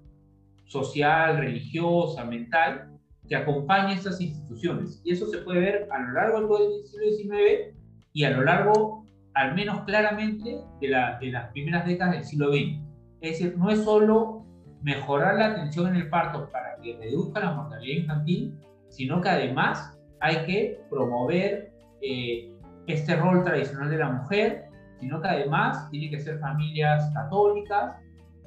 social, 0.66 1.38
religiosa, 1.38 2.24
mental, 2.24 2.97
que 3.28 3.36
acompaña 3.36 3.94
estas 3.94 4.22
instituciones. 4.22 5.02
Y 5.04 5.12
eso 5.12 5.28
se 5.28 5.40
puede 5.40 5.60
ver 5.60 5.88
a 5.92 6.00
lo 6.00 6.14
largo 6.14 6.60
del 6.60 6.86
siglo 6.86 7.06
XIX 7.16 7.78
y 8.14 8.24
a 8.24 8.32
lo 8.32 8.44
largo, 8.44 9.06
al 9.36 9.56
menos 9.56 9.82
claramente, 9.82 10.62
de, 10.82 10.88
la, 10.88 11.20
de 11.20 11.32
las 11.32 11.52
primeras 11.52 11.86
décadas 11.86 12.16
del 12.16 12.24
siglo 12.24 12.52
XX. 12.52 12.82
Es 13.22 13.32
decir, 13.40 13.58
no 13.58 13.70
es 13.70 13.84
solo 13.84 14.46
mejorar 14.82 15.36
la 15.36 15.48
atención 15.48 15.88
en 15.88 15.96
el 15.96 16.10
parto 16.10 16.50
para 16.52 16.78
que 16.82 16.98
reduzca 16.98 17.40
la 17.40 17.54
mortalidad 17.54 18.02
infantil, 18.02 18.54
sino 18.90 19.22
que 19.22 19.30
además 19.30 19.98
hay 20.22 20.46
que 20.46 20.80
promover 20.90 21.72
eh, 22.02 22.52
este 22.88 23.16
rol 23.16 23.44
tradicional 23.44 23.90
de 23.90 23.98
la 23.98 24.10
mujer, 24.12 24.66
sino 25.00 25.22
que 25.22 25.28
además 25.28 25.90
tiene 25.92 26.10
que 26.10 26.20
ser 26.20 26.40
familias 26.40 27.12
católicas, 27.14 27.96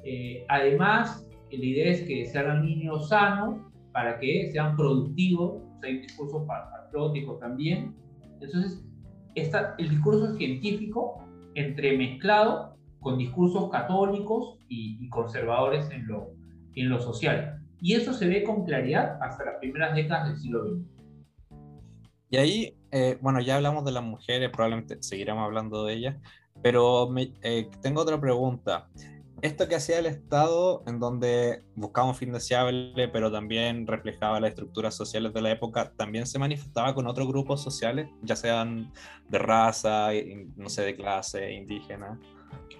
eh, 0.03 0.43
además 0.49 1.27
la 1.51 1.65
idea 1.65 1.91
es 1.91 2.01
que 2.03 2.25
se 2.25 2.39
hagan 2.39 2.65
niños 2.65 3.09
sanos 3.09 3.61
para 3.91 4.19
que 4.19 4.51
sean 4.51 4.75
productivos, 4.75 5.61
hay 5.83 5.95
un 5.95 6.01
discurso 6.01 6.45
patriótico 6.45 7.37
también. 7.37 7.95
Entonces, 8.39 8.83
está 9.35 9.75
el 9.77 9.89
discurso 9.89 10.35
científico 10.35 11.23
entremezclado 11.55 12.77
con 12.99 13.17
discursos 13.17 13.69
católicos 13.71 14.57
y, 14.67 15.09
conservadores 15.09 15.89
en 15.91 16.07
lo, 16.07 16.29
en 16.75 16.89
lo 16.89 16.99
social. 17.01 17.61
Y 17.81 17.95
eso 17.95 18.13
se 18.13 18.27
ve 18.27 18.43
con 18.43 18.63
claridad 18.63 19.17
hasta 19.21 19.43
las 19.45 19.55
primeras 19.55 19.95
décadas 19.95 20.29
del 20.29 20.37
siglo 20.37 20.63
XX. 20.63 20.91
Y 22.29 22.37
ahí, 22.37 22.77
eh, 22.91 23.17
bueno, 23.21 23.41
ya 23.41 23.57
hablamos 23.57 23.83
de 23.83 23.91
las 23.91 24.03
mujeres, 24.03 24.49
probablemente 24.51 24.97
seguiremos 25.01 25.43
hablando 25.43 25.83
de 25.83 25.93
ellas, 25.95 26.15
pero 26.61 27.09
me, 27.09 27.33
eh, 27.41 27.69
tengo 27.81 28.01
otra 28.01 28.21
pregunta 28.21 28.87
esto 29.41 29.67
que 29.67 29.75
hacía 29.75 29.99
el 29.99 30.05
Estado, 30.05 30.83
en 30.87 30.99
donde 30.99 31.63
buscaba 31.75 32.07
un 32.07 32.15
fin 32.15 32.31
deseable, 32.31 33.07
pero 33.07 33.31
también 33.31 33.87
reflejaba 33.87 34.39
las 34.39 34.51
estructuras 34.51 34.95
sociales 34.95 35.33
de 35.33 35.41
la 35.41 35.51
época, 35.51 35.91
también 35.95 36.27
se 36.27 36.39
manifestaba 36.39 36.93
con 36.93 37.07
otros 37.07 37.27
grupos 37.27 37.61
sociales, 37.61 38.07
ya 38.21 38.35
sean 38.35 38.91
de 39.29 39.39
raza, 39.39 40.09
no 40.55 40.69
sé, 40.69 40.83
de 40.83 40.95
clase, 40.95 41.53
indígena. 41.53 42.19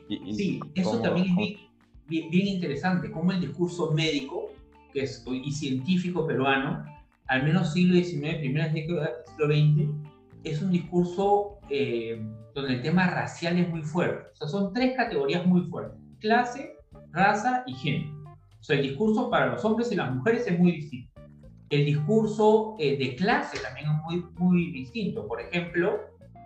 sí, 0.08 0.60
eso 0.76 1.02
también 1.02 1.28
es 1.40 1.72
bien, 2.08 2.48
interesante, 2.48 3.10
cómo 3.10 3.32
el 3.32 3.42
discurso 3.42 3.92
médico 3.92 4.52
que 4.94 5.04
es, 5.04 5.24
y 5.26 5.52
científico 5.52 6.28
peruano, 6.28 6.84
al 7.28 7.44
menos 7.44 7.72
siglo 7.72 7.96
XIX, 7.96 8.36
primeras 8.40 8.74
décadas 8.74 9.10
del 9.40 9.56
siglo 9.56 9.88
XX, 9.88 10.12
es 10.44 10.62
un 10.62 10.72
discurso 10.72 11.60
eh, 11.70 12.22
donde 12.54 12.74
el 12.74 12.82
tema 12.82 13.08
racial 13.10 13.58
es 13.58 13.70
muy 13.70 13.84
fuerte. 13.84 14.28
O 14.34 14.36
sea, 14.36 14.48
son 14.48 14.74
tres 14.74 14.98
categorías 14.98 15.46
muy 15.46 15.62
fuertes. 15.62 16.01
Clase, 16.22 16.78
raza 17.12 17.64
y 17.68 17.74
género. 17.74 18.22
O 18.60 18.64
sea, 18.64 18.78
el 18.78 18.84
discurso 18.84 19.30
para 19.30 19.48
los 19.48 19.66
hombres 19.66 19.92
y 19.92 19.96
las 19.96 20.14
mujeres 20.14 20.46
es 20.48 20.58
muy 20.58 20.72
distinto. 20.74 21.22
El 21.70 21.86
discurso 21.86 22.76
eh, 22.80 22.98
de 22.98 23.16
clase 23.16 23.58
también 23.60 23.88
es 23.90 24.04
muy, 24.04 24.26
muy 24.38 24.72
distinto. 24.72 25.28
Por 25.28 25.42
ejemplo, 25.42 26.00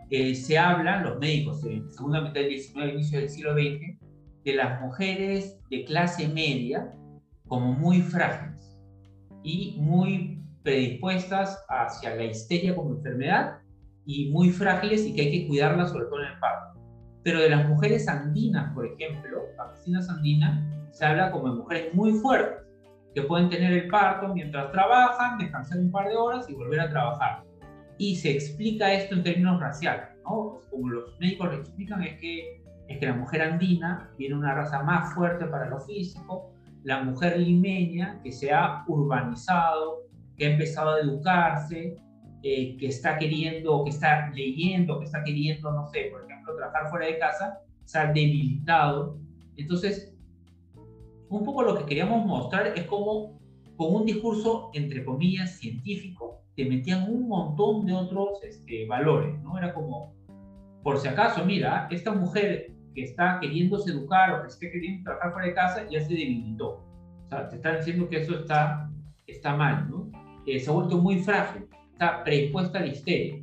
eh, 0.09 0.33
se 0.33 0.57
hablan 0.57 1.03
los 1.03 1.19
médicos 1.19 1.63
en 1.65 1.91
segunda 1.91 2.21
mitad 2.21 2.35
del 2.35 2.49
19 2.49 2.93
inicio 2.93 3.19
del 3.19 3.29
siglo 3.29 3.53
XX 3.53 3.99
de 4.45 4.55
las 4.55 4.79
mujeres 4.81 5.59
de 5.69 5.83
clase 5.83 6.27
media 6.29 6.93
como 7.47 7.73
muy 7.73 8.01
frágiles 8.01 8.79
y 9.43 9.75
muy 9.79 10.41
predispuestas 10.63 11.65
hacia 11.67 12.15
la 12.15 12.25
histeria 12.25 12.75
como 12.75 12.91
enfermedad 12.91 13.57
y 14.05 14.31
muy 14.31 14.51
frágiles 14.51 15.05
y 15.05 15.13
que 15.13 15.21
hay 15.21 15.31
que 15.31 15.47
cuidarlas 15.47 15.91
sobre 15.91 16.05
todo 16.05 16.21
en 16.21 16.31
el 16.31 16.39
parto. 16.39 16.74
Pero 17.25 17.39
de 17.39 17.49
las 17.49 17.67
mujeres 17.67 18.07
andinas, 18.07 18.71
por 18.75 18.85
ejemplo, 18.85 19.45
campesinas 19.57 20.07
andinas, 20.11 20.63
se 20.91 21.05
habla 21.05 21.31
como 21.31 21.49
de 21.49 21.55
mujeres 21.55 21.95
muy 21.95 22.13
fuertes, 22.13 22.63
que 23.15 23.23
pueden 23.23 23.49
tener 23.49 23.73
el 23.73 23.87
parto 23.87 24.31
mientras 24.31 24.71
trabajan, 24.71 25.39
descansar 25.39 25.79
un 25.79 25.89
par 25.89 26.07
de 26.07 26.15
horas 26.15 26.47
y 26.47 26.53
volver 26.53 26.81
a 26.81 26.89
trabajar. 26.91 27.43
Y 27.97 28.15
se 28.15 28.29
explica 28.29 28.93
esto 28.93 29.15
en 29.15 29.23
términos 29.23 29.59
raciales, 29.59 30.05
¿no? 30.23 30.59
Como 30.69 30.89
los 30.89 31.19
médicos 31.19 31.47
lo 31.47 31.57
explican, 31.61 32.03
es 32.03 32.19
que, 32.19 32.61
es 32.89 32.99
que 32.99 33.05
la 33.07 33.15
mujer 33.15 33.41
andina 33.41 34.11
tiene 34.17 34.35
una 34.35 34.53
raza 34.53 34.83
más 34.83 35.11
fuerte 35.15 35.45
para 35.47 35.67
lo 35.67 35.79
físico, 35.79 36.53
la 36.83 37.01
mujer 37.01 37.39
limeña 37.39 38.19
que 38.21 38.31
se 38.31 38.53
ha 38.53 38.83
urbanizado, 38.87 40.03
que 40.37 40.45
ha 40.45 40.51
empezado 40.51 40.91
a 40.91 40.99
educarse, 40.99 41.95
eh, 42.43 42.77
que 42.77 42.85
está 42.85 43.17
queriendo, 43.17 43.83
que 43.83 43.89
está 43.89 44.29
leyendo, 44.29 44.99
que 44.99 45.05
está 45.05 45.23
queriendo, 45.23 45.71
no 45.71 45.87
sé, 45.87 46.09
por 46.11 46.25
trabajar 46.55 46.89
fuera 46.89 47.05
de 47.07 47.19
casa, 47.19 47.59
se 47.83 47.97
ha 47.97 48.07
debilitado. 48.07 49.17
Entonces, 49.55 50.13
un 51.29 51.43
poco 51.43 51.63
lo 51.63 51.77
que 51.77 51.85
queríamos 51.85 52.25
mostrar 52.25 52.67
es 52.67 52.85
cómo 52.85 53.39
con 53.75 53.93
un 53.93 54.05
discurso, 54.05 54.69
entre 54.73 55.03
comillas, 55.03 55.57
científico, 55.57 56.41
te 56.55 56.65
metían 56.65 57.11
un 57.11 57.27
montón 57.27 57.85
de 57.85 57.93
otros 57.93 58.41
este, 58.43 58.85
valores, 58.87 59.37
¿no? 59.41 59.57
Era 59.57 59.73
como, 59.73 60.15
por 60.81 60.97
si 60.97 61.09
acaso, 61.09 61.43
mira, 61.43 61.87
esta 61.91 62.13
mujer 62.13 62.71
que 62.93 63.03
está 63.03 63.39
queriéndose 63.41 63.91
educar 63.91 64.33
o 64.33 64.41
que 64.43 64.47
esté 64.47 64.71
queriendo 64.71 65.03
trabajar 65.03 65.33
fuera 65.33 65.47
de 65.47 65.53
casa 65.53 65.87
ya 65.89 65.99
se 65.99 66.13
debilitó. 66.13 66.85
O 67.25 67.29
sea, 67.29 67.49
te 67.49 67.57
están 67.57 67.77
diciendo 67.77 68.07
que 68.07 68.17
eso 68.21 68.39
está, 68.39 68.89
está 69.27 69.55
mal, 69.55 69.89
¿no? 69.89 70.09
Eh, 70.45 70.59
se 70.59 70.69
ha 70.69 70.73
vuelto 70.73 70.97
muy 70.97 71.19
frágil 71.19 71.67
está 71.95 72.23
predispuesta 72.23 72.79
la 72.79 72.87
histeria. 72.87 73.41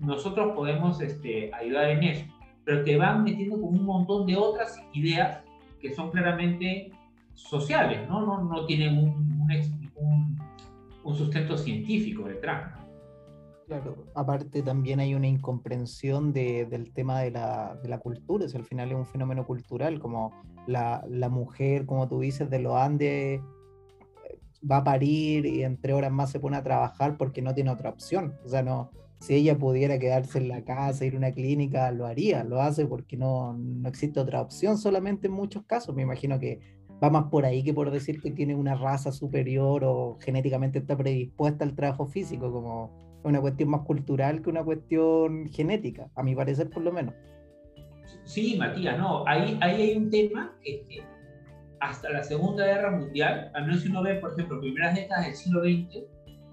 Nosotros 0.00 0.52
podemos 0.54 1.00
este, 1.00 1.52
ayudar 1.54 1.90
en 1.90 2.02
eso, 2.04 2.24
pero 2.64 2.84
te 2.84 2.96
van 2.96 3.22
metiendo 3.22 3.60
con 3.60 3.68
un 3.74 3.84
montón 3.84 4.26
de 4.26 4.36
otras 4.36 4.76
ideas 4.92 5.42
que 5.80 5.94
son 5.94 6.10
claramente 6.10 6.92
sociales, 7.34 8.08
no, 8.08 8.24
no, 8.24 8.42
no 8.44 8.66
tienen 8.66 8.98
un, 8.98 9.48
un, 9.96 10.40
un, 11.04 11.14
sustento 11.14 11.56
científico 11.56 12.24
detrás. 12.24 12.74
Claro, 13.66 14.04
aparte 14.14 14.62
también 14.62 15.00
hay 15.00 15.14
una 15.14 15.28
incomprensión 15.28 16.32
de, 16.32 16.66
del 16.66 16.92
tema 16.92 17.20
de 17.20 17.30
la, 17.30 17.78
de 17.82 17.88
la 17.88 17.98
cultura, 17.98 18.48
si 18.48 18.56
al 18.56 18.64
final 18.64 18.90
es 18.90 18.96
un 18.96 19.06
fenómeno 19.06 19.46
cultural, 19.46 20.00
como 20.00 20.32
la, 20.66 21.04
la 21.08 21.28
mujer, 21.28 21.86
como 21.86 22.08
tú 22.08 22.20
dices, 22.20 22.50
de 22.50 22.58
los 22.58 22.74
Andes 22.74 23.40
va 24.68 24.78
a 24.78 24.84
parir 24.84 25.46
y 25.46 25.62
entre 25.62 25.92
horas 25.94 26.12
más 26.12 26.30
se 26.30 26.40
pone 26.40 26.56
a 26.56 26.62
trabajar 26.62 27.16
porque 27.16 27.42
no 27.42 27.54
tiene 27.54 27.70
otra 27.70 27.90
opción. 27.90 28.34
O 28.44 28.48
sea, 28.48 28.62
no, 28.62 28.90
si 29.20 29.34
ella 29.34 29.58
pudiera 29.58 29.98
quedarse 29.98 30.38
en 30.38 30.48
la 30.48 30.64
casa, 30.64 31.04
ir 31.04 31.14
a 31.14 31.18
una 31.18 31.32
clínica, 31.32 31.90
lo 31.92 32.06
haría, 32.06 32.42
lo 32.42 32.60
hace 32.60 32.86
porque 32.86 33.16
no, 33.16 33.52
no 33.52 33.88
existe 33.88 34.18
otra 34.18 34.40
opción 34.40 34.78
solamente 34.78 35.26
en 35.26 35.34
muchos 35.34 35.64
casos. 35.64 35.94
Me 35.94 36.02
imagino 36.02 36.40
que 36.40 36.60
va 37.02 37.10
más 37.10 37.24
por 37.24 37.44
ahí 37.44 37.62
que 37.62 37.74
por 37.74 37.90
decir 37.90 38.20
que 38.20 38.30
tiene 38.30 38.54
una 38.54 38.74
raza 38.74 39.12
superior 39.12 39.84
o 39.84 40.18
genéticamente 40.20 40.78
está 40.78 40.96
predispuesta 40.96 41.64
al 41.64 41.74
trabajo 41.74 42.06
físico, 42.06 42.50
como 42.50 43.20
una 43.22 43.40
cuestión 43.40 43.68
más 43.68 43.82
cultural 43.82 44.40
que 44.40 44.48
una 44.48 44.64
cuestión 44.64 45.46
genética, 45.48 46.10
a 46.14 46.22
mi 46.22 46.34
parecer 46.34 46.70
por 46.70 46.82
lo 46.82 46.92
menos. 46.92 47.14
Sí, 48.24 48.56
Matías, 48.58 48.98
no, 48.98 49.26
ahí, 49.26 49.58
ahí 49.60 49.82
hay 49.82 49.96
un 49.96 50.10
tema 50.10 50.56
que, 50.62 51.02
hasta 51.80 52.10
la 52.10 52.22
Segunda 52.22 52.66
Guerra 52.66 52.90
Mundial, 52.90 53.50
al 53.54 53.66
menos 53.66 53.82
si 53.82 53.88
uno 53.88 54.02
ve, 54.02 54.14
por 54.16 54.32
ejemplo, 54.32 54.60
primeras 54.60 54.94
décadas 54.94 55.26
del 55.26 55.34
siglo 55.34 55.62
XX, 55.62 56.04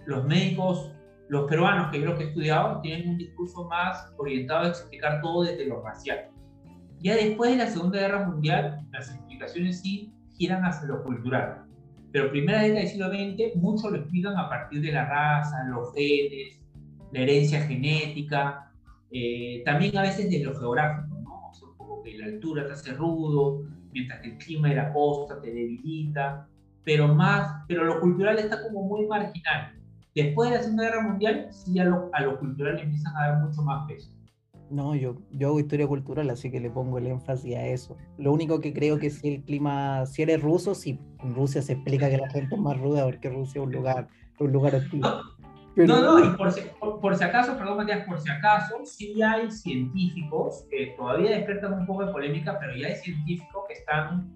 los 0.06 0.26
médicos, 0.26 0.94
los 1.30 1.50
peruanos 1.50 1.92
que 1.92 2.02
yo 2.02 2.16
que 2.16 2.24
he 2.24 2.28
estudiado, 2.28 2.82
tienen 2.82 3.10
un 3.10 3.18
discurso 3.18 3.66
más 3.66 4.14
orientado 4.18 4.66
a 4.66 4.70
explicar 4.70 5.22
todo 5.22 5.44
desde 5.44 5.68
lo 5.68 5.82
racial. 5.82 6.30
Ya 7.00 7.16
después 7.16 7.52
de 7.52 7.58
la 7.58 7.68
Segunda 7.68 8.00
Guerra 8.00 8.28
Mundial, 8.28 8.80
las 8.92 9.14
explicaciones 9.14 9.82
sí 9.82 10.14
giran 10.38 10.64
hacia 10.64 10.88
lo 10.88 11.04
cultural. 11.04 11.64
Pero 12.12 12.32
primera 12.32 12.62
década 12.62 12.80
del 12.80 12.90
siglo 12.90 13.10
XX, 13.10 13.56
muchos 13.58 13.92
lo 13.92 13.98
explican 13.98 14.38
a 14.38 14.50
partir 14.50 14.82
de 14.82 14.92
la 14.92 15.06
raza, 15.06 15.64
los 15.70 15.94
genes, 15.94 16.60
la 17.12 17.20
herencia 17.20 17.62
genética, 17.62 18.72
eh, 19.12 19.62
también 19.66 19.96
a 19.98 20.02
veces 20.02 20.30
de 20.30 20.44
lo 20.44 20.58
geográfico, 20.58 21.18
¿no? 21.22 21.50
O 21.50 21.54
sea, 21.54 21.68
poco 21.78 22.02
que 22.04 22.18
la 22.18 22.26
altura 22.26 22.66
te 22.66 22.74
hace 22.74 22.94
rudo, 22.94 23.64
mientras 23.92 24.22
que 24.22 24.32
el 24.32 24.38
clima 24.38 24.70
de 24.70 24.76
la 24.76 24.94
costa 24.94 25.42
te 25.42 25.54
debilita, 25.54 26.48
pero 26.84 27.14
más, 27.14 27.64
pero 27.68 27.84
lo 27.84 28.00
cultural 28.00 28.40
está 28.40 28.64
como 28.64 28.84
muy 28.84 29.06
marginal. 29.08 29.77
Después 30.24 30.50
de 30.50 30.58
la 30.58 30.64
Segunda 30.64 30.84
Guerra 30.86 31.02
Mundial, 31.04 31.48
sí 31.52 31.78
a 31.78 31.86
lo, 31.86 32.10
a 32.12 32.22
lo 32.22 32.40
cultural 32.40 32.80
empiezan 32.80 33.16
a 33.16 33.28
dar 33.28 33.40
mucho 33.44 33.62
más 33.62 33.88
peso. 33.88 34.12
No, 34.70 34.96
yo, 34.96 35.16
yo 35.32 35.50
hago 35.50 35.60
historia 35.60 35.88
cultural, 35.88 36.30
así 36.30 36.52
que 36.52 36.60
le 36.60 36.70
pongo 36.70 36.98
el 36.98 37.08
énfasis 37.08 37.56
a 37.56 37.66
eso. 37.68 37.96
Lo 38.18 38.34
único 38.34 38.60
que 38.60 38.74
creo 38.74 38.98
que 38.98 39.10
si 39.10 39.36
el 39.36 39.44
clima, 39.44 40.06
si 40.08 40.24
eres 40.24 40.42
ruso, 40.42 40.76
sí, 40.76 41.00
en 41.24 41.36
Rusia 41.36 41.62
se 41.62 41.74
explica 41.74 42.10
que 42.10 42.18
la 42.18 42.30
gente 42.30 42.56
es 42.56 42.62
más 42.62 42.78
ruda 42.78 43.06
porque 43.06 43.30
Rusia 43.30 43.62
es 43.62 43.68
un 43.68 43.72
lugar, 43.72 44.08
un 44.40 44.52
lugar 44.52 44.76
hostil. 44.76 45.02
No, 45.02 46.02
no, 46.02 46.26
y 46.26 46.36
por 46.36 46.52
si, 46.52 46.62
por, 46.80 47.16
si, 47.16 47.24
acaso, 47.24 47.56
perdón 47.56 47.78
Matías, 47.78 48.06
por 48.08 48.20
si 48.20 48.32
acaso, 48.32 48.78
sí 48.84 49.22
hay 49.22 49.52
científicos 49.52 50.66
que 50.72 50.96
todavía 50.98 51.30
despiertan 51.30 51.74
un 51.74 51.86
poco 51.86 52.08
de 52.08 52.12
polémica, 52.12 52.58
pero 52.60 52.76
ya 52.76 52.88
hay 52.88 52.96
científicos 52.96 53.64
que 53.68 53.76
están 53.76 54.34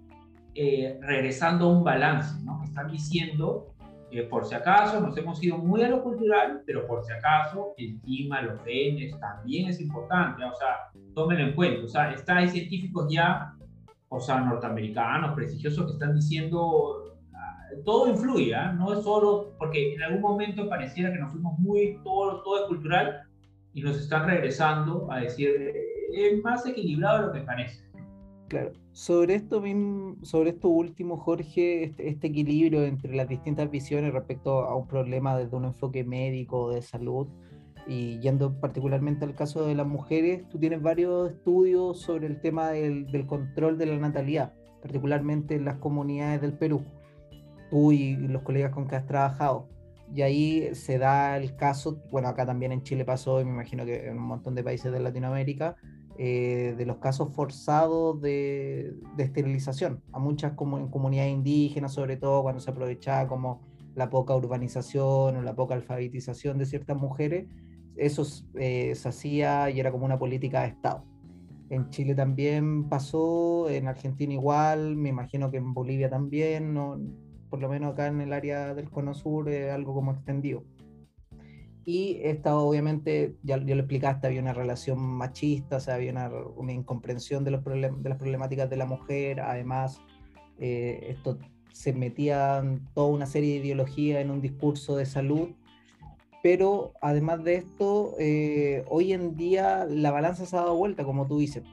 eh, 0.54 1.00
regresando 1.02 1.66
a 1.66 1.78
un 1.78 1.84
balance, 1.84 2.40
¿no? 2.44 2.60
Que 2.60 2.68
están 2.68 2.92
diciendo, 2.92 3.71
que 4.12 4.24
por 4.24 4.46
si 4.46 4.54
acaso, 4.54 5.00
nos 5.00 5.18
hemos 5.18 5.42
ido 5.42 5.58
muy 5.58 5.82
a 5.84 5.90
lo 5.90 6.04
cultural, 6.04 6.62
pero 6.66 6.86
por 6.86 7.04
si 7.04 7.14
acaso, 7.14 7.74
el 7.78 8.00
clima, 8.02 8.42
los 8.42 8.62
genes, 8.64 9.18
también 9.20 9.70
es 9.70 9.80
importante, 9.80 10.44
o 10.44 10.54
sea, 10.56 10.92
tómenlo 11.16 11.46
en 11.46 11.56
cuenta, 11.56 11.86
o 11.86 11.88
sea, 11.88 12.12
está, 12.12 12.38
hay 12.38 12.50
científicos 12.50 13.08
ya, 13.10 13.54
o 14.10 14.20
sea, 14.20 14.42
norteamericanos, 14.42 15.34
prestigiosos, 15.34 15.86
que 15.86 15.94
están 15.94 16.14
diciendo 16.14 17.12
todo 17.86 18.10
influye, 18.10 18.54
¿ah? 18.54 18.74
no 18.74 18.94
es 18.94 19.04
solo 19.04 19.54
porque 19.58 19.94
en 19.94 20.04
algún 20.04 20.22
momento 20.22 20.68
pareciera 20.68 21.12
que 21.12 21.20
nos 21.20 21.32
fuimos 21.32 21.58
muy, 21.60 22.00
todo, 22.04 22.42
todo 22.44 22.62
es 22.62 22.68
cultural 22.68 23.22
y 23.74 23.82
nos 23.82 23.98
están 23.98 24.28
regresando 24.28 25.12
a 25.12 25.20
decir, 25.22 25.50
es 26.14 26.44
más 26.44 26.66
equilibrado 26.66 27.20
de 27.20 27.28
lo 27.28 27.34
que 27.34 27.42
parece. 27.42 27.91
Claro, 28.52 28.74
sobre 28.92 29.36
esto, 29.36 29.64
sobre 30.24 30.50
esto 30.50 30.68
último, 30.68 31.16
Jorge, 31.16 31.86
este, 31.86 32.10
este, 32.10 32.28
equilibrio 32.28 32.84
entre 32.84 33.16
las 33.16 33.30
distintas 33.30 33.72
visiones 33.72 34.12
respecto 34.12 34.66
a 34.66 34.76
un 34.76 34.90
problema 34.90 35.38
desde 35.38 35.56
un 35.56 35.64
enfoque 35.64 36.04
médico 36.04 36.70
de 36.70 36.82
salud, 36.82 37.30
y 37.88 38.20
yendo 38.20 38.60
particularmente 38.60 39.24
al 39.24 39.36
caso 39.36 39.66
de 39.66 39.74
las 39.74 39.88
mujeres, 39.88 40.50
tú 40.50 40.60
tienes 40.60 40.82
varios 40.82 41.32
estudios 41.32 42.02
sobre 42.02 42.28
el 42.28 42.42
tema 42.42 42.72
del, 42.72 43.10
del 43.10 43.26
control 43.26 43.78
de 43.78 43.86
la 43.86 43.96
natalidad, 43.96 44.52
particularmente 44.82 45.56
en 45.56 45.64
las 45.64 45.78
comunidades 45.78 46.42
del 46.42 46.52
Perú 46.52 46.84
tú 47.70 47.94
y 47.94 48.18
los 48.18 48.42
colegas 48.42 48.74
con 48.74 48.86
que 48.86 48.98
has 48.98 49.08
trabajado. 49.08 49.70
Y 50.14 50.24
ahí 50.24 50.76
se 50.76 50.98
da 50.98 51.38
el 51.38 51.56
caso, 51.56 52.04
bueno, 52.12 52.28
acá 52.28 52.46
también 52.46 52.74
en 52.74 52.84
Chile 52.84 53.06
pasó, 53.06 53.40
y 53.40 53.46
me 53.46 53.52
imagino 53.52 53.86
que 53.86 54.10
en 54.10 54.18
un 54.18 54.26
montón 54.26 54.56
de 54.56 54.64
países 54.66 54.92
de 54.92 55.00
Latinoamérica, 55.00 55.78
eh, 56.24 56.76
de 56.78 56.86
los 56.86 56.98
casos 56.98 57.34
forzados 57.34 58.22
de, 58.22 58.94
de 59.18 59.24
esterilización 59.24 60.04
a 60.12 60.20
muchas 60.20 60.54
como, 60.54 60.78
en 60.78 60.88
comunidades 60.88 61.34
indígenas, 61.34 61.94
sobre 61.94 62.16
todo 62.16 62.44
cuando 62.44 62.62
se 62.62 62.70
aprovechaba 62.70 63.28
como 63.28 63.64
la 63.96 64.12
poca 64.12 64.36
urbanización 64.36 65.36
o 65.36 65.42
la 65.42 65.56
poca 65.56 65.74
alfabetización 65.74 66.60
de 66.60 66.68
ciertas 66.68 66.96
mujeres, 66.96 67.48
eso 67.96 68.24
eh, 68.54 68.94
se 68.94 69.10
hacía 69.10 69.72
y 69.72 69.80
era 69.80 69.92
como 69.92 70.06
una 70.06 70.20
política 70.20 70.62
de 70.62 70.68
Estado. 70.68 71.04
En 71.72 71.90
Chile 71.90 72.14
también 72.14 72.88
pasó, 72.88 73.68
en 73.68 73.88
Argentina 73.88 74.32
igual, 74.32 74.98
me 74.98 75.10
imagino 75.10 75.50
que 75.50 75.58
en 75.58 75.74
Bolivia 75.74 76.12
también, 76.12 76.76
no, 76.76 77.00
por 77.50 77.60
lo 77.62 77.68
menos 77.68 77.94
acá 77.94 78.06
en 78.06 78.22
el 78.22 78.32
área 78.32 78.76
del 78.76 78.92
Cono 78.92 79.16
Sur, 79.16 79.50
algo 79.50 79.96
como 79.96 80.12
extendido. 80.12 80.66
Y 81.92 82.22
esta 82.24 82.56
obviamente, 82.56 83.36
ya, 83.44 83.58
ya 83.58 83.76
lo 83.76 83.82
explicaste, 83.82 84.28
había 84.28 84.42
una 84.42 84.54
relación 84.54 85.00
machista, 85.00 85.78
o 85.78 85.80
sea, 85.80 85.96
había 85.96 86.12
una, 86.12 86.30
una 86.56 86.72
incomprensión 86.72 87.44
de, 87.44 87.52
los 87.52 87.64
de 87.66 88.10
las 88.10 88.18
problemáticas 88.18 88.70
de 88.70 88.78
la 88.78 88.86
mujer, 88.86 89.42
además, 89.42 90.00
eh, 90.60 91.08
esto 91.10 91.38
se 91.74 91.92
metía 91.94 92.64
toda 92.94 93.08
una 93.08 93.26
serie 93.26 93.54
de 93.54 93.66
ideologías 93.66 94.22
en 94.22 94.32
un 94.32 94.42
discurso 94.42 94.96
de 94.96 95.06
salud 95.06 95.50
pero 96.42 96.94
además 97.02 97.44
de 97.44 97.56
esto, 97.56 98.16
eh, 98.20 98.84
hoy 98.90 99.14
en 99.14 99.36
día 99.36 99.86
la 99.86 100.12
balanza 100.12 100.46
se 100.46 100.56
ha 100.56 100.62
dado 100.62 100.76
vuelta, 100.76 101.04
como 101.04 101.28
tú 101.28 101.38
dices. 101.38 101.64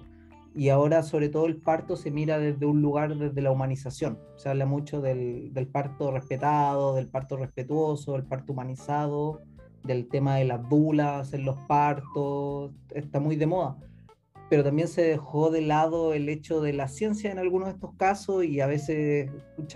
Y 0.54 0.68
ahora 0.70 1.02
sobre 1.02 1.28
todo 1.28 1.46
el 1.46 1.56
parto 1.56 1.96
se 1.96 2.10
mira 2.10 2.38
desde 2.38 2.66
un 2.66 2.82
lugar, 2.82 3.16
desde 3.16 3.40
la 3.40 3.50
humanización. 3.50 4.18
Se 4.36 4.48
habla 4.48 4.66
mucho 4.66 5.00
del, 5.00 5.54
del 5.54 5.68
parto 5.68 6.10
respetado, 6.10 6.94
del 6.96 7.08
parto 7.08 7.36
respetuoso, 7.36 8.12
del 8.12 8.24
parto 8.24 8.52
humanizado, 8.52 9.40
del 9.84 10.08
tema 10.08 10.36
de 10.36 10.44
las 10.44 10.68
dulas 10.68 11.32
en 11.32 11.44
los 11.44 11.56
partos, 11.66 12.72
está 12.94 13.20
muy 13.20 13.36
de 13.36 13.46
moda 13.46 13.76
pero 14.48 14.64
también 14.64 14.88
se 14.88 15.02
dejó 15.02 15.50
de 15.50 15.60
lado 15.60 16.14
el 16.14 16.28
hecho 16.28 16.60
de 16.60 16.72
la 16.72 16.88
ciencia 16.88 17.30
en 17.30 17.38
algunos 17.38 17.68
de 17.68 17.74
estos 17.74 17.94
casos 17.96 18.44
y 18.44 18.60
a 18.60 18.66
veces 18.66 19.30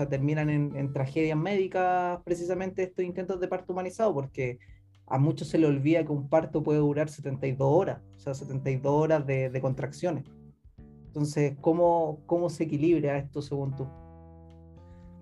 terminan 0.09 0.49
en, 0.49 0.93
tragedias 0.93 1.37
médicas 1.37 2.21
precisamente 2.25 2.83
estos 2.83 3.05
intentos 3.05 3.39
de 3.39 3.49
parto 3.49 3.73
humanizado, 3.73 4.15
porque 4.15 4.59
a 5.07 5.19
muchos 5.19 5.49
se 5.49 5.59
le 5.59 5.67
olvida 5.67 6.05
que 6.05 6.13
un 6.13 6.29
parto 6.29 6.63
puede 6.63 6.79
durar 6.79 7.11
72 7.11 7.69
horas, 7.71 8.01
o 8.17 8.19
sea, 8.19 8.35
72 8.35 8.91
horas 8.93 9.27
de, 9.27 9.59
contracciones. 9.61 10.25
Entonces, 11.07 11.55
¿cómo, 11.61 12.23
¿cómo 12.25 12.49
se 12.49 12.65
equilibra 12.65 13.19
esto 13.19 13.43
según 13.43 13.77
tú? 13.77 13.87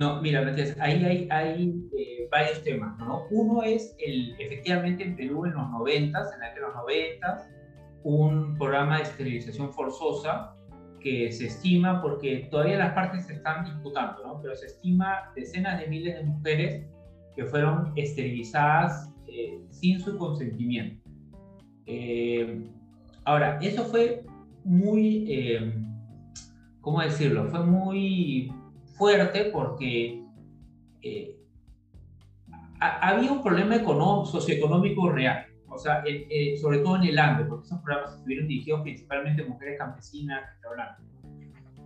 No, 0.01 0.19
mira, 0.23 0.41
Matías, 0.41 0.75
ahí 0.81 1.29
hay, 1.31 1.75
eh, 1.95 2.27
varios 2.31 2.65
temas, 2.65 2.99
¿no? 2.99 3.25
Uno 3.31 3.63
es, 3.63 3.95
el, 3.99 4.35
efectivamente, 4.39 5.05
en 5.05 5.15
Perú 5.15 5.45
en 5.45 5.53
los 5.53 5.69
90, 5.69 6.19
en 6.19 6.41
la 6.41 6.55
de 6.55 6.61
los 6.63 6.75
90, 6.75 7.49
un 8.05 8.57
programa 8.57 8.97
de 8.97 9.03
esterilización 9.03 9.71
forzosa 9.75 10.57
que 11.01 11.31
se 11.31 11.49
estima, 11.49 12.01
porque 12.01 12.49
todavía 12.51 12.79
las 12.79 12.95
partes 12.95 13.27
se 13.27 13.35
están 13.35 13.67
disputando, 13.67 14.27
¿no? 14.27 14.41
pero 14.41 14.57
se 14.57 14.67
estima 14.69 15.33
decenas 15.37 15.79
de 15.79 15.87
miles 15.89 16.15
de 16.15 16.23
mujeres 16.25 16.87
que 17.37 17.45
fueron 17.45 17.93
esterilizadas 17.95 19.13
eh, 19.27 19.61
sin 19.69 20.01
su 20.01 20.17
consentimiento. 20.17 21.11
Eh, 21.85 22.65
ahora, 23.25 23.59
eso 23.61 23.85
fue 23.85 24.25
muy, 24.65 25.29
¿cómo 26.81 27.03
decirlo? 27.03 27.45
Fue 27.51 27.67
muy 27.67 28.51
fuerte 29.01 29.51
porque 29.51 30.23
había 32.79 33.33
un 33.33 33.43
problema 33.43 33.77
socioeconómico 34.25 35.11
real 35.11 35.51
o 35.71 35.79
sea, 35.79 36.03
eh, 36.07 36.57
sobre 36.61 36.79
todo 36.79 36.97
en 36.97 37.05
el 37.05 37.19
Ande, 37.19 37.45
porque 37.45 37.67
esos 37.67 37.81
programas 37.81 38.15
estuvieron 38.15 38.49
dirigidos 38.49 38.83
principalmente 38.83 39.43
a 39.43 39.47
mujeres 39.47 39.79
campesinas, 39.79 40.43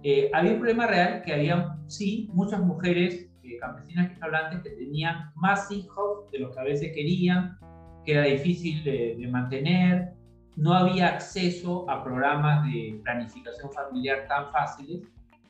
eh, 0.02 0.30
había 0.32 0.52
un 0.52 0.58
problema 0.58 0.86
real 0.86 1.22
que 1.22 1.32
había, 1.32 1.76
sí, 1.86 2.30
muchas 2.32 2.60
mujeres 2.60 3.28
eh, 3.42 3.56
campesinas 3.60 4.10
que 4.10 4.62
que 4.62 4.70
tenían 4.70 5.30
más 5.34 5.70
hijos 5.70 6.30
de 6.30 6.40
lo 6.40 6.50
que 6.50 6.60
a 6.60 6.64
veces 6.64 6.92
querían, 6.94 7.58
que 8.04 8.12
era 8.12 8.22
difícil 8.24 8.82
de, 8.84 9.16
de 9.18 9.28
mantener, 9.28 10.12
no 10.56 10.72
había 10.72 11.08
acceso 11.08 11.88
a 11.90 12.02
programas 12.04 12.64
de 12.64 13.00
planificación 13.02 13.70
familiar 13.72 14.26
tan 14.28 14.50
fáciles, 14.50 15.02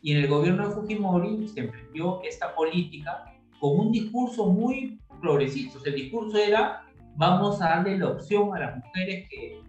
y 0.05 0.13
en 0.13 0.19
el 0.19 0.29
gobierno 0.29 0.69
de 0.69 0.75
Fujimori 0.75 1.49
se 1.49 1.61
emprendió 1.61 2.21
esta 2.25 2.55
política 2.55 3.25
con 3.59 3.81
un 3.81 3.91
discurso 3.91 4.45
muy 4.51 5.01
progresista. 5.19 5.79
O 5.79 5.81
sea, 5.81 5.95
el 5.95 5.99
discurso 5.99 6.37
era 6.37 6.83
vamos 7.17 7.63
a 7.63 7.71
darle 7.71 7.97
la 7.97 8.09
opción 8.09 8.55
a 8.55 8.61
las 8.61 8.77
mujeres 8.77 9.27
que, 9.31 9.63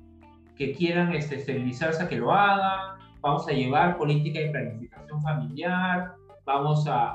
que 0.58 0.74
quieran 0.74 1.14
este, 1.14 1.36
esterilizarse 1.36 2.04
a 2.04 2.10
que 2.10 2.18
lo 2.18 2.34
hagan, 2.34 3.00
vamos 3.22 3.48
a 3.48 3.54
llevar 3.54 3.98
política 3.98 4.42
de 4.42 4.50
planificación 4.50 5.22
familiar, 5.22 6.12
vamos 6.46 6.86
a, 6.86 7.12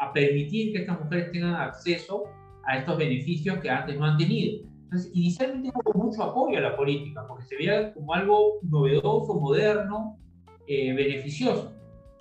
a, 0.00 0.12
permitir 0.12 0.72
que 0.72 0.80
estas 0.80 0.98
mujeres 0.98 1.30
tengan 1.30 1.54
acceso 1.54 2.24
a 2.66 2.78
estos 2.78 2.98
beneficios 2.98 3.60
que 3.60 3.70
antes 3.70 3.96
no 3.96 4.04
han 4.04 4.18
tenido. 4.18 4.68
Entonces, 4.82 5.12
inicialmente 5.14 5.70
hubo 5.72 6.06
mucho 6.06 6.24
apoyo 6.24 6.58
a 6.58 6.62
la 6.62 6.76
política, 6.76 7.24
porque 7.28 7.44
se 7.44 7.56
veía 7.56 7.94
como 7.94 8.14
algo 8.14 8.54
novedoso, 8.62 9.34
moderno, 9.34 10.18
eh, 10.66 10.92
beneficioso. 10.92 11.77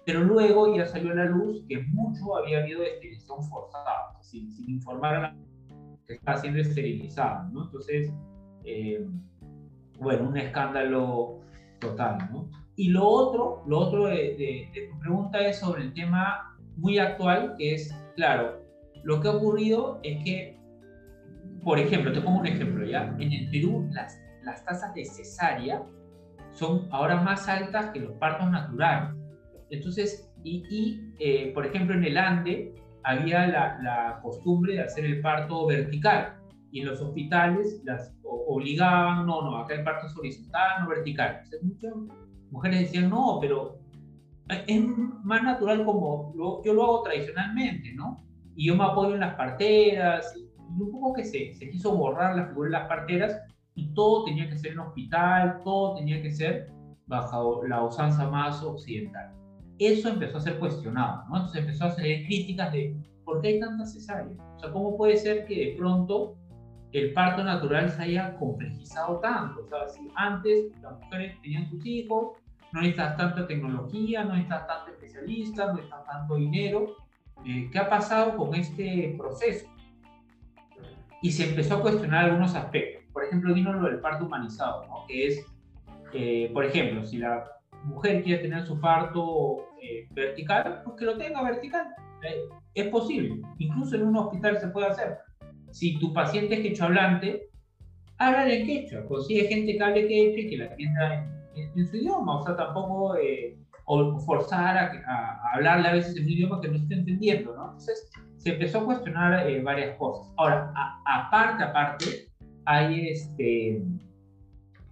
Pero 0.08 0.24
luego 0.24 0.74
ya 0.74 0.86
salió 0.86 1.12
a 1.12 1.16
la 1.16 1.26
luz 1.26 1.66
que 1.68 1.84
mucho 1.91 2.38
había 2.38 2.60
habido 2.60 2.80
de 2.80 2.91
esterilización 2.91 3.43
forzada, 3.43 4.18
sin, 4.22 4.49
sin 4.53 4.70
informar 4.70 5.16
a 5.16 5.20
la 5.20 5.36
que 6.08 6.14
está 6.14 6.38
siendo 6.38 6.62
esterilizado, 6.62 7.49
¿no? 7.49 7.66
Entonces, 7.66 8.14
eh, 8.64 9.05
bueno, 9.99 10.30
un 10.30 10.38
escándalo 10.38 11.41
total, 11.82 12.20
¿no? 12.32 12.49
Y 12.78 12.88
lo 12.88 13.05
otro, 13.05 13.64
lo 13.68 13.80
otro 13.80 14.05
de, 14.05 14.70
tu 14.89 14.97
pregunta 14.97 15.45
es 15.45 15.60
sobre 15.60 15.84
el 15.84 15.93
tema 15.93 16.58
muy 16.78 16.99
actual, 16.99 17.55
que 17.58 17.74
es, 17.74 17.93
claro, 18.16 18.62
lo 19.03 19.20
que 19.20 19.28
ha 19.28 19.32
ocurrido 19.32 19.99
es 20.03 20.24
que, 20.24 20.58
por 21.66 21.80
ejemplo, 21.80 22.14
te 22.14 22.22
pongo 22.22 22.39
un 22.39 22.47
ejemplo, 22.47 22.86
¿ya? 22.86 23.14
En 23.20 23.34
el 23.34 23.49
Perú 23.51 23.89
las, 23.91 24.18
las 24.45 24.64
tasas 24.64 24.93
de 24.93 25.03
cesárea 25.03 25.84
son 26.51 26.88
ahora 26.91 27.22
más 27.22 27.49
altas 27.49 27.91
que 27.91 27.99
los 27.99 28.14
partos 28.14 28.49
naturales. 28.49 29.18
Entonces, 29.70 30.32
y, 30.43 30.63
y 30.70 31.13
eh, 31.20 31.51
por 31.53 31.65
ejemplo, 31.65 31.95
en 31.95 32.03
el 32.03 32.18
Ande, 32.18 32.74
había 33.07 33.47
la, 33.47 34.20
costumbre 34.22 34.74
de 34.74 34.82
hacer 34.82 35.05
el 35.05 35.22
parto 35.22 35.65
vertical 35.68 36.36
y 36.72 36.82
en 36.82 36.88
los 36.88 37.01
hospitales 37.01 37.82
las 37.86 38.13
obligaban, 38.24 39.26
no, 39.26 39.41
no, 39.41 39.57
acá 39.57 39.76
el 39.76 39.84
parto 39.84 40.07
es 40.07 40.18
horizontal, 40.18 40.82
no 40.84 40.89
vertical. 40.89 41.39
Entonces 41.43 41.63
muchas 41.63 41.93
mujeres 42.51 42.80
decían, 42.82 43.09
no, 43.09 43.38
pero 43.39 43.80
es 44.49 44.84
más 45.24 45.43
natural 45.43 45.86
como 45.86 46.34
yo 46.36 46.74
lo 46.74 46.84
hago 46.84 47.03
tradicionalmente, 47.03 47.93
¿no? 47.93 48.26
Y 48.55 48.68
yo 48.68 48.76
me 48.76 48.84
apoyo 48.84 49.13
en 49.13 49.22
las 49.22 49.36
parteras, 49.36 50.36
y, 50.36 50.45
un 50.82 50.91
poco 50.91 51.13
que 51.13 51.24
se, 51.24 51.53
se 51.53 51.70
quiso 51.70 51.95
borrar 51.95 52.36
la 52.36 52.47
figura 52.47 52.68
de 52.68 52.74
las 52.74 52.88
parteras 52.89 53.41
y 53.76 53.93
todo 53.93 54.26
tenía 54.26 54.49
que 54.49 54.57
ser 54.57 54.74
en 54.74 54.80
hospital, 54.80 55.61
todo 55.63 55.95
tenía 55.95 56.22
que 56.22 56.32
ser 56.32 56.74
bajo 57.05 57.65
la 57.65 57.84
usanza 57.84 58.30
más 58.30 58.61
occidental 58.61 59.38
eso 59.80 60.10
empezó 60.10 60.38
a 60.38 60.42
ser 60.42 60.60
cuestionado, 60.60 61.24
¿no? 61.30 61.38
Entonces 61.38 61.62
empezó 61.62 61.86
a 61.86 61.88
hacer 61.88 62.26
críticas 62.26 62.72
de 62.72 62.96
por 63.24 63.42
qué 63.42 63.50
hay 63.50 63.60
tantas 63.60 63.94
cesáreas. 63.94 64.38
O 64.56 64.60
sea, 64.60 64.72
¿cómo 64.72 64.98
puede 64.98 65.18
ser 65.18 65.46
que 65.46 65.72
de 65.72 65.76
pronto 65.78 66.36
el 66.94 67.14
parto 67.14 67.44
natural 67.44 67.90
se 67.90 68.04
haya 68.04 68.36
complejizado 68.38 69.20
tanto? 69.20 69.62
O 69.64 69.68
sea, 69.68 69.88
si 69.88 70.10
antes 70.16 70.72
las 70.82 71.00
mujeres 71.00 71.40
tenían 71.42 71.70
sus 71.70 71.86
hijos, 71.86 72.38
no 72.72 72.82
necesitas 72.82 73.18
tanta 73.18 73.48
tecnología, 73.48 74.24
no 74.24 74.32
necesitas 74.32 74.68
tanto 74.68 74.92
especialista, 74.92 75.68
no 75.68 75.74
necesitas 75.74 76.06
tanto 76.06 76.36
dinero. 76.36 76.96
Eh, 77.46 77.70
¿Qué 77.72 77.80
ha 77.80 77.90
pasado 77.90 78.36
con 78.36 78.56
este 78.56 79.16
proceso? 79.18 79.68
Y 81.22 81.32
se 81.32 81.50
empezó 81.50 81.76
a 81.76 81.82
cuestionar 81.82 82.26
algunos 82.26 82.56
aspectos. 82.56 83.04
Por 83.12 83.26
ejemplo, 83.26 83.54
vino 83.54 83.74
lo 83.74 83.88
del 83.88 84.00
parto 84.00 84.26
humanizado, 84.26 84.86
¿no? 84.88 85.06
que 85.08 85.28
es, 85.28 85.46
eh, 86.14 86.50
por 86.54 86.66
ejemplo, 86.66 87.06
si 87.06 87.18
la 87.18 87.44
mujer 87.84 88.24
quiere 88.24 88.42
tener 88.42 88.66
su 88.66 88.80
parto 88.80 89.66
eh, 89.82 90.08
vertical, 90.12 90.82
pues 90.84 90.98
que 90.98 91.06
lo 91.06 91.18
tenga 91.18 91.44
vertical. 91.44 91.88
Eh, 92.24 92.44
es 92.74 92.88
posible. 92.88 93.42
Incluso 93.58 93.96
en 93.96 94.08
un 94.08 94.18
hospital 94.18 94.60
se 94.60 94.68
puede 94.68 94.88
hacer. 94.88 95.18
Si 95.72 96.00
tu 96.00 96.14
paciente 96.14 96.56
es 96.56 96.62
quechua 96.62 96.88
hablante, 96.88 97.50
háblale 98.18 98.62
en 98.62 98.68
quechua. 98.68 99.06
Consigue 99.06 99.48
gente 99.48 99.78
que 99.78 99.84
hable 99.84 100.08
quechua 100.08 100.40
y 100.40 100.50
que 100.50 100.58
la 100.58 100.66
atienda 100.66 101.28
en, 101.56 101.88
su 101.88 101.98
idioma. 101.98 102.40
O 102.40 102.44
sea, 102.44 102.56
tampoco 102.56 103.16
eh, 103.18 103.58
forzar 104.26 104.78
a, 104.78 105.42
hablarle 105.54 105.90
a 105.90 105.94
veces 105.94 106.16
en 106.18 106.24
un 106.24 106.30
idioma 106.32 106.62
que 106.62 106.68
no 106.70 106.76
esté 106.76 106.96
entendiendo, 106.96 107.56
¿no? 107.56 107.66
Entonces, 107.66 108.10
se 108.38 108.54
empezó 108.54 108.80
a 108.80 108.86
cuestionar 108.86 109.64
varias 109.64 109.98
cosas. 109.98 110.32
Ahora, 110.38 110.72
aparte, 111.06 111.64
aparte, 111.64 112.06
hay 112.66 113.10
este 113.10 113.82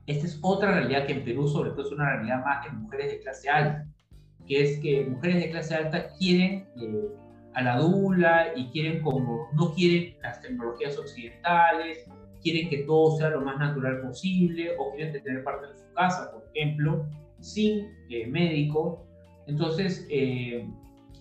esta 0.08 0.28
es 0.28 0.40
otra 0.42 0.72
realidad 0.72 1.08
que 1.08 1.14
en 1.14 1.26
Perú 1.26 1.48
sobre 1.48 1.72
todo 1.72 1.82
es 1.82 1.92
una 1.92 2.16
realidad 2.16 2.44
más 2.44 2.64
de 2.64 2.72
mujeres 2.72 3.12
de 3.12 3.20
clase 3.20 3.50
alta, 3.50 3.86
que 4.48 4.64
es 4.64 4.80
que 4.80 5.06
mujeres 5.06 5.44
de 5.44 5.50
clase 5.52 5.76
alta 5.76 6.08
quieren 6.18 6.68
eh, 6.80 7.08
a 7.54 7.62
la 7.62 7.80
dula 7.80 8.48
y 8.56 8.68
quieren 8.70 9.02
como, 9.02 9.50
no 9.54 9.74
quieren 9.74 10.16
las 10.22 10.42
tecnologías 10.42 10.98
occidentales, 10.98 12.06
quieren 12.42 12.70
que 12.70 12.80
todo 12.80 13.18
sea 13.18 13.30
lo 13.30 13.42
más 13.42 13.58
natural 13.58 14.02
posible 14.02 14.76
o 14.78 14.94
quieren 14.94 15.24
tener 15.24 15.44
parte 15.44 15.68
de 15.68 15.76
su 15.76 15.94
casa, 15.94 16.32
por 16.32 16.44
ejemplo, 16.54 17.08
sin 17.40 17.88
eh, 18.10 18.28
médico. 18.28 19.08
Entonces, 19.48 20.06
eh, 20.10 20.68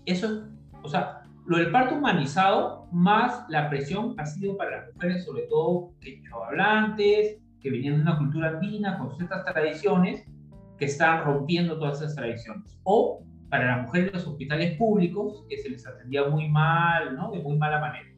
eso, 0.06 0.48
o 0.82 0.88
sea, 0.88 1.22
lo 1.46 1.58
del 1.58 1.70
parto 1.70 1.94
humanizado 1.96 2.88
más 2.90 3.44
la 3.48 3.70
presión 3.70 4.14
ha 4.18 4.26
sido 4.26 4.56
para 4.56 4.78
las 4.82 4.94
mujeres, 4.94 5.24
sobre 5.24 5.42
todo 5.42 5.92
que 6.00 6.22
hablantes, 6.32 7.38
que 7.60 7.70
venían 7.70 7.96
de 7.96 8.02
una 8.02 8.18
cultura 8.18 8.48
andina 8.50 8.98
con 8.98 9.16
ciertas 9.16 9.44
tradiciones 9.44 10.26
que 10.78 10.86
están 10.86 11.24
rompiendo 11.24 11.78
todas 11.78 12.00
esas 12.00 12.14
tradiciones. 12.14 12.78
O 12.84 13.24
para 13.48 13.76
las 13.76 13.86
mujeres 13.86 14.12
de 14.12 14.18
los 14.18 14.26
hospitales 14.26 14.76
públicos, 14.76 15.44
que 15.48 15.58
se 15.58 15.68
les 15.68 15.86
atendía 15.86 16.28
muy 16.28 16.48
mal, 16.48 17.14
¿no? 17.14 17.30
de 17.30 17.40
muy 17.40 17.56
mala 17.56 17.78
manera. 17.78 18.08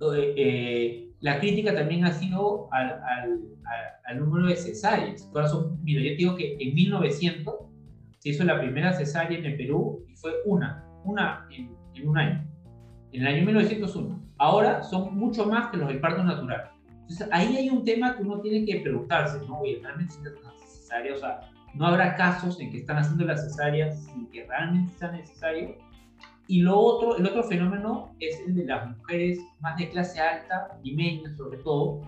Eh, 0.00 0.34
eh, 0.36 1.10
la 1.20 1.40
crítica 1.40 1.74
también 1.74 2.04
ha 2.04 2.12
sido 2.12 2.68
al, 2.72 3.00
al, 3.02 3.40
al, 4.04 4.18
número 4.18 4.46
de 4.46 4.56
cesáreas. 4.56 5.28
Ahora 5.34 5.48
son, 5.48 5.82
mira, 5.82 6.02
yo 6.02 6.16
digo 6.16 6.36
que 6.36 6.56
en 6.60 6.74
1900 6.74 7.54
se 8.18 8.28
hizo 8.28 8.44
la 8.44 8.60
primera 8.60 8.92
cesárea 8.92 9.38
en 9.38 9.44
el 9.44 9.56
Perú 9.56 10.04
y 10.08 10.14
fue 10.16 10.32
una, 10.44 10.84
una 11.04 11.46
en, 11.50 11.74
en 11.94 12.08
un 12.08 12.18
año, 12.18 12.46
en 13.12 13.22
el 13.22 13.26
año 13.26 13.44
1901. 13.46 14.22
Ahora 14.38 14.82
son 14.82 15.16
mucho 15.16 15.46
más 15.46 15.70
que 15.70 15.78
los 15.78 15.88
del 15.88 15.98
parto 15.98 16.22
natural 16.22 16.70
Entonces 16.92 17.28
ahí 17.32 17.56
hay 17.56 17.70
un 17.70 17.84
tema 17.84 18.16
que 18.16 18.22
uno 18.22 18.40
tiene 18.40 18.64
que 18.64 18.80
preguntarse, 18.80 19.38
¿no? 19.46 19.60
Oye, 19.60 19.80
¿realmente 19.82 20.12
es 20.12 20.20
O 21.14 21.18
sea, 21.18 21.40
no 21.74 21.86
habrá 21.86 22.16
casos 22.16 22.60
en 22.60 22.70
que 22.70 22.78
están 22.78 22.98
haciendo 22.98 23.24
la 23.24 23.36
cesárea 23.36 23.92
sin 23.92 24.28
que 24.30 24.46
realmente 24.46 24.92
sea 24.98 25.12
necesario. 25.12 25.76
Y 26.46 26.62
lo 26.62 26.78
otro, 26.78 27.18
el 27.18 27.26
otro 27.26 27.44
fenómeno 27.44 28.14
es 28.20 28.40
el 28.40 28.54
de 28.54 28.64
las 28.64 28.96
mujeres 28.96 29.38
más 29.60 29.76
de 29.76 29.90
clase 29.90 30.20
alta 30.20 30.78
y 30.82 30.94
media, 30.94 31.30
sobre 31.36 31.58
todo, 31.58 32.00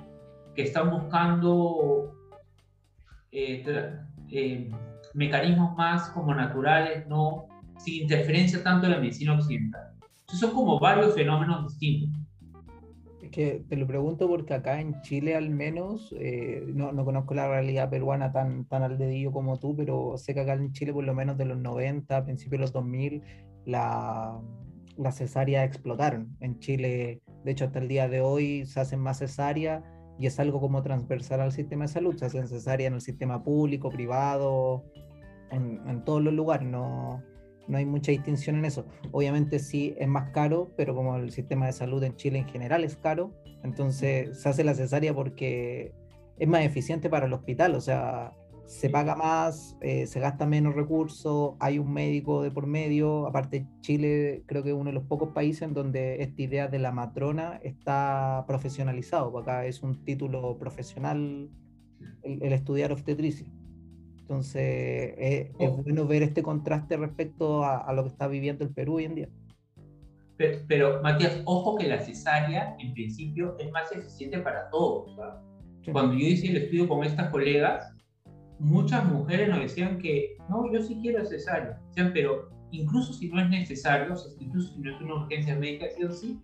que 0.54 0.62
están 0.62 0.90
buscando 0.90 2.14
eh, 3.32 3.62
eh, 4.30 4.70
mecanismos 5.14 5.76
más 5.76 6.08
como 6.10 6.34
naturales, 6.34 7.06
no 7.06 7.46
sin 7.78 8.02
interferencia 8.02 8.62
tanto 8.62 8.86
de 8.86 8.94
la 8.94 9.00
medicina 9.00 9.34
occidental. 9.34 9.92
Entonces 10.20 10.40
son 10.40 10.54
como 10.54 10.78
varios 10.78 11.14
fenómenos 11.14 11.68
distintos. 11.68 12.19
Que 13.30 13.64
te 13.68 13.76
lo 13.76 13.86
pregunto 13.86 14.28
porque 14.28 14.54
acá 14.54 14.80
en 14.80 15.00
Chile 15.02 15.36
al 15.36 15.50
menos, 15.50 16.14
eh, 16.18 16.64
no, 16.66 16.92
no, 16.92 17.04
conozco 17.04 17.34
la 17.34 17.48
realidad 17.48 17.88
peruana 17.88 18.32
tan, 18.32 18.64
tan 18.64 18.82
al 18.82 18.98
dedillo 18.98 19.30
como 19.30 19.58
tú, 19.58 19.76
pero 19.76 20.16
sé 20.16 20.34
que 20.34 20.40
acá 20.40 20.54
en 20.54 20.72
Chile 20.72 20.92
por 20.92 21.04
lo 21.04 21.14
menos 21.14 21.38
de 21.38 21.44
los 21.44 21.58
90, 21.58 22.16
a 22.16 22.24
principios 22.24 22.58
de 22.58 22.62
los 22.62 22.72
2000, 22.72 23.22
la, 23.66 24.40
la 24.96 25.12
cesárea 25.12 25.64
explotaron. 25.64 26.36
En 26.40 26.58
Chile, 26.58 27.22
de 27.44 27.50
hecho 27.50 27.66
hasta 27.66 27.78
el 27.78 27.88
día 27.88 28.08
de 28.08 28.20
hoy 28.20 28.66
se 28.66 28.80
hacen 28.80 29.00
más 29.00 29.18
cesáreas 29.18 29.82
y 30.18 30.26
es 30.26 30.38
algo 30.38 30.60
como 30.60 30.82
transversal 30.82 31.40
al 31.40 31.52
sistema 31.52 31.84
de 31.84 31.88
salud, 31.88 32.16
se 32.16 32.26
hace 32.26 32.40
necesaria 32.40 32.88
en 32.88 32.94
el 32.94 33.00
sistema 33.00 33.42
público, 33.42 33.90
privado, 33.90 34.84
en, 35.50 35.80
en, 35.88 36.04
todos 36.04 36.22
los 36.22 36.34
lugares, 36.34 36.68
no, 36.68 37.22
no 37.68 37.78
hay 37.78 37.86
mucha 37.86 38.12
distinción 38.12 38.56
en 38.56 38.64
eso. 38.64 38.86
Obviamente 39.12 39.58
sí 39.58 39.94
es 39.98 40.08
más 40.08 40.30
caro, 40.30 40.70
pero 40.76 40.94
como 40.94 41.16
el 41.16 41.30
sistema 41.30 41.66
de 41.66 41.72
salud 41.72 42.02
en 42.02 42.16
Chile 42.16 42.38
en 42.38 42.48
general 42.48 42.84
es 42.84 42.96
caro, 42.96 43.32
entonces 43.62 44.40
se 44.40 44.48
hace 44.48 44.64
la 44.64 44.74
cesárea 44.74 45.14
porque 45.14 45.92
es 46.38 46.48
más 46.48 46.62
eficiente 46.62 47.10
para 47.10 47.26
el 47.26 47.32
hospital, 47.32 47.74
o 47.74 47.80
sea, 47.80 48.32
se 48.70 48.88
paga 48.88 49.16
más, 49.16 49.76
eh, 49.80 50.06
se 50.06 50.20
gasta 50.20 50.46
menos 50.46 50.76
recursos, 50.76 51.54
hay 51.58 51.80
un 51.80 51.92
médico 51.92 52.40
de 52.40 52.52
por 52.52 52.68
medio. 52.68 53.26
Aparte, 53.26 53.66
Chile 53.80 54.44
creo 54.46 54.62
que 54.62 54.70
es 54.70 54.76
uno 54.76 54.90
de 54.90 54.92
los 54.92 55.02
pocos 55.02 55.30
países 55.30 55.62
en 55.62 55.74
donde 55.74 56.22
esta 56.22 56.40
idea 56.40 56.68
de 56.68 56.78
la 56.78 56.92
matrona 56.92 57.58
está 57.64 58.44
profesionalizado. 58.46 59.36
Acá 59.36 59.66
es 59.66 59.82
un 59.82 60.04
título 60.04 60.56
profesional 60.56 61.50
el, 62.22 62.52
estudiar 62.52 62.92
obstetricia. 62.92 63.48
Entonces, 64.30 64.62
eh, 64.62 65.50
es 65.58 65.68
oh. 65.68 65.82
bueno 65.82 66.06
ver 66.06 66.22
este 66.22 66.40
contraste 66.40 66.96
respecto 66.96 67.64
a, 67.64 67.92
lo 67.92 68.04
que 68.04 68.10
está 68.10 68.28
viviendo 68.28 68.62
el 68.62 68.70
Perú 68.70 68.98
hoy 68.98 69.06
en 69.06 69.16
día. 69.16 69.28
Pero, 70.68 71.02
Matías, 71.02 71.42
ojo 71.46 71.76
que 71.76 71.88
la 71.88 71.98
cesárea 71.98 72.76
en 72.78 72.94
principio 72.94 73.56
es 73.58 73.72
más 73.72 73.90
eficiente 73.90 74.38
para 74.38 74.70
todos. 74.70 75.10
Cuando 75.90 76.14
yo 76.14 76.28
hice 76.28 76.46
el 76.46 76.58
estudio 76.58 76.86
con 76.86 77.02
estas 77.02 77.28
colegas, 77.30 77.92
muchas 78.60 79.04
mujeres 79.04 79.48
nos 79.48 79.62
decían 79.62 79.98
que, 79.98 80.36
no, 80.48 80.72
yo 80.72 80.80
sí 80.80 80.96
quiero 81.02 81.26
cesárea. 81.26 81.80
Decían, 81.88 82.12
pero 82.14 82.50
incluso 82.70 83.12
si 83.12 83.28
no 83.30 83.40
es 83.40 83.50
necesario, 83.50 84.14
incluso 84.38 84.74
si 84.74 84.80
no 84.80 84.94
es 84.94 85.02
una 85.02 85.14
urgencia 85.24 85.56
médica, 85.56 85.86
sí 85.96 86.04
o 86.04 86.12
sí, 86.12 86.40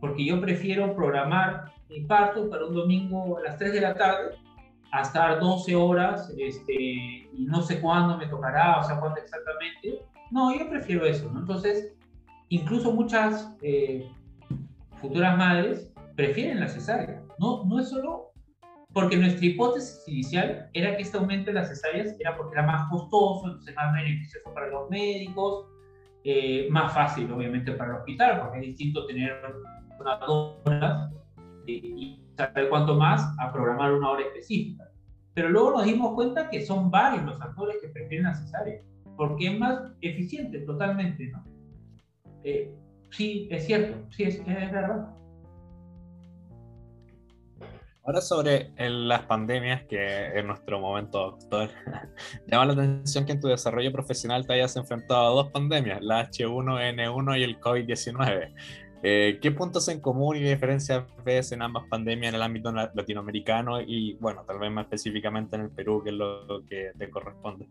porque 0.00 0.24
yo 0.24 0.40
prefiero 0.40 0.94
programar 0.94 1.72
mi 1.90 2.02
parto 2.02 2.48
para 2.48 2.64
un 2.64 2.74
domingo 2.74 3.38
a 3.38 3.42
las 3.42 3.58
3 3.58 3.72
de 3.72 3.80
la 3.80 3.94
tarde 3.94 4.36
a 4.94 5.02
estar 5.02 5.40
12 5.40 5.74
horas 5.74 6.32
este, 6.38 6.72
y 6.72 7.46
no 7.48 7.62
sé 7.62 7.80
cuándo 7.80 8.16
me 8.16 8.28
tocará, 8.28 8.78
o 8.78 8.84
sea, 8.84 9.00
cuándo 9.00 9.18
exactamente. 9.20 10.04
No, 10.30 10.56
yo 10.56 10.70
prefiero 10.70 11.04
eso, 11.04 11.28
¿no? 11.32 11.40
Entonces, 11.40 11.92
incluso 12.48 12.92
muchas 12.92 13.52
eh, 13.60 14.08
futuras 15.00 15.36
madres 15.36 15.92
prefieren 16.14 16.60
la 16.60 16.68
cesárea. 16.68 17.20
No, 17.40 17.64
no 17.64 17.80
es 17.80 17.88
solo 17.88 18.30
porque 18.92 19.16
nuestra 19.16 19.44
hipótesis 19.44 20.06
inicial 20.06 20.70
era 20.72 20.96
que 20.96 21.02
este 21.02 21.18
aumento 21.18 21.46
de 21.46 21.54
las 21.54 21.70
cesáreas 21.70 22.14
era 22.20 22.36
porque 22.36 22.54
era 22.54 22.64
más 22.64 22.88
costoso, 22.88 23.46
entonces 23.46 23.74
más 23.74 23.92
beneficioso 23.94 24.54
para 24.54 24.68
los 24.68 24.88
médicos, 24.90 25.66
eh, 26.22 26.68
más 26.70 26.94
fácil 26.94 27.32
obviamente 27.32 27.72
para 27.72 27.90
el 27.90 27.96
hospital, 27.96 28.42
porque 28.42 28.58
es 28.58 28.66
distinto 28.66 29.06
tener 29.06 29.42
una 29.98 30.18
hora 30.24 31.10
y 31.66 32.23
saber 32.36 32.68
cuánto 32.68 32.94
más 32.96 33.34
a 33.38 33.52
programar 33.52 33.92
una 33.92 34.10
hora 34.10 34.22
específica. 34.22 34.84
Pero 35.34 35.48
luego 35.48 35.72
nos 35.72 35.84
dimos 35.84 36.14
cuenta 36.14 36.48
que 36.48 36.64
son 36.64 36.90
varios 36.90 37.24
los 37.24 37.40
actores 37.40 37.76
que 37.82 37.88
prefieren 37.88 38.26
la 38.26 38.34
cesárea, 38.34 38.80
porque 39.16 39.48
es 39.48 39.58
más 39.58 39.92
eficiente 40.00 40.60
totalmente, 40.60 41.28
¿no? 41.28 41.44
Eh, 42.44 42.72
sí, 43.10 43.48
es 43.50 43.66
cierto, 43.66 44.06
sí, 44.10 44.24
es, 44.24 44.36
es 44.36 44.72
verdad. 44.72 45.08
Ahora 48.06 48.20
sobre 48.20 48.70
las 48.76 49.22
pandemias, 49.22 49.84
que 49.84 50.38
en 50.38 50.46
nuestro 50.46 50.78
momento 50.78 51.36
actual, 51.36 51.70
llama 52.46 52.66
la 52.66 52.72
atención 52.74 53.24
que 53.24 53.32
en 53.32 53.40
tu 53.40 53.48
desarrollo 53.48 53.90
profesional 53.92 54.46
te 54.46 54.52
hayas 54.52 54.76
enfrentado 54.76 55.26
a 55.26 55.42
dos 55.42 55.50
pandemias, 55.50 56.02
la 56.02 56.28
H1N1 56.30 57.38
y 57.38 57.42
el 57.42 57.58
COVID-19. 57.58 58.52
Eh, 59.06 59.38
¿Qué 59.42 59.52
puntos 59.52 59.86
en 59.88 60.00
común 60.00 60.36
y 60.36 60.40
diferencias 60.40 61.04
ves 61.24 61.52
en 61.52 61.60
ambas 61.60 61.84
pandemias 61.90 62.30
en 62.30 62.36
el 62.36 62.42
ámbito 62.42 62.72
latinoamericano 62.72 63.82
y, 63.82 64.14
bueno, 64.14 64.44
tal 64.46 64.58
vez 64.58 64.72
más 64.72 64.86
específicamente 64.86 65.56
en 65.56 65.62
el 65.62 65.70
Perú, 65.70 66.02
que 66.02 66.08
es 66.08 66.16
lo 66.16 66.64
que 66.66 66.92
te 66.96 67.10
corresponde? 67.10 67.68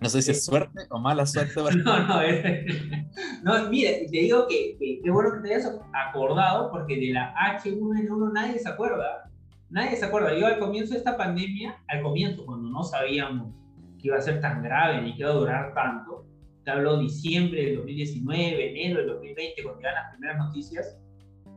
No 0.00 0.08
sé 0.08 0.22
si 0.22 0.30
es 0.30 0.44
suerte 0.44 0.86
o 0.90 0.98
mala 0.98 1.26
suerte. 1.26 1.52
No, 1.84 1.98
no, 1.98 2.20
no, 3.42 3.70
mira, 3.70 3.90
te 3.90 4.18
digo 4.18 4.46
que 4.46 4.76
qué 5.02 5.10
bueno 5.10 5.32
que 5.32 5.48
te 5.48 5.54
hayas 5.54 5.80
acordado, 5.92 6.70
porque 6.70 6.96
de 6.96 7.12
la 7.12 7.34
H1N1 7.34 8.32
nadie 8.32 8.58
se 8.58 8.68
acuerda 8.68 9.26
nadie 9.70 9.96
se 9.96 10.04
acuerda. 10.04 10.36
Yo 10.38 10.46
al 10.46 10.58
comienzo 10.58 10.92
de 10.92 10.98
esta 10.98 11.16
pandemia, 11.16 11.78
al 11.88 12.02
comienzo, 12.02 12.44
cuando 12.44 12.68
no 12.68 12.82
sabíamos 12.82 13.54
que 14.00 14.08
iba 14.08 14.16
a 14.16 14.22
ser 14.22 14.40
tan 14.40 14.62
grave 14.62 15.00
ni 15.02 15.14
que 15.14 15.20
iba 15.20 15.30
a 15.30 15.34
durar 15.34 15.74
tanto, 15.74 16.26
te 16.66 16.72
hablo 16.72 16.98
diciembre 16.98 17.64
del 17.64 17.76
2019, 17.76 18.70
enero 18.70 18.98
del 18.98 19.06
2020, 19.06 19.62
cuando 19.62 19.80
llegan 19.80 19.94
las 19.94 20.10
primeras 20.10 20.38
noticias, 20.38 20.98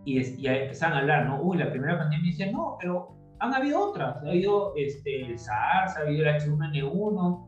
y, 0.05 0.20
y 0.20 0.47
empezaban 0.47 0.97
a 0.97 0.99
hablar, 0.99 1.26
¿no? 1.26 1.41
Uy, 1.41 1.57
la 1.57 1.72
primera 1.72 1.97
pandemia, 1.97 2.28
y 2.28 2.32
decían, 2.32 2.51
no, 2.51 2.78
pero 2.80 3.18
han 3.39 3.51
habido 3.55 3.89
otras, 3.89 4.18
ha 4.18 4.30
habido 4.30 4.74
este, 4.76 5.26
el 5.26 5.39
SARS, 5.39 5.97
ha 5.97 6.01
habido 6.01 6.30
el 6.30 6.36
H1N1, 6.36 7.47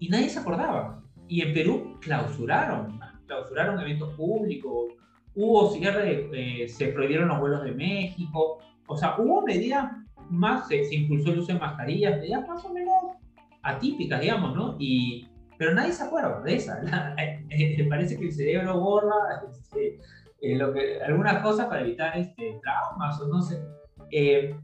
y 0.00 0.08
nadie 0.08 0.28
se 0.28 0.40
acordaba. 0.40 1.00
Y 1.28 1.42
en 1.42 1.54
Perú 1.54 1.96
clausuraron, 2.00 2.98
clausuraron 3.26 3.80
eventos 3.80 4.12
públicos, 4.14 4.92
hubo 5.36 5.70
cierre, 5.70 6.28
eh, 6.32 6.68
se 6.68 6.88
prohibieron 6.88 7.28
los 7.28 7.38
vuelos 7.38 7.62
de 7.62 7.70
México, 7.70 8.58
o 8.88 8.96
sea, 8.96 9.14
hubo 9.16 9.42
medidas 9.42 9.92
más, 10.28 10.66
se, 10.66 10.92
impulsó 10.92 11.30
el 11.30 11.38
uso 11.38 11.52
de 11.52 11.60
mascarillas, 11.60 12.18
medidas 12.18 12.48
más 12.48 12.64
o 12.64 12.72
menos 12.72 12.96
atípicas, 13.62 14.20
digamos, 14.20 14.56
¿no? 14.56 14.74
Y, 14.80 15.28
pero 15.58 15.74
nadie 15.74 15.92
se 15.92 16.04
acuerda 16.04 16.40
de 16.42 16.54
esa. 16.56 16.80
Me 16.82 17.84
parece 17.88 18.18
que 18.18 18.26
el 18.26 18.32
cerebro 18.32 18.80
borra 18.80 19.42
este, 19.50 20.00
eh, 20.40 20.56
lo 20.56 20.72
que, 20.72 21.00
algunas 21.02 21.42
cosas 21.42 21.66
para 21.66 21.82
evitar 21.82 22.16
este, 22.16 22.58
traumas 22.62 23.20
o 23.20 23.28
no 23.28 23.42
sé. 23.42 23.62
Eh, 24.10 24.54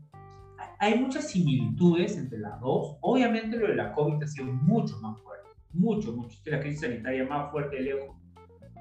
hay 0.78 0.98
muchas 0.98 1.28
similitudes 1.28 2.16
entre 2.16 2.38
las 2.38 2.60
dos. 2.60 2.96
Obviamente 3.00 3.56
lo 3.56 3.68
de 3.68 3.76
la 3.76 3.92
COVID 3.92 4.22
ha 4.22 4.26
sido 4.26 4.46
mucho 4.46 4.98
más 5.00 5.20
fuerte, 5.20 5.48
mucho, 5.72 6.12
mucho. 6.12 6.38
Es 6.44 6.52
la 6.52 6.60
crisis 6.60 6.80
sanitaria 6.80 7.24
más 7.24 7.50
fuerte 7.50 7.76
de 7.76 7.82
lejos, 7.82 8.16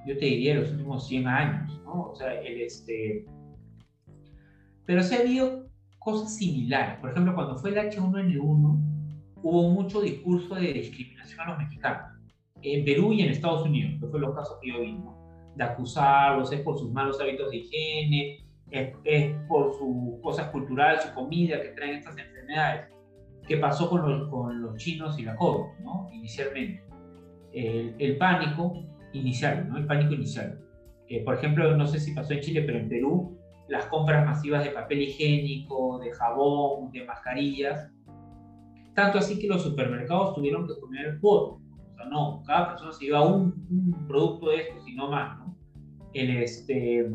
yo 0.06 0.18
te 0.18 0.26
diría, 0.26 0.56
los 0.56 0.72
últimos 0.72 1.08
100 1.08 1.28
años, 1.28 1.82
¿no? 1.84 2.10
O 2.10 2.16
sea, 2.16 2.34
el, 2.42 2.62
este, 2.62 3.26
pero 4.86 5.04
se 5.04 5.16
ha 5.16 5.20
habido 5.20 5.70
cosas 6.00 6.36
similares. 6.36 7.00
Por 7.00 7.12
ejemplo, 7.12 7.36
cuando 7.36 7.58
fue 7.58 7.70
el 7.70 7.78
H1N1, 7.78 8.91
hubo 9.44 9.70
mucho 9.70 10.02
discurso 10.02 10.56
de 10.56 10.74
discriminación 10.74 11.40
a 11.42 11.50
los 11.50 11.58
mexicanos, 11.58 12.12
en 12.62 12.86
Perú 12.86 13.14
y 13.14 13.22
en 13.22 13.32
Estados 13.32 13.64
Unidos, 13.64 14.00
que 14.00 14.08
fue 14.08 14.20
los 14.20 14.36
casos 14.36 14.58
que 14.62 14.70
yo 14.70 14.82
vi, 14.82 14.98
de 15.56 15.64
acusarlos, 15.64 16.52
es 16.52 16.62
por 16.62 16.78
sus 16.78 16.92
malos 16.92 17.20
hábitos 17.20 17.52
de 17.52 17.58
higiene, 17.58 18.46
es, 18.70 19.36
por 19.48 19.74
sus 19.74 20.22
cosas 20.22 20.50
culturales, 20.50 21.04
su 21.04 21.14
comida 21.14 21.62
que 21.62 21.70
traen 21.70 21.98
estas 21.98 22.18
enfermedades. 22.18 22.88
¿Qué 23.48 23.58
pasó 23.58 23.90
con 23.90 24.08
los, 24.08 24.30
con 24.30 24.62
los 24.62 24.78
chinos 24.78 25.18
y 25.20 25.24
la 25.24 25.36
COVID, 25.36 25.84
¿no? 25.84 26.10
inicialmente? 26.14 26.84
El, 27.52 28.18
pánico 28.18 28.86
inicial, 29.12 29.68
¿no? 29.68 29.78
el 29.78 29.86
pánico 29.86 30.14
inicial. 30.14 30.60
Eh, 31.10 31.24
por 31.26 31.36
ejemplo, 31.36 31.76
no 31.76 31.86
sé 31.86 32.00
si 32.00 32.14
pasó 32.14 32.34
en 32.34 32.40
Chile, 32.40 32.62
pero 32.62 32.80
en 32.80 32.88
Perú 32.88 33.38
las 33.68 33.86
compras 33.86 34.26
masivas 34.26 34.64
de 34.64 34.72
papel 34.72 35.02
higiénico, 35.02 36.00
de 36.00 36.12
jabón, 36.12 36.92
de 36.92 37.06
mascarillas. 37.06 37.90
Tanto 38.96 39.20
así 39.20 39.40
que 39.40 39.48
los 39.48 39.64
supermercados 39.64 40.36
tuvieron 40.36 40.68
que 40.68 40.74
poner 40.76 41.20
cuoto. 41.20 41.62
O 41.92 41.96
sea, 41.96 42.06
no, 42.06 42.44
cada 42.46 42.70
persona 42.70 42.92
se 42.92 43.06
lleva 43.06 43.26
un, 43.26 43.66
un 43.70 44.08
producto 44.08 44.50
de 44.50 44.62
estos 44.62 44.88
y 44.88 44.96
no 44.96 45.10
más, 45.10 45.40
¿no? 45.40 45.56
El, 46.14 46.30
este, 46.30 47.10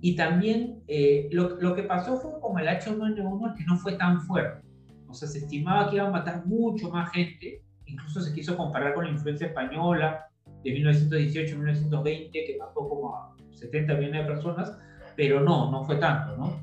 y 0.00 0.14
también 0.14 0.82
eh, 0.86 1.28
lo, 1.32 1.60
lo, 1.60 1.74
que 1.74 1.82
pasó 1.82 2.18
fue 2.18 2.40
como 2.40 2.58
el 2.58 2.68
H1N1 2.68 3.56
que 3.56 3.64
no 3.64 3.76
fue 3.76 3.92
tan 3.94 4.20
fuerte. 4.22 4.66
O 5.08 5.14
sea, 5.14 5.26
se 5.26 5.38
estimaba 5.38 5.90
que 5.90 5.96
iba 5.96 6.06
a 6.06 6.10
matar 6.10 6.46
mucho 6.46 6.90
más 6.90 7.10
gente. 7.10 7.62
Incluso 7.86 8.20
se 8.20 8.32
quiso 8.32 8.56
comparar 8.56 8.94
con 8.94 9.06
la 9.06 9.10
influencia 9.10 9.48
española 9.48 10.28
de 10.62 10.70
1918-1920, 10.70 12.30
que 12.30 12.56
mató 12.58 12.88
como 12.88 13.14
a 13.16 13.34
70 13.50 13.94
millones 13.94 14.26
de 14.26 14.32
personas, 14.32 14.78
pero 15.16 15.40
no, 15.40 15.70
no 15.70 15.84
fue 15.84 15.96
tanto, 15.96 16.36
¿no? 16.36 16.62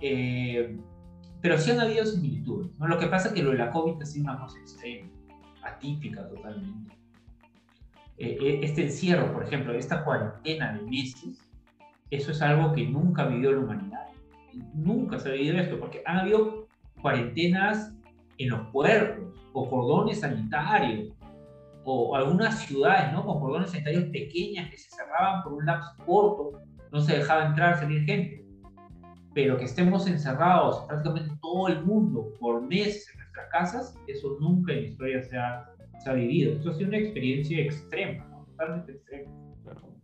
Eh, 0.00 0.78
pero 1.46 1.60
sí 1.60 1.70
han 1.70 1.78
habido 1.78 2.04
similitudes. 2.04 2.76
¿no? 2.76 2.88
Lo 2.88 2.98
que 2.98 3.06
pasa 3.06 3.28
es 3.28 3.34
que 3.34 3.42
lo 3.44 3.52
de 3.52 3.58
la 3.58 3.70
COVID 3.70 4.02
ha 4.02 4.04
sido 4.04 4.24
una 4.24 4.40
cosa 4.40 4.58
extrema, 4.58 5.08
atípica 5.62 6.28
totalmente. 6.28 6.92
Eh, 8.18 8.36
eh, 8.40 8.60
este 8.64 8.86
encierro, 8.86 9.32
por 9.32 9.44
ejemplo, 9.44 9.72
esta 9.72 10.04
cuarentena 10.04 10.72
de 10.72 10.82
meses, 10.82 11.48
eso 12.10 12.32
es 12.32 12.42
algo 12.42 12.72
que 12.72 12.84
nunca 12.84 13.26
vivió 13.26 13.52
la 13.52 13.60
humanidad. 13.60 14.06
Nunca 14.74 15.20
se 15.20 15.28
ha 15.28 15.32
vivido 15.34 15.56
esto, 15.58 15.78
porque 15.78 16.02
han 16.04 16.18
habido 16.18 16.66
cuarentenas 17.00 17.94
en 18.38 18.50
los 18.50 18.66
puertos, 18.72 19.32
o 19.52 19.70
cordones 19.70 20.22
sanitarios, 20.22 21.12
o 21.84 22.16
algunas 22.16 22.58
ciudades, 22.58 23.12
¿no? 23.12 23.24
Con 23.24 23.38
cordones 23.38 23.70
sanitarios 23.70 24.06
pequeñas 24.06 24.68
que 24.68 24.78
se 24.78 24.90
cerraban 24.90 25.44
por 25.44 25.52
un 25.52 25.64
lapso 25.64 25.94
corto, 26.04 26.60
no 26.90 27.00
se 27.00 27.18
dejaba 27.18 27.46
entrar, 27.46 27.78
salir 27.78 28.04
gente. 28.04 28.44
Pero 29.36 29.58
que 29.58 29.66
estemos 29.66 30.06
encerrados 30.06 30.86
prácticamente 30.86 31.30
todo 31.42 31.68
el 31.68 31.84
mundo 31.84 32.32
por 32.40 32.62
meses 32.62 33.06
en 33.12 33.18
nuestras 33.18 33.46
casas, 33.50 33.94
eso 34.06 34.38
nunca 34.40 34.72
en 34.72 34.80
la 34.80 34.88
historia 34.88 35.22
se 35.22 35.36
ha, 35.36 35.70
se 36.02 36.08
ha 36.08 36.14
vivido. 36.14 36.54
Esto 36.54 36.70
ha 36.70 36.74
sido 36.74 36.88
una 36.88 36.96
experiencia 36.96 37.60
extrema, 37.60 38.26
¿no? 38.30 38.46
Totalmente 38.46 38.92
extrema. 38.92 39.30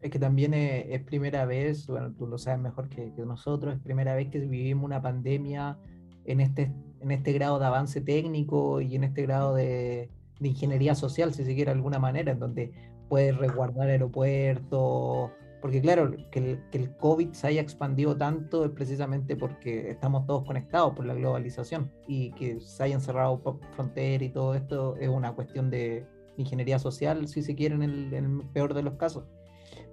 Es 0.03 0.11
que 0.11 0.19
también 0.19 0.53
es, 0.53 1.03
primera 1.05 1.47
vez, 1.47 1.87
bueno, 1.87 2.13
tú 2.13 2.27
lo 2.27 2.37
sabes 2.37 2.61
mejor 2.61 2.91
que, 2.91 3.11
que, 3.15 3.23
nosotros, 3.23 3.75
es 3.75 3.81
primera 3.81 4.15
vez 4.15 4.29
que 4.29 4.39
vivimos 4.39 4.85
una 4.85 5.01
pandemia 5.01 5.79
en 6.27 6.43
este, 6.43 6.71
en 7.01 7.11
este 7.11 7.33
grado 7.33 7.59
de 7.59 7.65
avance 7.65 8.03
técnico 8.03 8.83
y 8.83 8.97
en 8.97 9.05
este 9.05 9.23
grado 9.23 9.55
de, 9.55 10.11
de 10.41 10.49
ingeniería 10.49 10.95
social, 10.95 11.33
si 11.33 11.47
se 11.47 11.55
quiere 11.55 11.71
de 11.71 11.79
alguna 11.79 11.99
manera, 11.99 12.33
en 12.33 12.39
donde 12.39 12.71
puedes 13.09 13.35
resguardar 13.39 13.89
aeropuertos, 13.89 15.31
porque 15.63 15.81
claro, 15.81 16.11
que 16.33 16.41
el, 16.41 16.61
que 16.73 16.79
el, 16.79 16.97
COVID 16.97 17.31
se 17.33 17.47
haya 17.47 17.61
expandido 17.61 18.17
tanto 18.17 18.65
es 18.65 18.73
precisamente 18.73 19.37
porque 19.37 19.91
estamos 19.91 20.27
todos 20.27 20.45
conectados 20.45 20.93
por 20.93 21.07
la 21.07 21.15
globalización 21.15 21.93
y 22.09 22.33
que 22.33 22.61
se 22.61 22.83
hayan 22.83 23.01
cerrado 23.01 23.41
fronteras 23.77 24.29
y 24.29 24.33
todo 24.33 24.57
esto 24.57 24.97
es 24.97 25.09
una 25.09 25.33
cuestión 25.35 25.71
de 25.71 26.05
ingeniería 26.37 26.81
social, 26.81 27.29
si 27.29 27.43
se 27.43 27.55
quiere, 27.55 27.77
en 27.77 27.83
el, 27.85 28.13
en 28.13 28.25
el 28.25 28.49
peor 28.49 28.75
de 28.75 28.83
los 28.83 28.95
casos. 28.95 29.25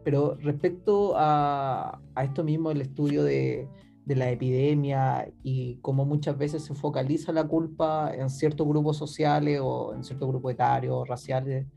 Pero 0.04 0.36
respecto 0.42 1.14
a, 1.16 2.02
a 2.16 2.24
esto 2.24 2.44
mismo, 2.44 2.72
el 2.72 2.82
estudio 2.82 3.24
de, 3.24 3.70
de, 4.06 4.16
la 4.16 4.32
epidemia 4.32 5.32
y 5.44 5.76
cómo 5.82 6.04
muchas 6.04 6.36
veces 6.36 6.64
se 6.64 6.74
focaliza 6.74 7.32
la 7.32 7.48
culpa 7.48 8.12
en 8.12 8.32
ciertos 8.32 8.68
grupos 8.68 8.98
sociales 8.98 9.60
o 9.62 9.94
en 9.94 10.04
ciertos 10.04 10.30
grupos 10.30 10.54
etarios, 10.54 11.08
raciales, 11.08 11.68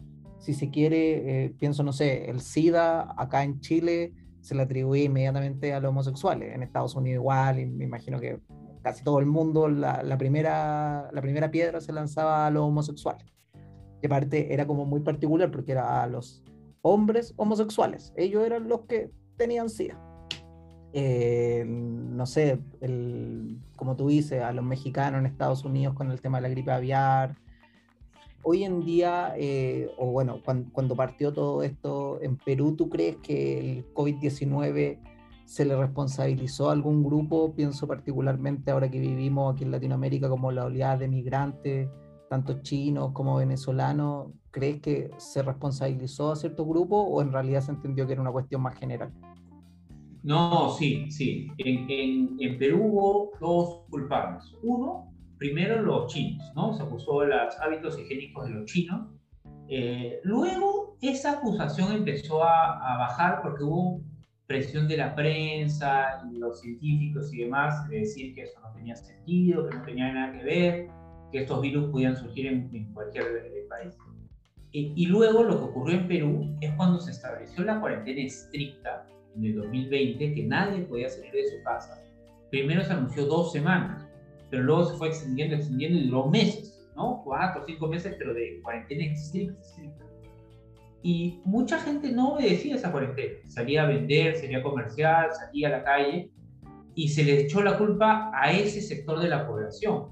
si 0.42 0.54
se 0.54 0.70
quiere, 0.70 1.44
eh, 1.44 1.54
pienso, 1.56 1.84
no 1.84 1.92
sé, 1.92 2.28
el 2.28 2.40
SIDA 2.40 3.14
acá 3.16 3.44
en 3.44 3.60
Chile 3.60 4.12
se 4.40 4.56
le 4.56 4.62
atribuye 4.62 5.04
inmediatamente 5.04 5.72
a 5.72 5.78
los 5.78 5.90
homosexuales, 5.90 6.52
en 6.52 6.64
Estados 6.64 6.96
Unidos 6.96 7.22
igual, 7.22 7.60
y 7.60 7.66
me 7.66 7.84
imagino 7.84 8.18
que 8.18 8.40
casi 8.82 9.04
todo 9.04 9.20
el 9.20 9.26
mundo 9.26 9.68
la, 9.68 10.02
la 10.02 10.18
primera, 10.18 11.08
la 11.12 11.22
primera 11.22 11.48
piedra 11.52 11.80
se 11.80 11.92
lanzaba 11.92 12.48
a 12.48 12.50
los 12.50 12.64
homosexuales. 12.64 13.24
Y 14.02 14.06
aparte 14.06 14.52
era 14.52 14.66
como 14.66 14.84
muy 14.84 14.98
particular 14.98 15.48
porque 15.52 15.72
era 15.72 16.02
a 16.02 16.08
los 16.08 16.42
hombres 16.82 17.34
homosexuales. 17.36 18.12
Ellos 18.16 18.44
eran 18.44 18.68
los 18.68 18.80
que 18.86 19.12
tenían 19.36 19.70
SIDA. 19.70 19.96
Eh, 20.92 21.64
no 21.66 22.26
sé, 22.26 22.58
el, 22.80 23.60
como 23.76 23.94
tú 23.94 24.08
dices, 24.08 24.42
a 24.42 24.52
los 24.52 24.64
mexicanos 24.64 25.20
en 25.20 25.26
Estados 25.26 25.64
Unidos 25.64 25.94
con 25.94 26.10
el 26.10 26.20
tema 26.20 26.38
de 26.38 26.42
la 26.42 26.48
gripe 26.48 26.72
aviar. 26.72 27.36
Hoy 28.44 28.64
en 28.64 28.80
día, 28.84 29.34
eh, 29.36 29.88
o 29.98 30.06
bueno, 30.06 30.40
cuando, 30.44 30.72
cuando, 30.72 30.96
partió 30.96 31.32
todo 31.32 31.62
esto 31.62 32.20
en 32.20 32.36
Perú, 32.36 32.74
¿tú 32.76 32.88
crees 32.88 33.16
que 33.18 33.78
el 33.78 33.94
COVID-19 33.94 34.98
se 35.44 35.64
le 35.64 35.76
responsabilizó 35.76 36.68
a 36.68 36.72
algún 36.72 37.04
grupo? 37.04 37.54
Pienso 37.54 37.86
particularmente 37.86 38.72
ahora 38.72 38.90
que 38.90 38.98
vivimos 38.98 39.54
aquí 39.54 39.62
en 39.62 39.70
Latinoamérica 39.70 40.28
como 40.28 40.50
la 40.50 40.64
oleada 40.64 40.96
de 40.96 41.08
migrantes, 41.08 41.88
tanto 42.28 42.62
chinos 42.62 43.12
como 43.12 43.36
venezolanos. 43.36 44.32
¿Crees 44.50 44.80
que 44.80 45.10
se 45.18 45.42
responsabilizó 45.42 46.32
a 46.32 46.36
cierto 46.36 46.66
grupo 46.66 47.00
o 47.00 47.22
en 47.22 47.30
realidad 47.30 47.60
se 47.60 47.70
entendió 47.70 48.06
que 48.06 48.14
era 48.14 48.22
una 48.22 48.32
cuestión 48.32 48.60
más 48.60 48.76
general? 48.76 49.12
No, 50.24 50.70
sí, 50.70 51.10
sí. 51.10 51.48
En, 51.58 51.90
en, 51.90 52.36
en 52.40 52.58
Perú 52.58 52.82
hubo 52.84 53.30
dos 53.40 53.82
culpables. 53.88 54.52
Uno, 54.62 55.11
primero 55.42 55.82
los 55.82 56.06
chinos, 56.06 56.52
¿no? 56.54 56.72
Se 56.72 56.84
acusó 56.84 57.24
los 57.24 57.58
hábitos 57.60 57.98
higiénicos 57.98 58.46
de 58.46 58.54
los 58.54 58.64
chinos. 58.66 59.08
Eh, 59.68 60.20
luego 60.22 60.96
esa 61.02 61.32
acusación 61.32 61.92
empezó 61.92 62.44
a, 62.44 62.94
a, 62.94 62.98
bajar 62.98 63.42
porque 63.42 63.64
hubo 63.64 64.00
presión 64.46 64.86
de 64.86 64.98
la 64.98 65.16
prensa 65.16 66.22
y 66.30 66.38
los 66.38 66.60
científicos 66.60 67.34
y 67.34 67.38
demás 67.38 67.88
de 67.88 68.00
decir 68.00 68.36
que 68.36 68.42
eso 68.42 68.60
no 68.60 68.72
tenía 68.72 68.94
sentido, 68.94 69.68
que 69.68 69.76
no 69.76 69.82
tenía 69.82 70.12
nada 70.12 70.32
que 70.38 70.44
ver, 70.44 70.88
que 71.32 71.40
estos 71.40 71.60
virus 71.60 71.90
podían 71.90 72.16
surgir 72.16 72.46
en, 72.46 72.70
en 72.72 72.92
cualquier 72.92 73.24
país. 73.68 73.98
Y, 74.70 74.92
y 74.94 75.06
luego 75.06 75.42
lo 75.42 75.58
que 75.58 75.64
ocurrió 75.64 75.98
en 75.98 76.06
Perú 76.06 76.56
es 76.60 76.70
cuando 76.76 77.00
se 77.00 77.10
estableció 77.10 77.64
la 77.64 77.80
cuarentena 77.80 78.22
estricta 78.22 79.04
en 79.34 79.44
el 79.44 79.56
2020, 79.56 80.34
que 80.34 80.42
nadie 80.44 80.82
podía 80.82 81.08
salir 81.08 81.32
de 81.32 81.48
su 81.48 81.64
casa. 81.64 82.00
Primero 82.50 82.84
se 82.84 82.92
anunció 82.92 83.26
dos 83.26 83.50
semanas, 83.50 84.01
pero 84.52 84.64
luego 84.64 84.84
se 84.84 84.96
fue 84.98 85.08
extendiendo, 85.08 85.56
extendiendo 85.56 85.98
y 85.98 86.08
duró 86.08 86.26
meses, 86.26 86.86
¿no? 86.94 87.22
Cuatro 87.24 87.64
cinco 87.66 87.88
meses, 87.88 88.14
pero 88.18 88.34
de 88.34 88.60
cuarentena 88.62 89.06
estricta. 89.06 90.04
Y 91.02 91.40
mucha 91.46 91.78
gente 91.78 92.12
no 92.12 92.34
obedecía 92.34 92.74
esa 92.74 92.92
cuarentena. 92.92 93.32
Salía 93.48 93.84
a 93.84 93.86
vender, 93.86 94.36
salía 94.36 94.62
comercial, 94.62 95.30
salía 95.32 95.68
a 95.68 95.70
la 95.70 95.84
calle 95.84 96.30
y 96.94 97.08
se 97.08 97.24
le 97.24 97.40
echó 97.40 97.62
la 97.62 97.78
culpa 97.78 98.30
a 98.34 98.52
ese 98.52 98.82
sector 98.82 99.20
de 99.20 99.30
la 99.30 99.46
población. 99.46 100.08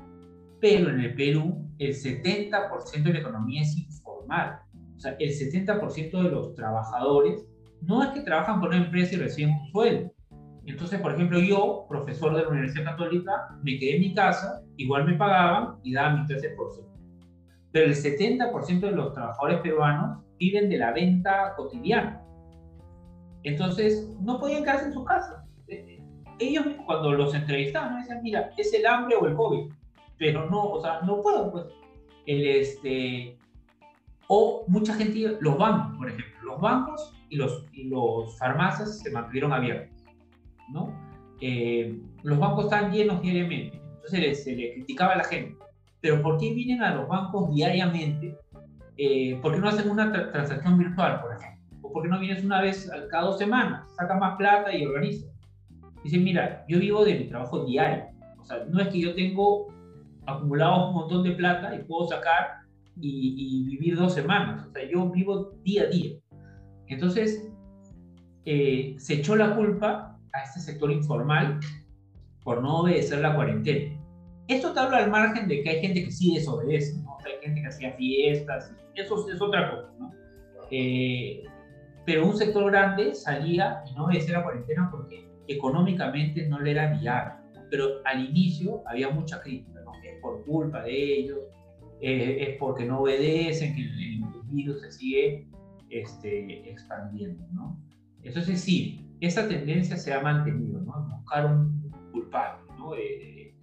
Pero 0.58 0.88
en 0.88 1.00
el 1.00 1.14
Perú, 1.14 1.68
el 1.78 1.92
70% 1.94 3.02
de 3.02 3.12
la 3.12 3.18
economía 3.18 3.60
es 3.60 3.76
informal. 3.76 4.58
O 4.96 5.00
sea, 5.00 5.16
el 5.18 5.28
70% 5.32 6.22
de 6.22 6.30
los 6.30 6.54
trabajadores 6.54 7.44
no 7.82 8.02
es 8.02 8.08
que 8.08 8.22
trabajan 8.22 8.58
por 8.58 8.70
una 8.70 8.86
empresa 8.86 9.16
y 9.16 9.18
reciben 9.18 9.50
un 9.50 9.70
sueldo. 9.70 10.14
Entonces, 10.66 11.00
por 11.00 11.12
ejemplo, 11.12 11.38
yo, 11.38 11.86
profesor 11.88 12.34
de 12.34 12.42
la 12.42 12.48
Universidad 12.48 12.84
Católica, 12.84 13.48
me 13.62 13.78
quedé 13.78 13.96
en 13.96 14.00
mi 14.00 14.14
casa, 14.14 14.62
igual 14.76 15.04
me 15.04 15.14
pagaban 15.14 15.76
y 15.82 15.92
daban 15.92 16.22
mi 16.22 16.26
13%. 16.26 16.86
Pero 17.72 17.86
el 17.86 17.94
70% 17.94 18.80
de 18.80 18.92
los 18.92 19.12
trabajadores 19.12 19.60
peruanos 19.60 20.18
viven 20.38 20.68
de 20.68 20.78
la 20.78 20.92
venta 20.92 21.54
cotidiana. 21.56 22.22
Entonces, 23.42 24.16
no 24.20 24.38
podían 24.38 24.64
quedarse 24.64 24.86
en 24.86 24.92
su 24.92 25.04
casa. 25.04 25.44
Ellos, 26.38 26.66
cuando 26.86 27.12
los 27.12 27.34
entrevistaban, 27.34 28.00
decían, 28.00 28.22
mira, 28.22 28.50
es 28.56 28.72
el 28.74 28.86
hambre 28.86 29.16
o 29.16 29.26
el 29.26 29.34
COVID. 29.34 29.72
Pero 30.18 30.50
no, 30.50 30.64
o 30.64 30.80
sea, 30.80 31.00
no 31.02 31.22
puedo, 31.22 31.50
pues. 31.50 31.66
El, 32.26 32.46
este, 32.46 33.38
o 34.28 34.64
mucha 34.68 34.94
gente, 34.94 35.38
los 35.40 35.56
bancos, 35.56 35.96
por 35.96 36.08
ejemplo, 36.08 36.52
los 36.52 36.60
bancos 36.60 37.14
y 37.30 37.36
los, 37.36 37.64
y 37.72 37.84
los 37.84 38.38
farmacias 38.38 39.00
se 39.00 39.10
mantuvieron 39.10 39.52
abiertos 39.52 39.89
¿no? 40.72 40.92
Eh, 41.40 41.98
los 42.22 42.38
bancos 42.38 42.64
están 42.64 42.92
llenos 42.92 43.22
diariamente, 43.22 43.80
entonces 43.94 44.44
se 44.44 44.54
le 44.54 44.74
criticaba 44.74 45.12
a 45.12 45.18
la 45.18 45.24
gente, 45.24 45.56
pero 46.00 46.22
¿por 46.22 46.38
qué 46.38 46.52
vienen 46.52 46.82
a 46.82 46.94
los 46.94 47.08
bancos 47.08 47.54
diariamente? 47.54 48.36
Eh, 48.96 49.38
¿Por 49.40 49.54
qué 49.54 49.60
no 49.60 49.68
hacen 49.68 49.90
una 49.90 50.12
transacción 50.32 50.78
virtual, 50.78 51.22
por 51.22 51.34
ejemplo? 51.34 51.78
¿O 51.82 51.92
por 51.92 52.02
qué 52.02 52.08
no 52.08 52.20
vienes 52.20 52.44
una 52.44 52.60
vez 52.60 52.90
cada 53.10 53.24
dos 53.24 53.38
semanas, 53.38 53.90
saca 53.96 54.14
más 54.18 54.36
plata 54.36 54.74
y 54.74 54.84
organiza? 54.84 55.26
Dicen, 56.04 56.24
mira, 56.24 56.64
yo 56.68 56.78
vivo 56.78 57.04
de 57.04 57.18
mi 57.18 57.24
trabajo 57.24 57.64
diario, 57.64 58.04
o 58.38 58.44
sea, 58.44 58.64
no 58.68 58.80
es 58.80 58.88
que 58.88 59.00
yo 59.00 59.14
tengo 59.14 59.68
acumulado 60.26 60.88
un 60.88 60.94
montón 60.94 61.22
de 61.24 61.32
plata 61.32 61.74
y 61.74 61.82
puedo 61.84 62.06
sacar 62.08 62.60
y, 63.00 63.34
y 63.36 63.64
vivir 63.64 63.96
dos 63.96 64.14
semanas, 64.14 64.66
o 64.66 64.72
sea, 64.72 64.88
yo 64.88 65.08
vivo 65.10 65.52
día 65.64 65.84
a 65.84 65.86
día. 65.86 66.16
Entonces, 66.88 67.50
eh, 68.44 68.96
se 68.98 69.14
echó 69.14 69.36
la 69.36 69.54
culpa 69.54 70.09
a 70.32 70.42
este 70.42 70.60
sector 70.60 70.90
informal 70.90 71.60
por 72.42 72.62
no 72.62 72.80
obedecer 72.80 73.20
la 73.20 73.34
cuarentena. 73.34 73.96
Esto 74.48 74.72
te 74.72 74.80
habla 74.80 74.98
al 74.98 75.10
margen 75.10 75.46
de 75.48 75.62
que 75.62 75.70
hay 75.70 75.80
gente 75.80 76.04
que 76.04 76.10
sí 76.10 76.34
desobedece, 76.34 76.98
¿no? 77.02 77.16
hay 77.24 77.40
gente 77.42 77.60
que 77.60 77.68
hacía 77.68 77.92
fiestas, 77.92 78.74
eso 78.94 79.30
es 79.30 79.40
otra 79.40 79.70
cosa, 79.70 79.92
¿no? 79.98 80.12
Eh, 80.70 81.44
pero 82.04 82.26
un 82.26 82.36
sector 82.36 82.70
grande 82.70 83.14
salía 83.14 83.82
y 83.88 83.94
no 83.94 84.06
obedecía 84.06 84.38
la 84.38 84.42
cuarentena 84.42 84.88
porque 84.90 85.28
económicamente 85.46 86.48
no 86.48 86.60
le 86.60 86.72
era 86.72 86.92
viable. 86.98 87.34
Pero 87.70 88.00
al 88.04 88.24
inicio 88.24 88.82
había 88.86 89.10
mucha 89.10 89.40
crítica, 89.40 89.80
¿no? 89.84 89.92
Es 90.02 90.20
por 90.20 90.44
culpa 90.44 90.82
de 90.82 91.18
ellos, 91.18 91.38
eh, 92.00 92.48
es 92.48 92.56
porque 92.58 92.84
no 92.84 93.00
obedecen, 93.00 93.74
que 93.76 93.82
el, 93.82 94.00
el 94.00 94.22
virus 94.50 94.80
se 94.80 94.90
sigue 94.90 95.46
este, 95.90 96.68
expandiendo, 96.70 97.46
¿no? 97.52 97.78
Entonces 98.22 98.60
sí, 98.60 99.06
esa 99.20 99.48
tendencia 99.48 99.96
se 99.96 100.12
ha 100.12 100.20
mantenido, 100.20 100.80
¿no? 100.80 101.08
Buscar 101.18 101.46
un 101.46 101.90
culpable, 102.12 102.62
¿no? 102.78 102.94
Eh, 102.94 103.54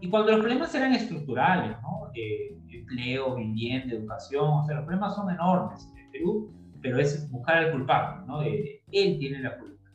y 0.00 0.08
cuando 0.08 0.32
los 0.32 0.40
problemas 0.40 0.74
eran 0.74 0.92
estructurales, 0.92 1.76
¿no? 1.82 2.10
Eh, 2.14 2.58
empleo, 2.68 3.36
vivienda, 3.36 3.94
educación, 3.94 4.44
o 4.44 4.64
sea, 4.64 4.76
los 4.76 4.84
problemas 4.84 5.14
son 5.14 5.30
enormes 5.30 5.88
en 5.92 5.98
el 5.98 6.10
Perú, 6.10 6.52
pero 6.80 6.98
es 6.98 7.30
buscar 7.30 7.58
al 7.58 7.72
culpable, 7.72 8.26
¿no? 8.26 8.42
él 8.42 9.18
tiene 9.18 9.40
la 9.40 9.56
culpa. 9.56 9.88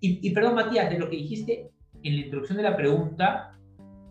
Y, 0.00 0.28
y, 0.28 0.34
perdón, 0.34 0.56
Matías, 0.56 0.90
de 0.90 0.98
lo 0.98 1.08
que 1.08 1.16
dijiste, 1.16 1.70
en 2.02 2.14
la 2.16 2.20
introducción 2.20 2.58
de 2.58 2.64
la 2.64 2.76
pregunta, 2.76 3.54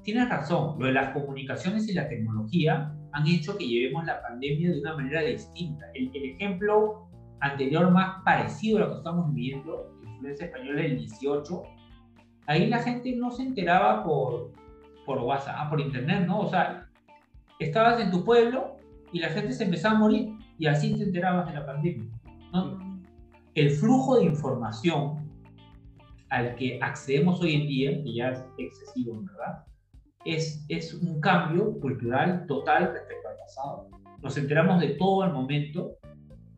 tienes 0.04 0.30
razón, 0.30 0.80
lo 0.80 0.88
de 0.88 0.94
las 0.94 1.14
comunicaciones 1.14 1.88
y 1.90 1.94
la 1.94 2.08
tecnología 2.10 2.94
han 3.14 3.28
hecho 3.28 3.58
que 3.58 3.68
llevemos 3.68 4.06
la 4.06 4.22
pandemia 4.22 4.72
de 4.72 4.80
una 4.80 4.96
manera 4.96 5.22
distinta. 5.22 5.86
El, 5.94 6.12
ejemplo 6.14 7.08
anterior 7.40 7.92
más 7.92 8.24
parecido 8.24 8.78
a 8.78 8.82
lo 8.82 8.90
que 8.90 8.98
estamos 8.98 9.34
viviendo, 9.34 9.93
influencia 10.24 10.46
española 10.46 10.82
del 10.82 10.98
18, 10.98 11.64
ahí 12.48 12.68
la 12.68 12.80
gente 12.80 13.14
no 13.16 13.30
se 13.32 13.44
enteraba 13.44 14.04
por, 14.04 14.52
por 15.06 15.20
WhatsApp, 15.20 15.70
por 15.70 15.82
internet, 15.82 16.26
¿no? 16.26 16.42
O 16.42 16.50
sea, 16.50 16.88
estabas 17.60 18.00
en 18.00 18.10
tu 18.10 18.24
pueblo 18.24 18.78
y 19.12 19.20
la 19.20 19.30
gente 19.30 19.52
se 19.52 19.66
empezaba 19.66 19.96
a 19.96 20.00
morir 20.00 20.34
y 20.58 20.68
así 20.68 20.96
te 20.96 21.04
enterabas 21.04 21.48
de 21.48 21.54
la 21.60 21.66
pandemia. 21.66 22.10
¿no? 22.54 22.80
El 23.54 23.72
flujo 23.72 24.18
de 24.18 24.26
información 24.26 25.30
al 26.30 26.56
que 26.56 26.80
accedemos 26.82 27.42
hoy 27.42 27.56
en 27.56 27.68
día, 27.68 28.04
que 28.04 28.14
ya 28.14 28.30
es 28.30 28.46
excesivo, 28.58 29.22
¿verdad? 29.22 29.66
Es, 30.26 30.66
es 30.70 30.94
un 30.94 31.20
cambio 31.20 31.80
cultural 31.80 32.46
total 32.48 32.92
respecto 32.94 33.28
al 33.28 33.36
pasado. 33.36 33.90
Nos 34.22 34.38
enteramos 34.38 34.80
de 34.80 34.96
todo 34.96 35.24
al 35.24 35.34
momento 35.34 35.98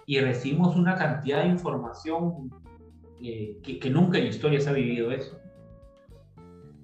y 0.06 0.20
recibimos 0.20 0.76
una 0.78 0.96
cantidad 0.96 1.42
de 1.42 1.50
información 1.50 2.50
eh, 3.22 3.58
que, 3.64 3.80
que, 3.80 3.90
nunca 3.90 4.18
en 4.18 4.28
historia 4.28 4.60
se 4.60 4.70
ha 4.70 4.74
vivido 4.74 5.12
eso. 5.12 5.40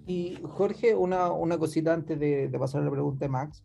Y 0.07 0.37
Jorge, 0.43 0.95
una, 0.95 1.31
una 1.31 1.57
cosita 1.57 1.93
antes 1.93 2.19
de, 2.19 2.47
de 2.47 2.59
pasar 2.59 2.81
a 2.81 2.85
la 2.85 2.91
pregunta 2.91 3.25
de 3.25 3.29
Max. 3.29 3.63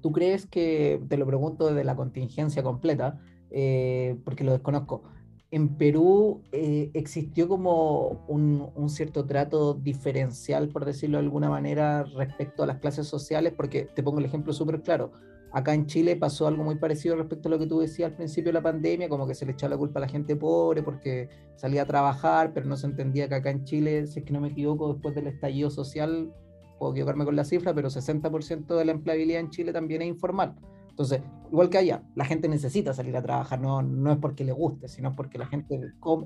¿Tú 0.00 0.12
crees 0.12 0.46
que, 0.46 1.00
te 1.08 1.16
lo 1.16 1.26
pregunto 1.26 1.68
desde 1.68 1.84
la 1.84 1.96
contingencia 1.96 2.62
completa, 2.62 3.20
eh, 3.50 4.16
porque 4.24 4.44
lo 4.44 4.52
desconozco, 4.52 5.02
en 5.50 5.76
Perú 5.76 6.42
eh, 6.52 6.90
existió 6.94 7.48
como 7.48 8.24
un, 8.28 8.70
un, 8.74 8.90
cierto 8.90 9.26
trato 9.26 9.74
diferencial, 9.74 10.68
por 10.68 10.84
decirlo 10.84 11.18
de 11.18 11.24
alguna 11.24 11.48
manera, 11.48 12.04
respecto 12.04 12.62
a 12.62 12.66
las 12.66 12.78
clases 12.78 13.06
sociales, 13.06 13.52
porque 13.56 13.84
te 13.84 14.02
pongo 14.02 14.18
el 14.18 14.24
ejemplo 14.24 14.52
súper 14.52 14.82
claro. 14.82 15.12
Acá 15.52 15.74
en 15.74 15.86
Chile 15.86 16.16
pasó 16.16 16.46
algo 16.46 16.64
muy 16.64 16.76
parecido 16.76 17.16
respecto 17.16 17.48
a 17.48 17.50
lo 17.50 17.58
que 17.58 17.66
tú 17.66 17.80
decías 17.80 18.10
al 18.10 18.16
principio 18.16 18.50
de 18.50 18.54
la 18.54 18.62
pandemia, 18.62 19.08
como 19.08 19.26
que 19.26 19.34
se 19.34 19.46
le 19.46 19.52
echaba 19.52 19.70
la 19.70 19.78
culpa 19.78 20.00
a 20.00 20.02
la 20.02 20.08
gente 20.08 20.36
pobre 20.36 20.82
porque 20.82 21.28
salía 21.56 21.82
a 21.82 21.86
trabajar, 21.86 22.52
pero 22.52 22.66
no 22.66 22.76
se 22.76 22.86
entendía 22.86 23.28
que 23.28 23.36
acá 23.36 23.50
en 23.50 23.64
Chile, 23.64 24.06
si 24.06 24.20
es 24.20 24.24
que 24.24 24.32
no 24.32 24.40
me 24.40 24.48
equivoco, 24.48 24.92
después 24.92 25.14
del 25.14 25.28
estallido 25.28 25.70
social, 25.70 26.32
puedo 26.78 26.92
equivocarme 26.92 27.24
con 27.24 27.36
la 27.36 27.44
cifra, 27.44 27.74
pero 27.74 27.88
60% 27.88 28.76
de 28.76 28.84
la 28.84 28.92
empleabilidad 28.92 29.40
en 29.40 29.50
Chile 29.50 29.72
también 29.72 30.02
es 30.02 30.08
informal. 30.08 30.54
Entonces, 30.90 31.20
igual 31.50 31.68
que 31.68 31.78
allá, 31.78 32.02
la 32.14 32.24
gente 32.24 32.48
necesita 32.48 32.92
salir 32.94 33.16
a 33.16 33.22
trabajar, 33.22 33.60
no, 33.60 33.82
no 33.82 34.12
es 34.12 34.18
porque 34.18 34.44
le 34.44 34.52
guste, 34.52 34.88
sino 34.88 35.14
porque 35.14 35.38
la 35.38 35.46
gente 35.46 35.80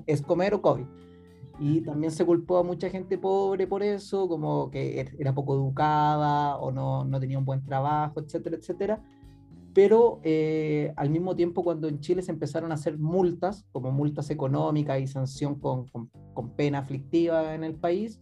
es 0.07 0.21
comer 0.21 0.53
o 0.53 0.61
COVID. 0.61 0.85
Y 1.59 1.81
también 1.81 2.11
se 2.11 2.25
culpó 2.25 2.57
a 2.57 2.63
mucha 2.63 2.89
gente 2.89 3.17
pobre 3.17 3.67
por 3.67 3.83
eso, 3.83 4.27
como 4.27 4.71
que 4.71 4.99
er, 4.99 5.15
era 5.19 5.33
poco 5.33 5.55
educada 5.55 6.57
o 6.57 6.71
no, 6.71 7.05
no 7.05 7.19
tenía 7.19 7.37
un 7.37 7.45
buen 7.45 7.63
trabajo, 7.63 8.19
etcétera, 8.19 8.57
etcétera. 8.57 9.01
Pero 9.73 10.19
eh, 10.23 10.93
al 10.97 11.09
mismo 11.09 11.35
tiempo, 11.35 11.63
cuando 11.63 11.87
en 11.87 11.99
Chile 11.99 12.21
se 12.21 12.31
empezaron 12.31 12.71
a 12.71 12.75
hacer 12.75 12.97
multas, 12.97 13.65
como 13.71 13.91
multas 13.91 14.29
económicas 14.29 14.99
y 14.99 15.07
sanción 15.07 15.59
con, 15.59 15.87
con, 15.87 16.09
con 16.33 16.49
pena 16.55 16.79
aflictiva 16.79 17.53
en 17.53 17.63
el 17.63 17.75
país, 17.75 18.19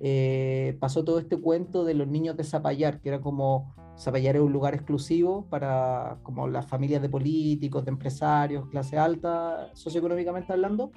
eh, 0.00 0.76
pasó 0.80 1.04
todo 1.04 1.18
este 1.18 1.38
cuento 1.38 1.84
de 1.84 1.94
los 1.94 2.06
niños 2.06 2.36
de 2.36 2.44
Zapallar, 2.44 3.00
que 3.00 3.08
era 3.10 3.20
como 3.20 3.74
Zapallar 3.98 4.36
es 4.36 4.42
un 4.42 4.52
lugar 4.52 4.74
exclusivo 4.74 5.46
para 5.48 6.18
como 6.22 6.48
las 6.48 6.66
familias 6.66 7.00
de 7.00 7.08
políticos, 7.08 7.84
de 7.84 7.90
empresarios, 7.90 8.68
clase 8.68 8.98
alta, 8.98 9.70
socioeconómicamente 9.74 10.52
hablando. 10.52 10.92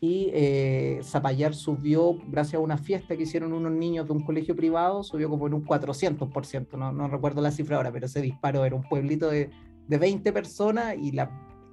Y 0.00 0.30
eh, 0.32 1.00
Zapallar 1.02 1.54
subió, 1.54 2.16
gracias 2.28 2.54
a 2.54 2.60
una 2.60 2.78
fiesta 2.78 3.16
que 3.16 3.24
hicieron 3.24 3.52
unos 3.52 3.72
niños 3.72 4.06
de 4.06 4.12
un 4.12 4.20
colegio 4.20 4.56
privado, 4.56 5.02
subió 5.02 5.28
como 5.28 5.46
en 5.46 5.54
un 5.54 5.64
400%, 5.64 6.78
no, 6.78 6.90
no 6.90 7.08
recuerdo 7.08 7.42
la 7.42 7.50
cifra 7.50 7.76
ahora, 7.76 7.92
pero 7.92 8.08
se 8.08 8.22
disparó, 8.22 8.64
era 8.64 8.74
un 8.74 8.82
pueblito 8.82 9.28
de, 9.28 9.50
de 9.86 9.98
20 9.98 10.32
personas 10.32 10.96
y, 10.96 11.12
la, 11.12 11.30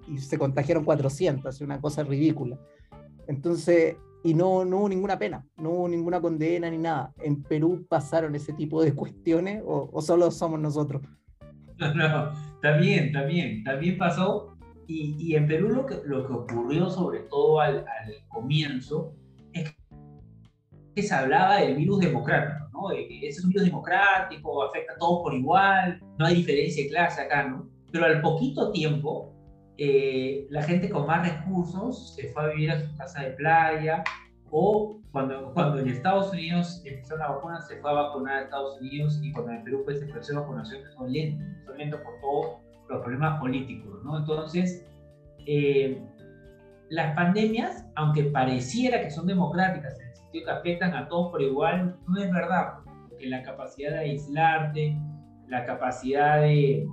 y 0.08 0.18
se 0.18 0.38
contagiaron 0.38 0.84
400, 0.84 1.62
una 1.62 1.80
cosa 1.80 2.04
ridícula. 2.04 2.60
Entonces, 3.28 3.96
y 4.24 4.34
no, 4.34 4.66
no 4.66 4.80
hubo 4.80 4.90
ninguna 4.90 5.18
pena, 5.18 5.46
no 5.58 5.70
hubo 5.70 5.88
ninguna 5.88 6.20
condena 6.20 6.70
ni 6.70 6.78
nada. 6.78 7.14
¿En 7.20 7.44
Perú 7.44 7.86
pasaron 7.88 8.36
ese 8.36 8.52
tipo 8.52 8.84
de 8.84 8.94
cuestiones 8.94 9.64
o, 9.66 9.90
o 9.92 10.02
solo 10.02 10.32
somos 10.32 10.60
nosotros? 10.60 11.02
No, 11.80 11.94
no, 11.94 12.32
también, 12.60 13.12
también, 13.12 13.64
también 13.64 14.00
pasó. 14.00 14.57
Y, 14.88 15.16
y, 15.20 15.36
en 15.36 15.48
Perú 15.48 15.70
lo 15.70 15.86
que, 15.86 16.00
lo 16.06 16.26
que 16.26 16.34
ocurrió 16.34 16.90
sobre 16.90 17.20
todo 17.22 17.60
al, 17.60 17.80
al 17.80 18.28
comienzo 18.30 19.14
es 19.52 19.76
que 20.96 21.04
se 21.04 21.14
hablaba 21.14 21.58
del 21.58 21.76
virus 21.76 22.00
democrático, 22.00 22.70
¿no? 22.72 22.92
Ese 22.92 23.28
es 23.28 23.44
un 23.44 23.50
virus 23.50 23.66
democrático, 23.66 24.64
afecta 24.64 24.94
a 24.94 24.98
todos 24.98 25.24
por 25.24 25.34
igual, 25.34 26.02
no 26.18 26.26
hay 26.26 26.36
diferencia 26.36 26.84
de 26.84 26.90
clase 26.90 27.22
acá, 27.22 27.50
¿no? 27.50 27.70
Pero 27.92 28.06
al 28.06 28.22
poquito 28.22 28.72
tiempo 28.72 29.34
eh, 29.78 30.48
la 30.50 30.64
gente 30.64 30.90
con 30.90 31.06
más 31.06 31.28
recursos 31.28 32.16
se 32.16 32.30
fue 32.30 32.44
a 32.44 32.48
vivir 32.48 32.72
a 32.72 32.80
su 32.80 32.98
casa 32.98 33.22
de 33.22 33.32
playa 33.32 34.04
o 34.50 35.00
cuando, 35.12 35.54
cuando 35.54 35.80
en 35.80 35.90
Estados 35.90 36.32
Unidos 36.32 36.82
empezó 36.84 37.16
la 37.18 37.30
vacuna 37.30 37.62
se 37.62 37.80
fue 37.80 37.92
a 37.92 37.94
vacunar 37.94 38.38
a 38.38 38.42
Estados 38.46 38.82
Unidos 38.82 39.20
y 39.22 39.32
cuando 39.32 39.52
en 39.52 39.64
Perú 39.64 39.84
pues 39.86 40.02
empezó 40.02 40.34
la 40.34 40.40
vacunación 40.40 40.82
son 40.96 41.12
lentos, 41.12 41.46
son 41.66 41.78
lentos 41.78 42.02
por 42.02 42.20
todos 42.22 42.67
los 42.90 43.02
problemas 43.02 43.40
políticos, 43.40 44.04
¿no? 44.04 44.18
Entonces, 44.18 44.86
eh, 45.46 46.02
las 46.90 47.16
pandemias, 47.16 47.86
aunque 47.96 48.24
pareciera 48.26 49.02
que 49.02 49.12
son 49.12 49.28
democráticas 49.28 50.00
en 50.00 50.08
el 50.08 50.16
sentido 50.16 50.46
que 50.46 50.52
afectan 50.52 50.94
a 50.94 51.08
todos 51.08 51.32
por 51.32 51.42
igual, 51.42 51.98
no 52.08 52.22
es 52.22 52.32
verdad, 52.32 52.76
porque 53.10 53.28
la 53.28 53.44
capacidad 53.44 53.92
de 53.92 54.00
aislarte, 54.00 54.98
la 55.48 55.66
capacidad 55.66 56.42
de 56.42 56.88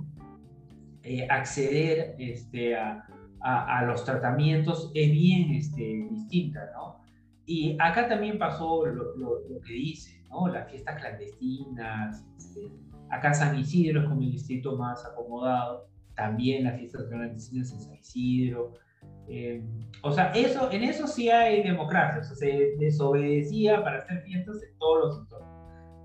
eh, 1.03 1.27
acceder 1.29 2.15
este, 2.17 2.75
a, 2.75 3.05
a, 3.41 3.83
los 3.85 4.03
tratamientos 4.03 4.91
es 4.95 5.11
bien 5.11 5.53
este, 5.53 6.07
distinta, 6.09 6.71
¿no? 6.73 6.99
Y 7.45 7.77
acá 7.79 8.07
también 8.07 8.39
pasó 8.39 8.85
lo, 8.87 9.15
lo, 9.15 9.61
que 9.61 9.73
dice, 9.73 10.23
¿no? 10.29 10.47
Las 10.47 10.69
fiestas 10.69 10.99
clandestinas, 10.99 12.25
este, 12.37 12.71
acá 13.09 13.33
San 13.33 13.57
Isidro 13.57 14.01
es 14.01 14.07
como 14.07 14.21
el 14.21 14.31
distrito 14.31 14.77
más 14.77 15.05
acomodado, 15.05 15.87
también 16.15 16.63
las 16.63 16.77
fiestas 16.77 17.03
clandestinas 17.09 17.71
en 17.71 17.81
San 17.81 17.95
Isidro. 17.95 18.73
Eh, 19.27 19.63
o 20.01 20.11
sea, 20.11 20.31
eso, 20.31 20.71
en 20.71 20.83
eso 20.83 21.07
sí 21.07 21.29
hay 21.29 21.63
democracia, 21.63 22.21
o 22.21 22.23
sea, 22.23 22.35
se 22.35 22.75
desobedecía 22.77 23.83
para 23.83 23.99
hacer 23.99 24.21
fiestas 24.21 24.61
en 24.63 24.77
todos 24.77 25.05
los 25.05 25.15
sectores. 25.19 25.47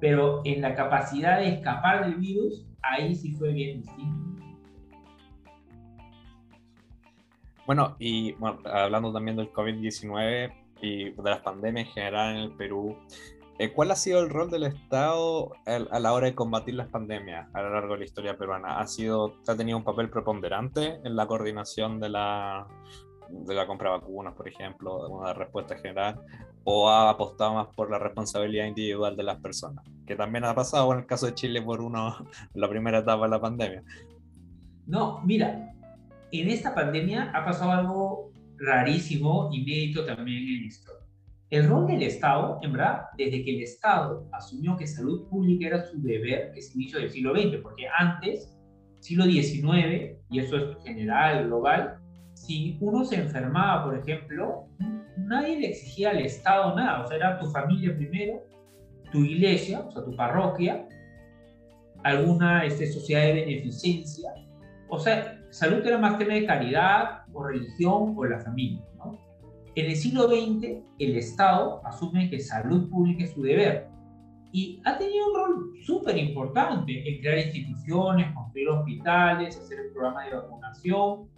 Pero 0.01 0.41
en 0.45 0.63
la 0.63 0.75
capacidad 0.75 1.39
de 1.39 1.55
escapar 1.55 2.05
del 2.05 2.15
virus, 2.17 2.67
ahí 2.83 3.15
sí 3.15 3.33
fue 3.33 3.53
bien 3.53 3.83
distinto. 3.83 4.31
Bueno, 7.67 7.95
y 7.99 8.33
bueno, 8.33 8.59
hablando 8.65 9.13
también 9.13 9.37
del 9.37 9.53
COVID-19 9.53 10.53
y 10.83 11.11
de 11.11 11.23
las 11.23 11.41
pandemias 11.41 11.87
en 11.87 11.93
general 11.93 12.37
en 12.37 12.43
el 12.43 12.51
Perú, 12.53 12.97
¿cuál 13.69 13.91
ha 13.91 13.97
sido 13.97 14.21
el 14.21 14.31
rol 14.31 14.51
del 14.51 14.63
Estado 14.63 15.53
a 15.67 15.99
la 15.99 16.13
hora 16.13 16.27
de 16.27 16.35
combatir 16.35 16.75
las 16.75 16.89
pandemias 16.89 17.47
a 17.53 17.61
lo 17.61 17.75
largo 17.75 17.93
de 17.93 18.01
la 18.01 18.05
historia 18.07 18.39
peruana? 18.39 18.81
¿Ha, 18.81 18.87
sido, 18.87 19.35
ha 19.47 19.55
tenido 19.55 19.77
un 19.77 19.85
papel 19.85 20.09
preponderante 20.09 21.01
en 21.05 21.15
la 21.15 21.27
coordinación 21.27 22.01
de 22.01 22.09
la, 22.09 22.67
de 23.29 23.55
la 23.55 23.67
compra 23.67 23.91
de 23.91 23.99
vacunas, 23.99 24.35
por 24.35 24.49
ejemplo, 24.49 25.07
una 25.11 25.35
respuesta 25.35 25.77
general, 25.77 26.21
o 26.65 26.89
ha 26.89 27.11
apostado 27.11 27.55
más 27.55 27.67
por 27.75 27.91
la 27.91 27.99
responsabilidad 27.99 28.65
individual 28.65 29.15
de 29.15 29.25
las 29.25 29.39
personas? 29.41 29.85
Que 30.07 30.17
también 30.17 30.45
ha 30.45 30.55
pasado 30.55 30.91
en 30.95 31.01
el 31.01 31.07
caso 31.07 31.27
de 31.27 31.35
Chile 31.35 31.61
por 31.61 31.83
uno, 31.83 32.17
la 32.55 32.69
primera 32.69 33.01
etapa 33.01 33.25
de 33.25 33.31
la 33.31 33.41
pandemia. 33.41 33.83
No, 34.87 35.21
mira, 35.21 35.75
en 36.33 36.49
esta 36.49 36.75
pandemia 36.75 37.31
ha 37.35 37.45
pasado 37.45 37.73
algo 37.73 38.33
rarísimo, 38.57 39.51
inédito 39.53 40.07
también 40.07 40.49
en 40.49 40.69
esto. 40.69 41.00
El 41.51 41.67
rol 41.67 41.89
del 41.89 42.03
Estado, 42.05 42.61
en 42.63 42.73
verdad, 42.73 43.07
desde 43.19 43.45
que 43.45 43.57
el 43.57 43.63
Estado 43.63 44.29
asumió 44.33 44.77
que 44.77 44.87
salud 44.87 45.29
pública 45.29 45.67
era 45.67 45.85
su 45.85 46.01
deber, 46.01 46.53
que 46.53 46.61
es 46.61 46.75
inicio 46.77 47.01
del 47.01 47.11
siglo 47.11 47.35
XX, 47.35 47.61
porque 47.61 47.87
antes, 47.99 48.57
siglo 49.01 49.25
XIX, 49.25 50.17
y 50.31 50.39
eso 50.39 50.57
es 50.57 50.85
general, 50.85 51.47
global, 51.47 51.99
si 52.35 52.79
uno 52.81 53.05
se 53.05 53.17
enfermaba, 53.17 53.85
por 53.85 53.99
ejemplo, 53.99 54.69
nadie 55.17 55.59
le 55.59 55.69
exigía 55.71 56.11
al 56.11 56.21
Estado 56.21 56.77
nada, 56.77 57.03
o 57.03 57.09
sea, 57.09 57.17
era 57.17 57.39
tu 57.41 57.51
familia 57.51 57.97
primero, 57.97 58.45
tu 59.11 59.25
iglesia, 59.25 59.81
o 59.81 59.91
sea, 59.91 60.05
tu 60.05 60.15
parroquia, 60.15 60.87
alguna 62.05 62.65
este, 62.65 62.87
sociedad 62.87 63.23
de 63.23 63.33
beneficencia, 63.35 64.31
o 64.89 65.01
sea, 65.01 65.41
salud 65.51 65.85
era 65.85 65.99
más 65.99 66.17
tema 66.17 66.35
de 66.35 66.47
caridad 66.47 67.23
o 67.33 67.43
religión 67.43 68.15
o 68.17 68.25
la 68.25 68.39
familia. 68.39 68.85
En 69.77 69.87
el 69.87 69.97
siglo 69.97 70.29
XX, 70.29 70.83
el 70.99 71.17
Estado 71.17 71.81
asume 71.87 72.29
que 72.29 72.41
salud 72.41 72.91
pública 72.91 73.25
es 73.25 73.33
su 73.33 73.43
deber 73.43 73.89
y 74.53 74.83
ha 74.85 74.99
tenido 74.99 75.29
un 75.29 75.35
rol 75.35 75.73
súper 75.85 76.17
importante 76.19 77.09
en 77.09 77.21
crear 77.21 77.39
instituciones, 77.39 78.35
construir 78.35 78.69
hospitales, 78.69 79.57
hacer 79.57 79.79
el 79.79 79.93
programa 79.93 80.25
de 80.25 80.35
vacunación. 80.35 81.29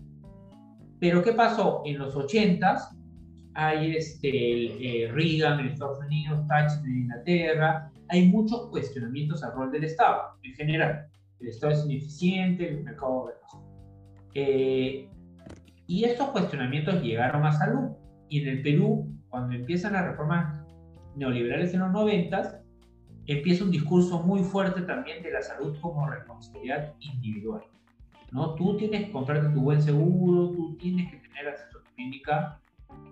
Pero 0.99 1.23
¿qué 1.23 1.33
pasó? 1.33 1.83
En 1.85 1.99
los 1.99 2.17
80 2.17 2.91
hay 3.55 3.97
este, 3.97 4.29
el, 4.31 4.79
eh, 4.81 5.13
Reagan 5.13 5.61
en 5.61 5.67
Estados 5.67 5.99
Unidos, 5.99 6.47
Thatcher 6.49 6.85
en 6.87 7.03
Inglaterra, 7.03 7.93
hay 8.09 8.29
muchos 8.29 8.69
cuestionamientos 8.71 9.43
al 9.43 9.53
rol 9.53 9.71
del 9.71 9.85
Estado 9.85 10.23
en 10.43 10.55
general. 10.55 11.07
El 11.41 11.49
Estado 11.49 11.73
es 11.73 11.85
ineficiente, 11.85 12.69
el 12.69 12.85
mercado 12.85 13.33
eh, 14.35 15.09
y 15.87 16.05
estos 16.05 16.29
cuestionamientos 16.29 17.03
llegaron 17.03 17.45
a 17.45 17.53
salud. 17.53 17.91
Y 18.33 18.41
en 18.41 18.49
el 18.49 18.63
Perú, 18.63 19.15
cuando 19.29 19.55
empiezan 19.55 19.93
las 19.93 20.07
reformas 20.07 20.59
neoliberales 21.17 21.75
en 21.75 21.81
los 21.81 21.93
90, 21.93 22.63
empieza 23.27 23.63
un 23.63 23.71
discurso 23.71 24.23
muy 24.23 24.43
fuerte 24.43 24.81
también 24.81 25.23
de 25.23 25.33
la 25.33 25.43
salud 25.43 25.77
como 25.83 26.09
responsabilidad 26.09 26.95
individual. 27.01 27.61
¿no? 28.31 28.55
Tú 28.55 28.79
tienes 28.79 29.05
que 29.05 29.13
comprarte 29.13 29.51
tu 29.51 29.61
buen 29.61 29.83
seguro, 29.83 30.51
tú 30.51 30.79
tienes 30.79 31.11
que 31.11 31.19
tener 31.19 31.49
acceso 31.49 31.79
a 31.79 31.83
tu 31.83 31.95
clínica 31.95 32.59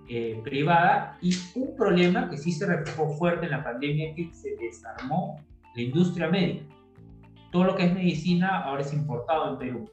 eh, 0.08 0.40
privada 0.42 1.18
y 1.20 1.34
un 1.54 1.76
problema 1.76 2.30
que 2.30 2.38
sí 2.38 2.50
se 2.50 2.64
reflejó 2.64 3.10
fuerte 3.10 3.44
en 3.44 3.50
la 3.50 3.62
pandemia 3.62 4.14
que 4.14 4.32
se 4.32 4.56
desarmó 4.56 5.38
la 5.76 5.82
industria 5.82 6.30
médica. 6.30 6.64
Todo 7.52 7.64
lo 7.64 7.76
que 7.76 7.84
es 7.84 7.92
medicina 7.92 8.62
ahora 8.62 8.80
es 8.80 8.94
importado 8.94 9.52
en 9.52 9.58
Perú. 9.58 9.90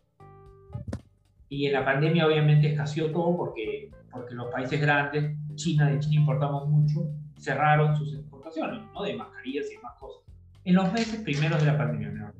Y 1.49 1.65
en 1.65 1.73
la 1.73 1.83
pandemia 1.83 2.25
obviamente 2.25 2.71
escaseó 2.71 3.11
todo 3.11 3.35
porque, 3.35 3.89
porque 4.11 4.35
los 4.35 4.51
países 4.51 4.79
grandes, 4.79 5.35
China, 5.55 5.89
de 5.89 5.99
China 5.99 6.21
importamos 6.21 6.67
mucho, 6.69 7.09
cerraron 7.39 7.95
sus 7.95 8.13
exportaciones, 8.13 8.81
¿no? 8.93 9.03
De 9.03 9.15
mascarillas 9.15 9.67
y 9.71 9.75
demás 9.75 9.93
cosas. 9.99 10.23
En 10.63 10.75
los 10.75 10.91
meses 10.91 11.21
primeros 11.21 11.59
de 11.61 11.67
la 11.67 11.77
pandemia, 11.77 12.09
menos 12.09 12.37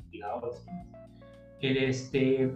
el, 1.59 1.77
este, 1.77 2.53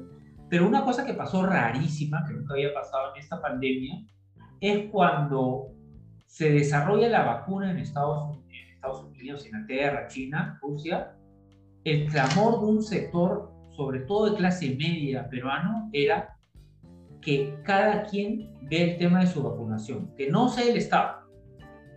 pero 0.49 0.67
una 0.67 0.83
cosa 0.83 1.05
que 1.05 1.13
pasó 1.13 1.45
rarísima, 1.45 2.23
que 2.27 2.33
nunca 2.33 2.53
había 2.53 2.73
pasado 2.73 3.13
en 3.13 3.21
esta 3.21 3.41
pandemia, 3.41 4.05
es 4.59 4.89
cuando 4.91 5.69
se 6.27 6.51
desarrolla 6.51 7.09
la 7.09 7.23
vacuna 7.23 7.71
en 7.71 7.79
Estados, 7.79 8.37
en 8.49 8.73
Estados 8.73 9.03
Unidos, 9.03 9.45
Inglaterra, 9.45 10.07
China, 10.07 10.59
Rusia, 10.61 11.15
el 11.83 12.07
clamor 12.07 12.61
de 12.61 12.65
un 12.67 12.83
sector, 12.83 13.51
sobre 13.71 14.01
todo 14.01 14.29
de 14.29 14.37
clase 14.37 14.75
media 14.75 15.27
peruano, 15.29 15.89
era 15.93 16.37
que 17.21 17.57
cada 17.63 18.03
quien 18.03 18.50
ve 18.71 18.93
el 18.93 18.97
tema 18.97 19.19
de 19.19 19.27
su 19.27 19.43
vacunación, 19.43 20.13
que 20.15 20.29
no 20.29 20.47
sea 20.47 20.71
el 20.71 20.77
Estado, 20.77 21.27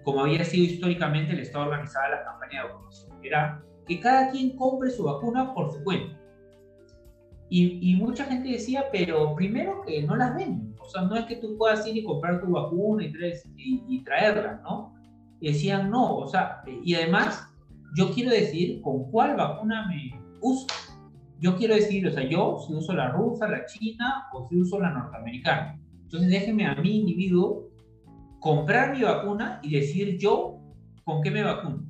como 0.02 0.20
había 0.20 0.44
sido 0.44 0.64
históricamente 0.64 1.32
el 1.32 1.38
Estado 1.38 1.66
organizaba 1.66 2.08
la 2.08 2.24
campaña 2.24 2.62
de 2.62 2.68
vacunación, 2.68 3.18
era 3.22 3.62
que 3.86 4.00
cada 4.00 4.30
quien 4.30 4.56
compre 4.56 4.90
su 4.90 5.04
vacuna 5.04 5.54
por 5.54 5.72
su 5.72 5.82
cuenta. 5.84 6.20
Y, 7.48 7.94
mucha 7.94 8.24
gente 8.24 8.48
decía, 8.48 8.86
pero 8.90 9.32
primero 9.36 9.82
que 9.86 10.02
no 10.02 10.16
las 10.16 10.34
ven, 10.34 10.74
o 10.80 10.88
sea, 10.88 11.02
no 11.02 11.14
es 11.14 11.24
que 11.26 11.36
tú 11.36 11.56
puedas 11.56 11.86
ir 11.86 11.96
y 11.96 12.02
comprar 12.02 12.40
tu 12.40 12.50
vacuna 12.50 13.04
y, 13.04 13.12
y, 13.86 14.02
traerla, 14.02 14.60
¿no? 14.64 14.92
decían, 15.40 15.88
no, 15.88 16.16
o 16.16 16.26
sea, 16.26 16.62
y 16.66 16.96
además, 16.96 17.48
yo 17.96 18.10
quiero 18.10 18.30
decir 18.30 18.80
con 18.80 19.08
cuál 19.10 19.36
vacuna 19.36 19.86
me 19.86 20.20
uso. 20.40 20.66
Yo 21.38 21.56
quiero 21.56 21.76
decir, 21.76 22.08
o 22.08 22.10
sea, 22.10 22.28
yo 22.28 22.58
si 22.66 22.74
uso 22.74 22.92
la 22.92 23.10
rusa, 23.10 23.46
la 23.46 23.64
china 23.66 24.26
o 24.32 24.48
si 24.48 24.56
uso 24.56 24.80
la 24.80 24.90
norteamericana. 24.90 25.78
Entonces 26.14 26.30
déjenme 26.30 26.64
a 26.64 26.76
mi 26.76 27.00
individuo 27.00 27.70
comprar 28.38 28.96
mi 28.96 29.02
vacuna 29.02 29.58
y 29.64 29.74
decir 29.74 30.16
yo 30.16 30.60
con 31.02 31.20
qué 31.22 31.30
me 31.32 31.42
vacuno. 31.42 31.84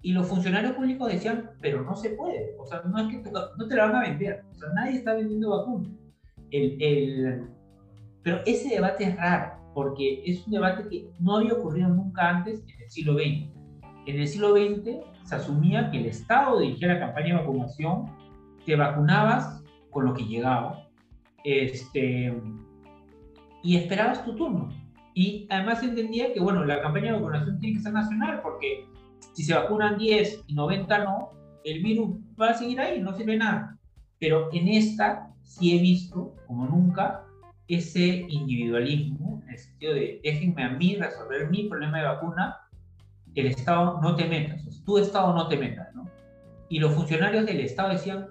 Y 0.00 0.12
los 0.12 0.28
funcionarios 0.28 0.74
públicos 0.74 1.12
decían, 1.12 1.50
pero 1.60 1.82
no 1.82 1.96
se 1.96 2.10
puede, 2.10 2.54
o 2.56 2.64
sea, 2.64 2.82
no 2.82 2.96
es 3.00 3.08
que 3.08 3.18
te, 3.18 3.32
no 3.32 3.66
te 3.66 3.74
la 3.74 3.86
van 3.86 3.96
a 3.96 4.02
vender, 4.02 4.44
o 4.48 4.54
sea, 4.54 4.68
nadie 4.76 4.98
está 4.98 5.14
vendiendo 5.14 5.50
vacunas. 5.50 5.90
El, 6.52 6.80
el, 6.80 7.48
pero 8.22 8.38
ese 8.46 8.68
debate 8.68 9.02
es 9.02 9.16
raro, 9.16 9.58
porque 9.74 10.22
es 10.24 10.46
un 10.46 10.52
debate 10.52 10.88
que 10.88 11.10
no 11.18 11.38
había 11.38 11.54
ocurrido 11.54 11.88
nunca 11.88 12.28
antes 12.28 12.62
en 12.62 12.80
el 12.80 12.88
siglo 12.88 13.14
XX. 13.14 13.50
En 14.06 14.20
el 14.20 14.28
siglo 14.28 14.52
XX 14.52 15.04
se 15.24 15.34
asumía 15.34 15.90
que 15.90 15.98
el 15.98 16.06
Estado 16.06 16.60
dirigía 16.60 16.94
la 16.94 17.00
campaña 17.00 17.34
de 17.34 17.40
vacunación, 17.40 18.06
te 18.64 18.76
vacunabas 18.76 19.64
con 19.90 20.04
lo 20.04 20.14
que 20.14 20.22
llegaba, 20.26 20.88
este, 21.42 22.32
y 23.62 23.76
esperabas 23.76 24.24
tu 24.24 24.34
turno. 24.34 24.72
Y 25.14 25.46
además 25.50 25.82
entendía 25.82 26.32
que, 26.32 26.40
bueno, 26.40 26.64
la 26.64 26.80
campaña 26.80 27.12
de 27.12 27.18
vacunación 27.18 27.58
tiene 27.58 27.76
que 27.76 27.82
ser 27.82 27.92
nacional, 27.92 28.40
porque 28.42 28.86
si 29.32 29.42
se 29.42 29.54
vacunan 29.54 29.98
10 29.98 30.44
y 30.46 30.54
90 30.54 31.04
no, 31.04 31.30
el 31.64 31.82
virus 31.82 32.16
va 32.40 32.50
a 32.50 32.54
seguir 32.54 32.80
ahí, 32.80 33.00
no 33.00 33.12
sirve 33.16 33.36
nada. 33.36 33.76
Pero 34.20 34.48
en 34.52 34.68
esta 34.68 35.30
sí 35.42 35.76
he 35.76 35.82
visto, 35.82 36.34
como 36.46 36.66
nunca, 36.66 37.24
ese 37.68 38.26
individualismo, 38.28 39.42
en 39.44 39.50
el 39.50 39.58
sentido 39.58 39.94
de 39.94 40.20
déjenme 40.22 40.64
a 40.64 40.70
mí 40.70 40.96
resolver 40.96 41.50
mi 41.50 41.68
problema 41.68 41.98
de 41.98 42.04
vacuna, 42.04 42.56
el 43.34 43.46
Estado 43.46 44.00
no 44.00 44.16
te 44.16 44.26
metas, 44.26 44.66
o 44.66 44.70
sea, 44.70 44.84
tu 44.84 44.98
Estado 44.98 45.34
no 45.34 45.48
te 45.48 45.56
metas, 45.56 45.94
¿no? 45.94 46.08
Y 46.68 46.80
los 46.80 46.94
funcionarios 46.94 47.46
del 47.46 47.60
Estado 47.60 47.90
decían, 47.90 48.26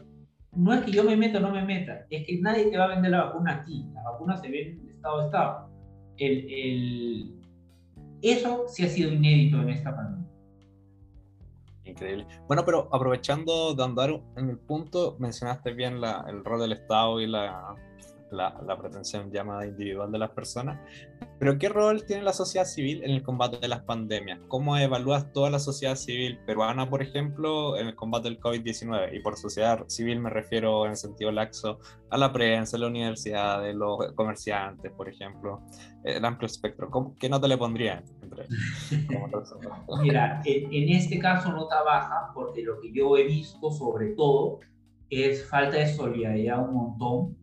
no 0.53 0.73
es 0.73 0.83
que 0.83 0.91
yo 0.91 1.03
me 1.03 1.15
meta 1.15 1.37
o 1.37 1.41
no 1.41 1.51
me 1.51 1.63
meta, 1.63 2.05
es 2.09 2.25
que 2.25 2.39
nadie 2.41 2.65
te 2.65 2.77
va 2.77 2.85
a 2.85 2.89
vender 2.89 3.11
la 3.11 3.25
vacuna 3.25 3.53
a 3.53 3.63
ti, 3.63 3.85
la 3.93 4.03
vacuna 4.03 4.37
se 4.37 4.49
vende 4.49 4.81
en 4.81 4.86
Estado 5.07 5.25
Estado. 5.25 5.69
El, 6.17 6.51
el... 6.51 7.41
Eso 8.21 8.65
sí 8.67 8.83
ha 8.85 8.89
sido 8.89 9.11
inédito 9.11 9.61
en 9.61 9.69
esta 9.69 9.95
pandemia. 9.95 10.27
Increíble. 11.85 12.27
Bueno, 12.47 12.65
pero 12.65 12.89
aprovechando 12.91 13.73
de 13.73 13.83
andar 13.83 14.21
en 14.35 14.49
el 14.49 14.57
punto, 14.57 15.15
mencionaste 15.19 15.73
bien 15.73 16.01
la, 16.01 16.25
el 16.27 16.43
rol 16.43 16.59
del 16.59 16.73
Estado 16.73 17.21
y 17.21 17.27
la, 17.27 17.75
la, 18.31 18.59
la, 18.65 18.77
pretensión 18.77 19.31
llamada 19.31 19.65
individual 19.65 20.11
de 20.11 20.19
las 20.19 20.31
personas. 20.31 20.79
Pero 21.39 21.57
¿qué 21.57 21.69
rol 21.69 22.05
tiene 22.05 22.23
la 22.23 22.33
sociedad 22.33 22.65
civil 22.65 23.03
en 23.03 23.11
el 23.11 23.23
combate 23.23 23.57
de 23.57 23.67
las 23.67 23.81
pandemias? 23.83 24.39
¿Cómo 24.47 24.77
evalúas 24.77 25.31
toda 25.31 25.49
la 25.49 25.59
sociedad 25.59 25.95
civil 25.95 26.39
peruana, 26.45 26.89
por 26.89 27.01
ejemplo, 27.01 27.77
en 27.77 27.87
el 27.87 27.95
combate 27.95 28.29
del 28.29 28.39
COVID-19? 28.39 29.15
Y 29.15 29.19
por 29.19 29.37
sociedad 29.37 29.85
civil 29.87 30.19
me 30.19 30.29
refiero 30.29 30.85
en 30.85 30.91
el 30.91 30.97
sentido 30.97 31.31
laxo 31.31 31.79
a 32.09 32.17
la 32.17 32.31
prensa, 32.31 32.77
a 32.77 32.79
la 32.79 32.87
universidad, 32.87 33.63
a 33.63 33.73
los 33.73 34.13
comerciantes, 34.15 34.91
por 34.91 35.09
ejemplo, 35.09 35.61
el 36.03 36.23
amplio 36.25 36.47
espectro. 36.47 36.89
¿Cómo, 36.89 37.15
¿Qué 37.15 37.29
nota 37.29 37.47
le 37.47 37.57
pondría 37.57 38.03
entre, 38.21 38.45
Mira, 40.01 40.41
en, 40.45 40.73
en 40.73 40.89
este 40.89 41.19
caso 41.19 41.51
nota 41.51 41.83
baja, 41.83 42.31
porque 42.33 42.63
lo 42.63 42.79
que 42.79 42.91
yo 42.91 43.17
he 43.17 43.23
visto 43.23 43.71
sobre 43.71 44.13
todo 44.13 44.59
es 45.09 45.47
falta 45.49 45.77
de 45.77 45.87
solidaridad 45.93 46.67
un 46.67 46.73
montón 46.73 47.37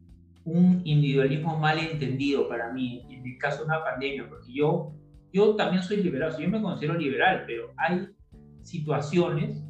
un 0.44 0.82
individualismo 0.84 1.58
mal 1.58 1.78
entendido 1.78 2.48
para 2.48 2.72
mí, 2.72 3.06
en 3.10 3.24
el 3.24 3.38
caso 3.38 3.60
de 3.60 3.64
una 3.66 3.82
pandemia, 3.82 4.28
porque 4.28 4.52
yo, 4.52 4.92
yo 5.32 5.56
también 5.56 5.82
soy 5.82 6.02
liberal, 6.02 6.34
yo 6.38 6.48
me 6.48 6.60
considero 6.60 6.98
liberal, 6.98 7.44
pero 7.46 7.72
hay 7.76 8.08
situaciones 8.62 9.62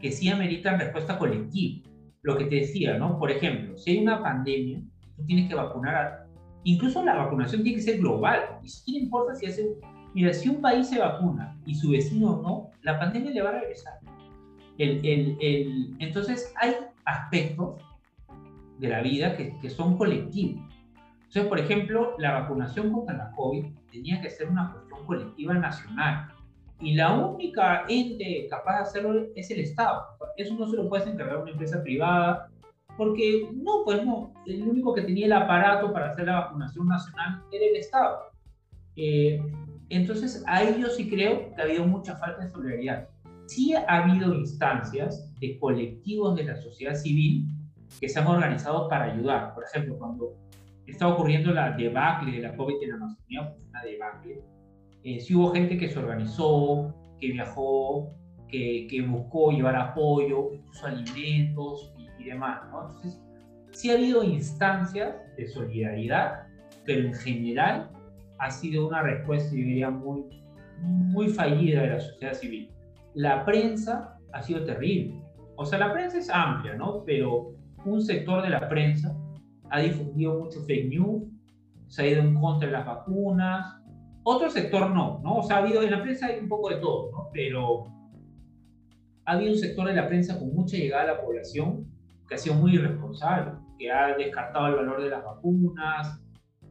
que 0.00 0.10
sí 0.10 0.28
ameritan 0.28 0.78
respuesta 0.78 1.18
colectiva. 1.18 1.88
Lo 2.22 2.38
que 2.38 2.46
te 2.46 2.56
decía, 2.56 2.96
¿no? 2.96 3.18
Por 3.18 3.30
ejemplo, 3.30 3.76
si 3.76 3.92
hay 3.92 3.98
una 3.98 4.22
pandemia, 4.22 4.82
tú 5.16 5.24
tienes 5.26 5.48
que 5.48 5.54
vacunar 5.54 5.94
a... 5.94 6.26
Incluso 6.64 7.04
la 7.04 7.16
vacunación 7.16 7.62
tiene 7.62 7.76
que 7.76 7.82
ser 7.82 7.98
global. 7.98 8.58
Y 8.62 8.68
si 8.68 8.92
no 8.92 8.98
importa 9.04 9.34
si 9.34 9.46
hace... 9.46 9.76
Mira, 10.14 10.32
si 10.32 10.48
un 10.48 10.62
país 10.62 10.88
se 10.88 10.98
vacuna 10.98 11.58
y 11.66 11.74
su 11.74 11.90
vecino 11.90 12.40
no, 12.42 12.70
la 12.82 12.98
pandemia 12.98 13.30
le 13.30 13.42
va 13.42 13.50
a 13.50 13.60
regresar. 13.60 13.94
El, 14.78 15.04
el, 15.04 15.36
el... 15.40 15.96
Entonces 15.98 16.52
hay 16.56 16.72
aspectos 17.04 17.80
de 18.78 18.88
la 18.88 19.02
vida 19.02 19.36
que, 19.36 19.58
que 19.60 19.70
son 19.70 19.96
colectivos. 19.96 20.62
Entonces, 21.34 21.48
por 21.48 21.58
ejemplo, 21.58 22.14
la 22.18 22.40
vacunación 22.40 22.92
contra 22.92 23.16
la 23.16 23.30
COVID 23.32 23.64
tenía 23.90 24.20
que 24.20 24.30
ser 24.30 24.48
una 24.48 24.72
cuestión 24.72 25.06
colectiva 25.06 25.54
nacional. 25.54 26.28
Y 26.80 26.94
la 26.94 27.12
única 27.12 27.84
ente 27.88 28.46
capaz 28.48 28.76
de 28.76 28.82
hacerlo 28.82 29.26
es 29.34 29.50
el 29.50 29.60
Estado. 29.60 30.04
Eso 30.36 30.54
no 30.54 30.66
se 30.68 30.76
lo 30.76 30.88
puede 30.88 31.10
encargar 31.10 31.36
a 31.36 31.42
una 31.42 31.52
empresa 31.52 31.82
privada, 31.82 32.48
porque 32.96 33.48
no, 33.52 33.82
pues 33.84 34.04
no, 34.04 34.32
el 34.46 34.62
único 34.62 34.94
que 34.94 35.02
tenía 35.02 35.26
el 35.26 35.32
aparato 35.32 35.92
para 35.92 36.10
hacer 36.10 36.26
la 36.26 36.40
vacunación 36.40 36.86
nacional 36.86 37.42
era 37.50 37.64
el 37.64 37.76
Estado. 37.76 38.18
Eh, 38.96 39.40
entonces, 39.88 40.44
ahí 40.46 40.76
yo 40.80 40.88
sí 40.88 41.08
creo 41.08 41.52
que 41.54 41.60
ha 41.60 41.64
habido 41.64 41.86
mucha 41.86 42.16
falta 42.16 42.44
de 42.44 42.50
solidaridad. 42.50 43.08
Sí 43.46 43.74
ha 43.74 44.04
habido 44.04 44.34
instancias 44.34 45.32
de 45.40 45.58
colectivos 45.58 46.36
de 46.36 46.44
la 46.44 46.56
sociedad 46.56 46.94
civil 46.94 47.46
que 48.00 48.08
se 48.08 48.18
han 48.18 48.26
organizado 48.26 48.88
para 48.88 49.12
ayudar. 49.12 49.54
Por 49.54 49.64
ejemplo, 49.64 49.98
cuando 49.98 50.34
estaba 50.86 51.14
ocurriendo 51.14 51.52
la 51.52 51.70
debacle 51.72 52.32
de 52.32 52.42
la 52.42 52.56
COVID 52.56 52.82
en 52.82 52.92
Amazonía, 52.92 53.50
pues 53.50 53.68
una 53.68 53.82
debacle, 53.82 54.42
eh, 55.02 55.20
sí 55.20 55.34
hubo 55.34 55.52
gente 55.52 55.76
que 55.76 55.88
se 55.88 55.98
organizó, 55.98 56.94
que 57.20 57.32
viajó, 57.32 58.12
que, 58.48 58.86
que 58.88 59.02
buscó 59.02 59.50
llevar 59.50 59.76
apoyo, 59.76 60.52
incluso 60.52 60.86
alimentos 60.86 61.92
y, 61.98 62.22
y 62.22 62.26
demás, 62.26 62.62
¿no? 62.70 62.86
Entonces, 62.86 63.20
sí 63.72 63.90
ha 63.90 63.94
habido 63.94 64.22
instancias 64.22 65.14
de 65.36 65.46
solidaridad, 65.48 66.46
pero 66.84 67.08
en 67.08 67.14
general 67.14 67.90
ha 68.38 68.50
sido 68.50 68.88
una 68.88 69.02
respuesta, 69.02 69.50
yo 69.50 69.56
diría, 69.56 69.90
muy, 69.90 70.24
muy 70.80 71.28
fallida 71.28 71.82
de 71.82 71.88
la 71.88 72.00
sociedad 72.00 72.34
civil. 72.34 72.70
La 73.14 73.44
prensa 73.44 74.18
ha 74.32 74.42
sido 74.42 74.64
terrible. 74.64 75.20
O 75.56 75.64
sea, 75.64 75.78
la 75.78 75.92
prensa 75.92 76.18
es 76.18 76.28
amplia, 76.30 76.74
¿no? 76.74 77.04
Pero 77.04 77.53
un 77.84 78.02
sector 78.02 78.42
de 78.42 78.50
la 78.50 78.68
prensa 78.68 79.16
ha 79.70 79.80
difundido 79.80 80.38
mucho 80.38 80.60
fake 80.64 80.88
news, 80.88 81.24
se 81.88 82.02
ha 82.02 82.06
ido 82.08 82.20
en 82.22 82.34
contra 82.34 82.66
de 82.66 82.72
las 82.72 82.86
vacunas, 82.86 83.80
Otro 84.26 84.48
sector 84.48 84.90
no, 84.90 85.20
¿no? 85.22 85.36
O 85.36 85.42
sea, 85.42 85.56
ha 85.56 85.58
habido 85.60 85.82
en 85.82 85.90
la 85.90 86.02
prensa 86.02 86.26
hay 86.26 86.40
un 86.40 86.48
poco 86.48 86.70
de 86.70 86.76
todo, 86.76 87.10
¿no? 87.12 87.28
Pero 87.32 87.84
ha 89.26 89.32
habido 89.32 89.52
un 89.52 89.58
sector 89.58 89.86
de 89.86 89.94
la 89.94 90.08
prensa 90.08 90.38
con 90.38 90.54
mucha 90.54 90.76
llegada 90.78 91.02
a 91.02 91.14
la 91.14 91.20
población 91.20 91.86
que 92.26 92.34
ha 92.34 92.38
sido 92.38 92.54
muy 92.54 92.74
irresponsable, 92.74 93.52
que 93.78 93.90
ha 93.90 94.16
descartado 94.16 94.68
el 94.68 94.76
valor 94.76 95.02
de 95.02 95.10
las 95.10 95.22
vacunas, 95.22 96.22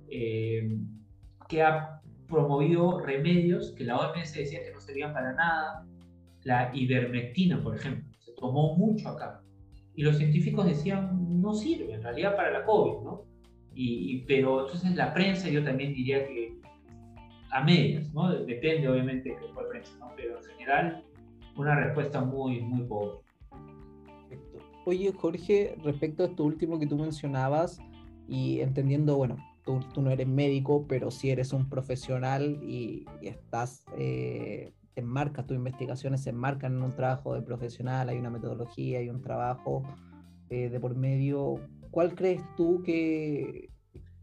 eh, 0.09 0.79
que 1.47 1.61
ha 1.61 2.01
promovido 2.27 2.99
remedios 2.99 3.73
que 3.77 3.83
la 3.83 3.97
OMS 3.97 4.33
decía 4.33 4.63
que 4.63 4.71
no 4.71 4.79
servían 4.79 5.13
para 5.13 5.33
nada. 5.33 5.85
La 6.43 6.71
ivermectina, 6.73 7.61
por 7.61 7.75
ejemplo, 7.75 8.11
se 8.19 8.33
tomó 8.33 8.75
mucho 8.75 9.09
acá. 9.09 9.42
Y 9.95 10.03
los 10.03 10.17
científicos 10.17 10.65
decían, 10.65 11.41
no 11.41 11.53
sirve 11.53 11.93
en 11.93 12.03
realidad 12.03 12.35
para 12.35 12.51
la 12.51 12.65
COVID, 12.65 13.03
¿no? 13.03 13.25
Y, 13.75 14.19
pero 14.27 14.65
entonces 14.65 14.95
la 14.95 15.13
prensa 15.13 15.49
yo 15.49 15.63
también 15.63 15.93
diría 15.93 16.27
que 16.27 16.57
a 17.51 17.63
medias, 17.63 18.11
¿no? 18.13 18.33
Depende 18.33 18.87
obviamente 18.87 19.29
de 19.29 19.35
qué 19.35 19.45
prensa, 19.69 19.91
¿no? 19.99 20.11
Pero 20.15 20.37
en 20.37 20.43
general 20.57 21.03
una 21.55 21.75
respuesta 21.75 22.21
muy, 22.21 22.61
muy 22.61 22.85
pobre. 22.87 23.19
Perfecto. 24.29 24.59
Oye, 24.85 25.11
Jorge, 25.11 25.75
respecto 25.83 26.23
a 26.23 26.27
esto 26.27 26.43
último 26.43 26.79
que 26.79 26.87
tú 26.87 26.97
mencionabas 26.97 27.79
y 28.27 28.59
entendiendo, 28.61 29.17
bueno, 29.17 29.37
tú, 29.65 29.79
tú 29.93 30.01
no 30.01 30.09
eres 30.09 30.27
médico, 30.27 30.85
pero 30.87 31.11
sí 31.11 31.29
eres 31.29 31.53
un 31.53 31.69
profesional 31.69 32.59
y, 32.63 33.05
estás, 33.21 33.85
eh, 33.97 34.73
te 34.93 35.01
enmarcas, 35.01 35.45
tus 35.47 35.57
investigaciones 35.57 36.21
se 36.21 36.29
enmarcan 36.29 36.77
en 36.77 36.83
un 36.83 36.95
trabajo 36.95 37.33
de 37.33 37.41
profesional, 37.41 38.09
hay 38.09 38.17
una 38.17 38.29
metodología, 38.29 38.99
hay 38.99 39.09
un 39.09 39.21
trabajo 39.21 39.83
eh, 40.49 40.69
de 40.69 40.79
por 40.79 40.95
medio. 40.95 41.59
¿Cuál 41.91 42.15
crees 42.15 42.41
tú 42.55 42.81
que, 42.83 43.69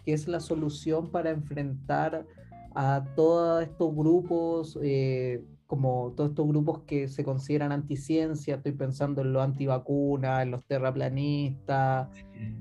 que 0.05 0.13
es 0.13 0.29
la 0.29 0.41
solución 0.41 1.11
para 1.11 1.31
enfrentar 1.31 2.27
a 2.75 3.05
todos 3.17 3.63
estos 3.63 3.95
grupos? 3.95 4.79
Eh, 4.83 5.45
como 5.67 6.15
todos 6.17 6.31
estos 6.31 6.49
grupos 6.49 6.81
que 6.81 7.07
se 7.07 7.23
consideran 7.23 7.71
anticiencia, 7.71 8.57
estoy 8.57 8.73
pensando 8.73 9.23
en 9.23 9.33
los 9.33 9.41
antivacunas, 9.41 10.43
en 10.43 10.51
los 10.51 10.65
terraplanistas, 10.65 12.09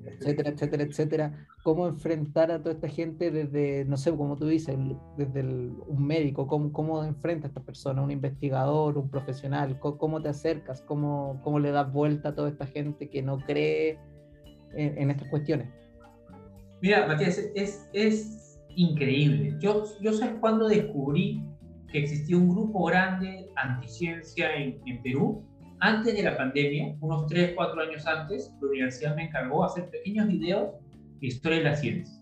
etcétera, 0.06 0.50
etcétera, 0.52 0.84
etcétera. 0.84 1.48
¿Cómo 1.64 1.88
enfrentar 1.88 2.52
a 2.52 2.60
toda 2.60 2.74
esta 2.74 2.88
gente 2.88 3.32
desde, 3.32 3.84
no 3.86 3.98
sé, 3.98 4.16
como 4.16 4.38
tú 4.38 4.48
dices, 4.48 4.78
desde 5.18 5.44
un 5.44 6.06
médico? 6.06 6.48
¿Cómo, 6.48 6.72
¿Cómo 6.72 7.04
enfrenta 7.04 7.48
a 7.48 7.50
esta 7.50 7.62
persona, 7.62 8.02
un 8.02 8.12
investigador, 8.12 8.98
un 8.98 9.10
profesional? 9.10 9.78
¿Cómo, 9.80 10.22
te 10.22 10.30
acercas? 10.30 10.82
¿Cómo, 10.82 11.42
¿Cómo 11.44 11.60
le 11.60 11.72
das 11.72 11.92
vuelta 11.92 12.30
a 12.30 12.36
toda 12.36 12.50
esta 12.50 12.66
gente 12.66 13.10
que 13.10 13.22
no 13.22 13.40
cree 13.40 14.00
en, 14.74 15.12
estas 15.12 15.28
cuestiones? 15.28 15.68
Mira, 16.82 17.06
Matías, 17.08 17.38
es, 17.56 17.90
es 17.92 18.60
increíble. 18.76 19.58
Yo, 19.60 19.84
yo 20.00 20.14
sé 20.14 20.36
cuándo 20.40 20.70
descubrí 20.70 21.44
que 21.92 22.00
existía 22.00 22.38
un 22.38 22.50
grupo 22.50 22.86
grande 22.86 23.50
anticiencia 23.56 24.56
en, 24.56 24.80
en 24.86 25.02
Perú. 25.02 25.44
Antes 25.82 26.16
de 26.16 26.24
la 26.24 26.38
pandemia, 26.38 26.96
unos 27.02 27.28
3, 27.28 27.54
4 27.56 27.82
años 27.82 28.06
antes, 28.06 28.54
la 28.62 28.68
universidad 28.68 29.16
me 29.16 29.26
encargó 29.26 29.64
hacer 29.64 29.90
pequeños 29.90 30.28
videos 30.28 30.70
de 30.89 30.89
historia 31.28 31.60
de 31.60 31.64
la 31.64 31.76
ciencia. 31.76 32.16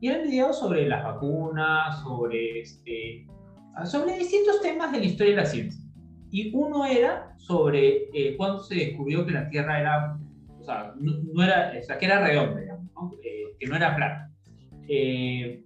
Y 0.00 0.08
eran 0.08 0.22
videos 0.22 0.58
sobre 0.58 0.88
las 0.88 1.04
vacunas, 1.04 2.02
sobre, 2.02 2.60
este, 2.60 3.26
sobre 3.84 4.18
distintos 4.18 4.60
temas 4.60 4.90
de 4.92 4.98
la 4.98 5.04
historia 5.04 5.36
de 5.36 5.42
la 5.42 5.46
ciencia. 5.46 5.82
Y 6.30 6.54
uno 6.54 6.84
era 6.84 7.34
sobre 7.38 8.08
eh, 8.12 8.36
cuando 8.36 8.62
se 8.62 8.74
descubrió 8.74 9.24
que 9.26 9.32
la 9.32 9.48
Tierra 9.48 9.80
era, 9.80 10.18
o 10.58 10.64
sea, 10.64 10.94
no, 10.98 11.42
era, 11.42 11.72
o 11.78 11.82
sea, 11.84 11.98
que 11.98 12.06
era 12.06 12.26
redonda, 12.26 12.60
digamos, 12.60 12.90
¿no? 12.94 13.12
Eh, 13.22 13.56
que 13.58 13.66
no 13.66 13.76
era 13.76 13.94
plana. 13.94 14.32
Eh, 14.88 15.64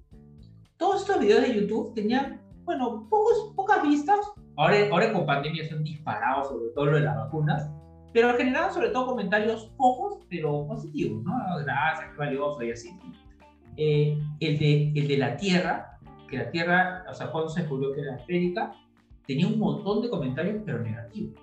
todos 0.77 1.03
estos 1.03 1.21
videos 1.21 1.43
de 1.43 1.55
YouTube 1.55 1.95
tenían 1.95 2.41
bueno, 2.67 3.07
pocos, 3.09 3.53
pocas 3.55 3.83
vistas. 3.83 4.19
Ahora, 4.57 4.77
ahora 4.91 5.13
con 5.13 5.25
pandemia 5.25 5.65
se 5.67 5.75
han 5.75 5.85
disparado 5.85 6.45
sobre 6.45 6.69
todo 6.75 6.87
lo 6.87 6.97
de 6.97 7.05
las 7.05 7.17
vacunas, 7.17 7.71
pero 8.17 8.35
generaron 8.35 8.73
sobre 8.73 8.89
todo 8.89 9.09
comentarios 9.09 9.71
pocos, 9.77 10.25
pero 10.31 10.67
positivos, 10.67 11.23
¿no? 11.23 11.35
Gracias, 11.63 12.13
qué 12.13 12.17
valioso 12.17 12.63
y 12.63 12.71
así. 12.71 12.99
Eh, 13.77 14.19
el, 14.41 14.59
de, 14.59 14.93
el 14.97 15.07
de 15.07 15.19
la 15.19 15.37
Tierra, 15.37 15.99
que 16.27 16.39
la 16.39 16.51
Tierra, 16.51 17.05
o 17.11 17.13
sea, 17.13 17.31
cuando 17.31 17.51
se 17.51 17.61
descubrió 17.61 17.93
que 17.93 18.01
era 18.01 18.17
esférica, 18.17 18.73
tenía 19.27 19.47
un 19.47 19.59
montón 19.59 20.01
de 20.01 20.09
comentarios, 20.09 20.63
pero 20.65 20.79
negativos. 20.79 21.39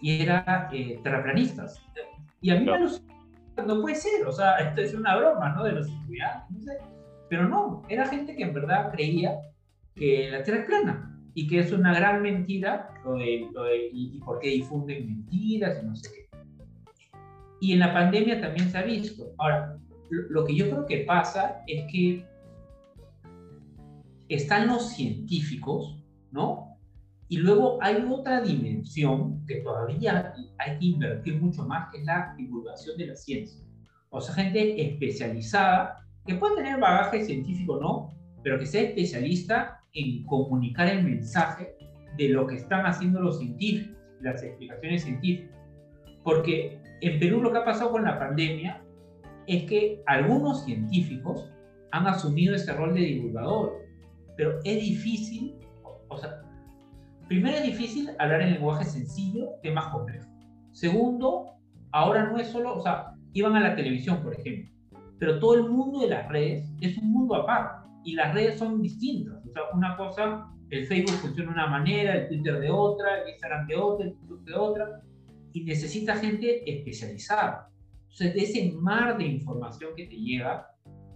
Y 0.00 0.22
era 0.22 0.70
eh, 0.72 0.98
terraplanistas. 1.02 1.82
Y 2.40 2.48
a 2.48 2.54
mí 2.58 2.64
me 2.64 2.78
me 2.78 3.66
no 3.66 3.82
puede 3.82 3.96
ser, 3.96 4.26
o 4.26 4.32
sea, 4.32 4.56
esto 4.56 4.80
es 4.80 4.94
una 4.94 5.16
broma, 5.16 5.50
¿no? 5.50 5.64
De 5.64 5.72
los 5.72 5.86
estudiantes, 5.86 6.50
no 6.50 6.62
sé. 6.62 6.78
Pero 7.28 7.46
no, 7.46 7.82
era 7.90 8.06
gente 8.06 8.34
que 8.34 8.42
en 8.42 8.54
verdad 8.54 8.90
creía 8.90 9.38
que 9.94 10.30
la 10.30 10.42
Tierra 10.42 10.60
es 10.60 10.66
plana 10.66 11.15
y 11.36 11.46
que 11.46 11.58
es 11.58 11.70
una 11.70 11.92
gran 11.92 12.22
mentira 12.22 12.88
y, 13.92 14.18
por 14.20 14.38
qué 14.38 14.48
difunden 14.48 15.06
mentiras 15.06 15.82
y 15.82 15.86
no 15.86 15.94
sé 15.94 16.10
qué. 16.10 16.38
Y 17.60 17.74
en 17.74 17.80
la 17.80 17.92
pandemia 17.92 18.40
también 18.40 18.70
se 18.70 18.78
ha 18.78 18.82
visto. 18.82 19.34
Ahora, 19.36 19.76
lo, 20.08 20.46
que 20.46 20.56
yo 20.56 20.70
creo 20.70 20.86
que 20.86 21.04
pasa 21.06 21.62
es 21.66 21.92
que 21.92 22.24
están 24.30 24.68
los 24.68 24.88
científicos, 24.88 26.02
¿no? 26.30 26.78
Y 27.28 27.36
luego 27.36 27.78
hay 27.82 27.96
otra 28.10 28.40
dimensión 28.40 29.44
que 29.46 29.56
todavía 29.56 30.32
hay 30.56 30.78
que 30.78 30.86
invertir 30.86 31.38
mucho 31.38 31.66
más, 31.66 31.92
que 31.92 31.98
es 31.98 32.06
la 32.06 32.34
divulgación 32.38 32.96
de 32.96 33.08
la 33.08 33.14
ciencia. 33.14 33.62
O 34.08 34.22
sea, 34.22 34.34
gente 34.36 34.80
especializada, 34.80 35.98
que 36.24 36.36
puede 36.36 36.56
tener 36.56 36.80
bagaje 36.80 37.26
científico, 37.26 37.78
¿no? 37.78 38.14
Pero 38.42 38.58
que 38.58 38.64
sea 38.64 38.80
especialista 38.80 39.75
en 39.96 40.24
comunicar 40.24 40.88
el 40.88 41.02
mensaje 41.02 41.74
de 42.16 42.28
lo 42.28 42.46
que 42.46 42.56
están 42.56 42.86
haciendo 42.86 43.20
los 43.20 43.38
científicos, 43.38 43.96
las 44.20 44.42
explicaciones 44.42 45.02
científicas. 45.02 45.56
Porque 46.22 46.80
en 47.00 47.18
Perú 47.18 47.42
lo 47.42 47.50
que 47.52 47.58
ha 47.58 47.64
pasado 47.64 47.90
con 47.92 48.04
la 48.04 48.18
pandemia 48.18 48.82
es 49.46 49.64
que 49.64 50.02
algunos 50.06 50.64
científicos 50.64 51.50
han 51.92 52.06
asumido 52.06 52.54
ese 52.54 52.72
rol 52.72 52.94
de 52.94 53.00
divulgador, 53.00 53.72
pero 54.36 54.58
es 54.64 54.80
difícil, 54.80 55.54
o 56.08 56.16
sea, 56.16 56.42
primero 57.28 57.56
es 57.56 57.64
difícil 57.64 58.10
hablar 58.18 58.42
en 58.42 58.52
lenguaje 58.52 58.84
sencillo, 58.84 59.50
temas 59.62 59.86
complejos. 59.86 60.28
Segundo, 60.72 61.46
ahora 61.92 62.28
no 62.30 62.38
es 62.38 62.48
solo, 62.48 62.76
o 62.76 62.80
sea, 62.80 63.14
iban 63.32 63.56
a 63.56 63.60
la 63.60 63.76
televisión, 63.76 64.22
por 64.22 64.34
ejemplo, 64.34 64.70
pero 65.18 65.38
todo 65.38 65.54
el 65.54 65.70
mundo 65.70 66.00
de 66.00 66.08
las 66.08 66.28
redes 66.28 66.70
es 66.80 66.98
un 66.98 67.12
mundo 67.12 67.34
aparte 67.34 67.88
y 68.04 68.14
las 68.14 68.34
redes 68.34 68.58
son 68.58 68.82
distintas. 68.82 69.45
O 69.56 69.58
sea, 69.58 69.74
una 69.74 69.96
cosa, 69.96 70.50
el 70.70 70.86
Facebook 70.86 71.16
funciona 71.16 71.50
de 71.50 71.58
una 71.58 71.66
manera, 71.66 72.14
el 72.14 72.28
Twitter 72.28 72.60
de 72.60 72.70
otra, 72.70 73.22
el 73.22 73.30
Instagram 73.30 73.66
de 73.66 73.76
otra, 73.76 74.06
el 74.06 74.14
TikTok 74.14 74.40
de 74.42 74.54
otra, 74.54 75.02
y 75.52 75.64
necesita 75.64 76.16
gente 76.16 76.70
especializada. 76.70 77.70
Entonces, 78.02 78.34
de 78.34 78.40
ese 78.42 78.72
mar 78.72 79.16
de 79.16 79.24
información 79.24 79.92
que 79.96 80.06
te 80.06 80.16
llega, 80.16 80.68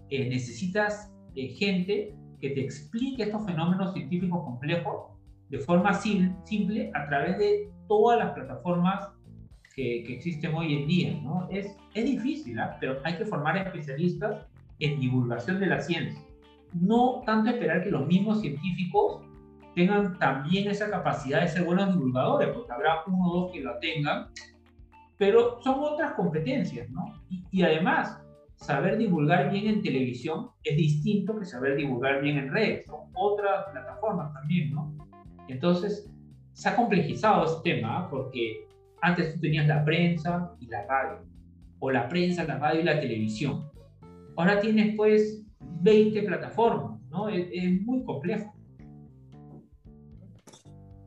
eh, 0.09 0.29
necesitas 0.29 1.13
eh, 1.35 1.49
gente 1.49 2.15
que 2.41 2.51
te 2.51 2.61
explique 2.63 3.25
estos 3.25 3.45
fenómenos 3.45 3.93
científicos 3.93 4.43
complejos 4.43 5.19
de 5.51 5.59
forma 5.59 5.93
simple 5.93 6.91
a 6.95 7.07
través 7.09 7.39
de 7.39 7.71
todas 7.89 8.19
las 8.19 8.33
plataformas 8.33 9.09
que, 9.75 10.05
que 10.05 10.15
existen 10.15 10.55
hoy 10.55 10.75
en 10.75 10.89
día. 10.89 11.21
¿no? 11.23 11.47
Es, 11.51 11.77
es 11.93 12.05
difícil, 12.05 12.59
¿ah? 12.59 12.79
pero 12.81 13.01
hay 13.05 13.17
que 13.17 13.27
formar 13.27 13.59
especialistas 13.59 14.47
en 14.79 14.99
divulgación 14.99 15.61
de 15.61 15.67
la 15.67 15.81
ciencia 15.81 16.30
no 16.75 17.23
tanto 17.27 17.51
esperar 17.51 17.83
que 17.83 17.91
los 17.91 18.07
mismos 18.07 18.41
científicos 18.41 19.23
tengan 19.75 20.19
también 20.19 20.69
esa 20.71 20.91
capacidad 20.91 21.43
de 21.43 21.49
ser 21.49 21.65
buenos 21.65 21.93
divulgadores, 21.93 22.49
porque 22.49 22.73
habrá 22.73 23.03
uno 23.07 23.31
o 23.31 23.41
dos 23.41 23.53
que 23.53 23.61
lo 23.61 23.79
tengan, 23.79 24.29
pero 25.17 25.61
son 25.63 25.81
otras 25.81 26.13
competencias, 26.15 26.89
¿no? 26.91 27.15
Y, 27.51 27.63
además, 27.63 28.21
saber 28.57 28.99
divulgar 28.99 29.51
bien 29.51 29.67
en 29.69 29.83
televisión 29.83 30.51
es 30.65 30.77
distinto 30.77 31.39
que 31.39 31.45
saber 31.45 31.77
divulgar 31.77 32.21
bien 32.23 32.39
en 32.39 32.53
redes, 32.53 32.87
son 32.87 33.11
otras 33.15 33.67
plataformas 33.71 34.33
también, 34.33 34.73
¿no? 34.73 34.93
Entonces, 35.49 36.11
se 36.53 36.69
ha 36.69 36.77
complejizado 36.77 37.45
ese 37.45 37.57
tema, 37.65 37.99
¿ah? 37.99 38.09
porque 38.11 38.67
antes 39.03 39.35
tú 39.35 39.41
tenías 39.41 39.67
la 39.67 39.85
prensa 39.85 40.53
y 40.61 40.67
la 40.67 40.87
radio, 40.87 41.19
o 41.79 41.91
la 41.91 42.09
prensa, 42.09 42.45
la 42.45 42.59
radio 42.59 42.81
y 42.81 42.85
la 42.85 43.01
televisión. 43.01 43.71
Ahora 44.37 44.61
tienes, 44.61 44.95
pues, 44.97 45.45
20 45.81 46.23
plataformas, 46.23 47.01
¿no? 47.11 47.29
Es, 47.29 47.81
muy 47.83 48.05
complejo. 48.05 48.53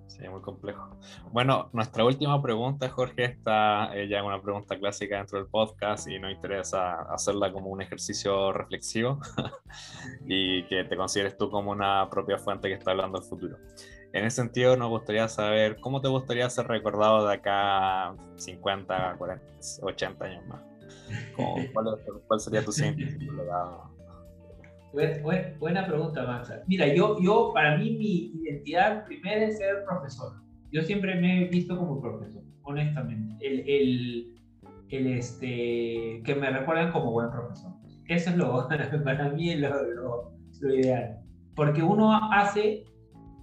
Sí, 0.08 0.28
muy 0.30 0.42
complejo. 0.42 0.98
Bueno, 1.32 1.70
nuestra 1.74 2.06
última 2.06 2.42
pregunta, 2.42 2.90
Jorge, 2.90 3.26
está 3.26 3.96
eh, 3.96 4.08
ya 4.08 4.24
una 4.24 4.42
pregunta 4.42 4.78
clásica 4.78 5.18
dentro 5.18 5.40
del 5.40 5.48
podcast 5.48 6.08
y 6.08 6.20
nos 6.20 6.32
interesa 6.32 7.02
hacerla 7.14 7.52
como 7.52 7.70
un 7.70 7.82
ejercicio 7.82 8.52
reflexivo 8.54 9.20
y 10.28 10.64
que 10.68 10.84
te 10.84 10.96
consideres 10.96 11.36
tú 11.38 11.50
como 11.50 11.72
una 11.72 12.08
propia 12.10 12.38
fuente 12.38 12.68
que 12.68 12.76
está 12.76 12.92
hablando 12.92 13.20
del 13.20 13.28
futuro. 13.28 13.58
En 14.14 14.26
ese 14.26 14.38
sentido, 14.38 14.78
nos 14.78 14.90
gustaría 14.90 15.28
saber 15.28 15.78
cómo 15.82 16.00
te 16.00 16.08
gustaría 16.08 16.48
ser 16.50 16.68
recordado 16.68 17.28
de 17.28 17.34
acá 17.34 18.16
50, 18.36 19.16
40, 19.18 19.46
80 19.82 20.26
años 20.26 20.46
más. 20.46 20.62
¿Cuál, 21.36 22.00
cuál, 22.28 22.40
sería 22.40 22.64
tu 22.64 22.72
siguiente 22.72 23.18
Buena, 24.94 25.88
pregunta, 25.88 26.24
Maxa. 26.24 26.62
Mira, 26.68 26.94
yo, 26.94 27.18
yo, 27.20 27.52
para 27.52 27.78
mí, 27.78 27.92
mi 27.98 28.32
identidad 28.44 29.06
primera 29.06 29.46
es 29.46 29.58
ser 29.58 29.84
profesor. 29.86 30.34
Yo 30.72 30.84
siempre 30.84 31.20
me 31.20 31.46
he 31.46 31.48
visto 31.50 31.76
como 31.76 32.00
profesor, 32.00 32.44
honestamente. 32.62 33.36
El, 33.46 33.68
el, 33.68 34.36
el 34.90 35.08
este, 35.08 36.22
que 36.24 36.36
me 36.36 36.50
recuerden 36.52 36.92
como 36.92 37.12
buen 37.12 37.32
profesor. 37.32 37.72
Eso 38.08 38.30
es 38.30 38.38
lo, 38.38 38.68
para 39.04 39.30
mí 39.30 39.56
lo, 39.56 39.84
lo, 39.84 40.32
lo 40.62 40.76
ideal. 40.76 41.18
Porque 41.56 41.82
uno 41.82 42.14
hace, 42.32 42.84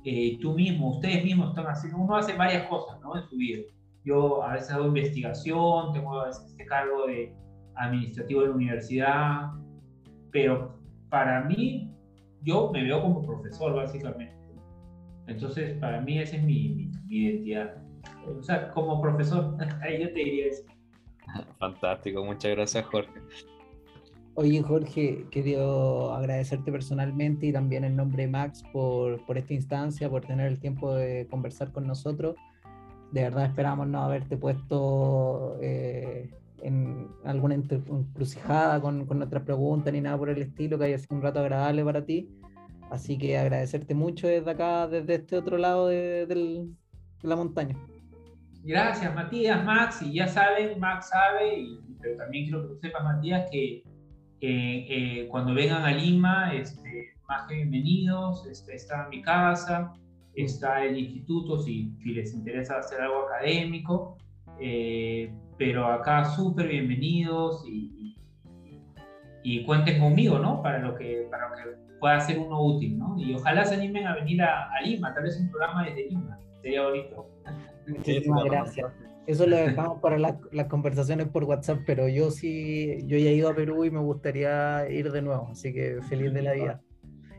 eh, 0.05 0.39
tú 0.41 0.55
mismo, 0.55 0.93
ustedes 0.93 1.25
mismos 1.25 1.49
están 1.49 1.67
haciendo, 1.67 1.99
uno 1.99 2.17
hace 2.17 2.33
varias 2.35 2.69
cosas 2.69 3.01
¿no? 3.01 3.17
en 3.17 3.29
su 3.29 3.37
vida. 3.37 3.63
Yo 4.05 4.43
a 4.45 4.53
veces 4.53 4.71
hago 4.71 4.87
investigación, 4.87 5.93
tengo 5.93 6.21
a 6.21 6.27
veces 6.27 6.47
este 6.47 6.65
cargo 6.65 7.07
de 7.09 7.35
administrativo 7.75 8.43
de 8.43 8.49
la 8.49 8.55
universidad, 8.55 9.51
pero 10.31 10.80
para 11.11 11.45
mí, 11.45 11.93
yo 12.43 12.71
me 12.73 12.83
veo 12.83 13.03
como 13.03 13.23
profesor, 13.23 13.75
básicamente. 13.75 14.35
Entonces, 15.27 15.79
para 15.79 16.01
mí 16.01 16.19
esa 16.19 16.37
es 16.37 16.43
mi, 16.43 16.91
identidad. 17.09 17.77
O 18.27 18.43
sea, 18.43 18.71
como 18.71 19.01
profesor, 19.01 19.57
ahí 19.83 20.03
yo 20.03 20.09
te 20.13 20.19
diría 20.19 20.47
eso. 20.47 20.65
Fantástico, 21.59 22.25
muchas 22.25 22.53
gracias, 22.53 22.85
Jorge. 22.87 23.21
Oye, 24.35 24.63
Jorge, 24.63 25.27
quería 25.31 25.61
agradecerte 25.61 26.73
personalmente 26.73 27.47
y 27.47 27.53
también 27.53 27.85
en 27.85 27.97
nombre 27.97 28.23
de 28.23 28.29
Max 28.29 28.63
por, 28.73 29.25
por 29.27 29.37
esta 29.37 29.55
instancia, 29.55 30.09
por 30.09 30.25
tener 30.25 30.47
el 30.47 30.59
tiempo 30.59 30.95
de 30.95 31.27
conversar 31.29 31.73
con 31.73 31.87
nosotros. 31.87 32.37
De 33.13 33.23
verdad 33.23 33.47
esperamos 33.47 33.89
no 33.89 34.03
haberte 34.03 34.37
puesto 34.37 35.59
eh, 35.61 36.31
en 36.63 37.09
alguna 37.25 37.55
encrucijada 37.55 38.81
con, 38.81 39.07
con 39.07 39.19
nuestras 39.19 39.43
preguntas 39.43 39.93
ni 39.93 40.01
nada 40.01 40.19
por 40.19 40.31
el 40.31 40.43
estilo, 40.43 40.79
que 40.79 40.85
haya 40.85 40.99
sido 40.99 41.17
un 41.17 41.23
rato 41.23 41.41
agradable 41.41 41.85
para 41.85 42.05
ti. 42.05 42.29
Así 42.91 43.17
que 43.17 43.39
agradecerte 43.39 43.95
mucho 43.95 44.27
desde 44.27 44.51
acá, 44.51 44.89
desde 44.89 45.15
este 45.15 45.37
otro 45.37 45.57
lado 45.57 45.87
de, 45.87 46.67
la 47.23 47.37
montaña. 47.37 47.77
Gracias, 48.65 49.15
Matías, 49.15 49.65
Max, 49.65 50.03
y 50.03 50.15
ya 50.15 50.27
saben, 50.27 50.79
Max 50.81 51.09
sabe, 51.09 51.67
pero 52.01 52.17
también 52.17 52.45
quiero 52.45 52.69
que 52.69 52.81
sepas, 52.81 53.05
Matías, 53.05 53.49
que 53.51 53.83
eh, 54.41 55.29
cuando 55.31 55.55
vengan 55.55 55.85
a 55.85 55.93
Lima, 55.93 56.53
este, 56.53 57.15
más 57.29 57.47
que 57.47 57.55
bienvenidos, 57.57 58.45
este, 58.47 58.75
está 58.75 59.09
mi 59.09 59.23
casa, 59.23 59.93
está 60.35 60.85
el 60.85 60.99
instituto, 60.99 61.59
si, 61.59 61.95
si 62.03 62.13
les 62.13 62.35
interesa 62.35 62.79
hacer 62.79 63.01
algo 63.01 63.29
académico. 63.29 64.19
Eh, 64.59 65.33
pero 65.61 65.85
acá 65.85 66.25
súper 66.25 66.69
bienvenidos 66.69 67.63
y, 67.69 68.17
y, 69.43 69.63
cuenten 69.67 70.01
conmigo, 70.01 70.39
¿no? 70.39 70.63
Para 70.63 70.79
lo, 70.79 70.95
que, 70.95 71.29
para 71.31 71.51
lo 71.51 71.55
que 71.55 71.63
pueda 72.01 72.19
ser 72.19 72.39
uno 72.39 72.65
útil, 72.65 72.99
¿no? 72.99 73.15
Y 73.19 73.35
ojalá 73.35 73.67
se 73.67 73.75
animen 73.75 74.07
a 74.07 74.15
venir 74.15 74.41
a, 74.41 74.71
Lima, 74.83 75.13
tal 75.13 75.25
vez 75.25 75.39
un 75.39 75.51
programa 75.51 75.85
desde 75.85 76.09
Lima, 76.09 76.39
sería 76.63 76.85
bonito. 76.85 77.29
Muchísimas 77.87 78.45
gracias. 78.45 78.91
Eso 79.27 79.47
lo 79.47 79.57
dejamos 79.57 80.01
para 80.01 80.19
las, 80.19 80.67
conversaciones 80.71 81.29
por 81.29 81.45
WhatsApp, 81.45 81.81
pero 81.85 82.09
yo 82.09 82.31
sí, 82.31 82.97
yo 83.05 83.19
ya 83.19 83.29
he 83.29 83.35
ido 83.35 83.51
a 83.51 83.55
Perú 83.55 83.85
y 83.85 83.91
me 83.91 84.01
gustaría 84.01 84.89
ir 84.89 85.13
de 85.13 85.21
nuevo, 85.21 85.49
así 85.53 85.75
que 85.75 85.99
feliz 86.09 86.33
de 86.33 86.41
la 86.41 86.53
vida. 86.55 86.81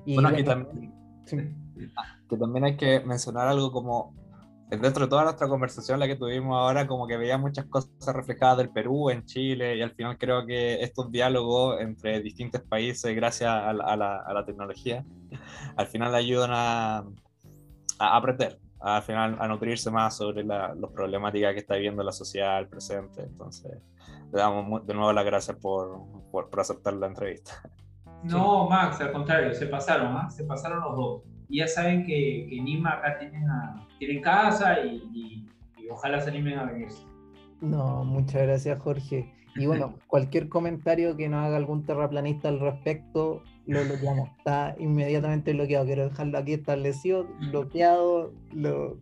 Y 0.06 0.14
bueno, 0.14 0.30
aquí 0.30 0.44
también, 0.44 0.94
que 2.30 2.38
también 2.38 2.66
hay 2.66 2.78
que 2.78 3.00
mencionar 3.00 3.48
algo 3.48 3.72
como 3.72 4.14
dentro 4.80 5.06
de 5.06 5.10
toda 5.10 5.24
nuestra 5.24 5.48
conversación, 5.50 6.00
la 6.00 6.08
que 6.08 6.16
tuvimos 6.16 6.56
ahora, 6.56 6.88
como 6.88 7.06
que 7.06 7.18
veía 7.18 7.38
muchas 7.38 7.66
cosas 7.66 8.16
reflejadas 8.16 8.58
del 8.58 8.70
Perú, 8.70 9.10
en 9.10 9.26
Chile, 9.26 9.76
y 9.76 9.82
al 9.82 9.92
final 9.92 10.18
creo 10.18 10.46
que 10.46 10.82
estos 10.82 11.12
diálogos 11.12 11.82
entre 11.82 12.22
distintos 12.22 12.62
países, 12.62 13.14
gracias 13.14 13.50
a 13.52 13.74
la, 13.74 14.44
tecnología, 14.46 15.04
al 15.76 15.88
final 15.88 16.16
ayudan 16.16 16.52
a, 16.54 17.00
a, 18.00 18.16
aprender, 18.16 18.60
al 18.80 19.02
final 19.02 19.38
a 19.40 19.48
nutrirse 19.48 19.92
más 19.92 20.16
sobre 20.16 20.44
las 20.46 20.74
problemáticas 20.94 21.54
que 21.54 21.60
está 21.60 21.76
viviendo 21.76 22.02
la 22.02 22.14
sociedad, 22.14 22.60
el 22.60 22.68
presente. 22.68 23.24
Entonces, 23.24 23.74
le 24.32 24.40
damos 24.40 24.86
de 24.88 24.94
nuevo 24.94 25.12
las 25.12 25.26
gracias 25.26 25.58
por, 25.58 26.00
por, 26.32 26.48
aceptar 26.60 26.94
la 26.94 27.08
entrevista. 27.08 27.62
No, 28.24 28.70
Max, 28.70 29.02
al 29.02 29.12
contrario, 29.12 29.54
se 29.54 29.66
pasaron, 29.66 30.16
¿ah? 30.16 30.30
se 30.30 30.46
pasaron 30.46 30.80
los 30.80 30.96
dos 30.96 31.31
y 31.52 31.58
ya 31.58 31.68
saben 31.68 32.06
que, 32.06 32.48
que 32.50 32.56
Lima 32.56 32.94
acá 32.94 33.20
tienen, 33.20 33.44
tienen 34.00 34.22
casa 34.22 34.80
y, 34.86 35.46
ojalá 35.92 36.22
se 36.22 36.30
animen 36.30 36.58
a 36.58 36.64
venirse. 36.64 37.04
No, 37.60 38.06
muchas 38.06 38.44
gracias 38.44 38.80
Jorge. 38.80 39.30
Y 39.58 39.66
bueno, 39.66 40.00
cualquier 40.08 40.48
comentario 40.48 41.18
que 41.18 41.28
nos 41.28 41.46
haga 41.46 41.58
algún 41.58 41.86
terraplanista 41.86 42.48
al 42.48 42.62
respecto, 42.62 43.44
lo 43.68 43.84
bloqueamos. 43.84 44.30
Está 44.38 44.76
inmediatamente 44.80 45.52
bloqueado. 45.52 45.86
Quiero 45.86 46.08
dejarlo 46.08 46.38
aquí 46.38 46.54
establecido, 46.54 47.28
bloqueado, 47.52 48.34
lo, 48.54 48.98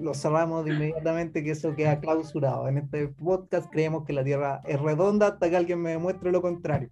lo 0.00 0.14
cerramos 0.14 0.64
de 0.64 0.74
inmediatamente, 0.74 1.42
que 1.42 1.50
eso 1.50 1.74
queda 1.74 1.98
clausurado. 1.98 2.68
En 2.68 2.78
este 2.78 3.08
podcast 3.08 3.68
creemos 3.72 4.04
que 4.04 4.12
la 4.12 4.22
Tierra 4.22 4.60
es 4.68 4.80
redonda 4.80 5.26
hasta 5.26 5.50
que 5.50 5.56
alguien 5.56 5.82
me 5.82 5.90
demuestre 5.90 6.30
lo 6.30 6.40
contrario. 6.40 6.90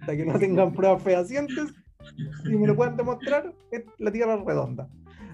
Hasta 0.00 0.16
que 0.16 0.26
no 0.26 0.36
tengan 0.36 0.72
pruebas 0.72 1.00
fehacientes, 1.00 1.72
si 2.44 2.56
me 2.56 2.66
lo 2.66 2.76
pueden 2.76 2.96
demostrar, 2.96 3.52
la 3.98 4.12
Tierra 4.12 4.34
es 4.34 4.44
redonda. 4.44 4.88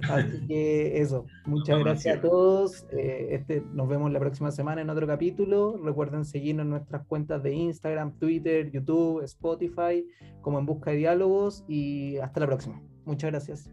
Así 0.08 0.46
que 0.48 1.00
eso, 1.00 1.26
muchas 1.44 1.78
gracias 1.80 2.18
a 2.18 2.20
todos. 2.20 2.86
Eh, 2.92 3.28
este, 3.30 3.62
nos 3.72 3.88
vemos 3.88 4.12
la 4.12 4.20
próxima 4.20 4.50
semana 4.50 4.80
en 4.80 4.90
otro 4.90 5.06
capítulo. 5.06 5.76
Recuerden 5.82 6.24
seguirnos 6.24 6.64
en 6.64 6.70
nuestras 6.70 7.04
cuentas 7.06 7.42
de 7.42 7.52
Instagram, 7.52 8.18
Twitter, 8.18 8.70
YouTube, 8.70 9.22
Spotify, 9.24 10.06
como 10.40 10.58
en 10.58 10.66
busca 10.66 10.90
de 10.90 10.98
diálogos. 10.98 11.64
Y 11.68 12.18
hasta 12.18 12.40
la 12.40 12.46
próxima. 12.46 12.80
Muchas 13.04 13.30
gracias. 13.30 13.70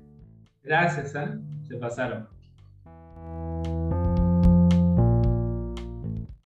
Gracias, 0.64 1.14
¿eh? 1.16 1.40
se 1.68 1.78
pasaron. 1.78 2.35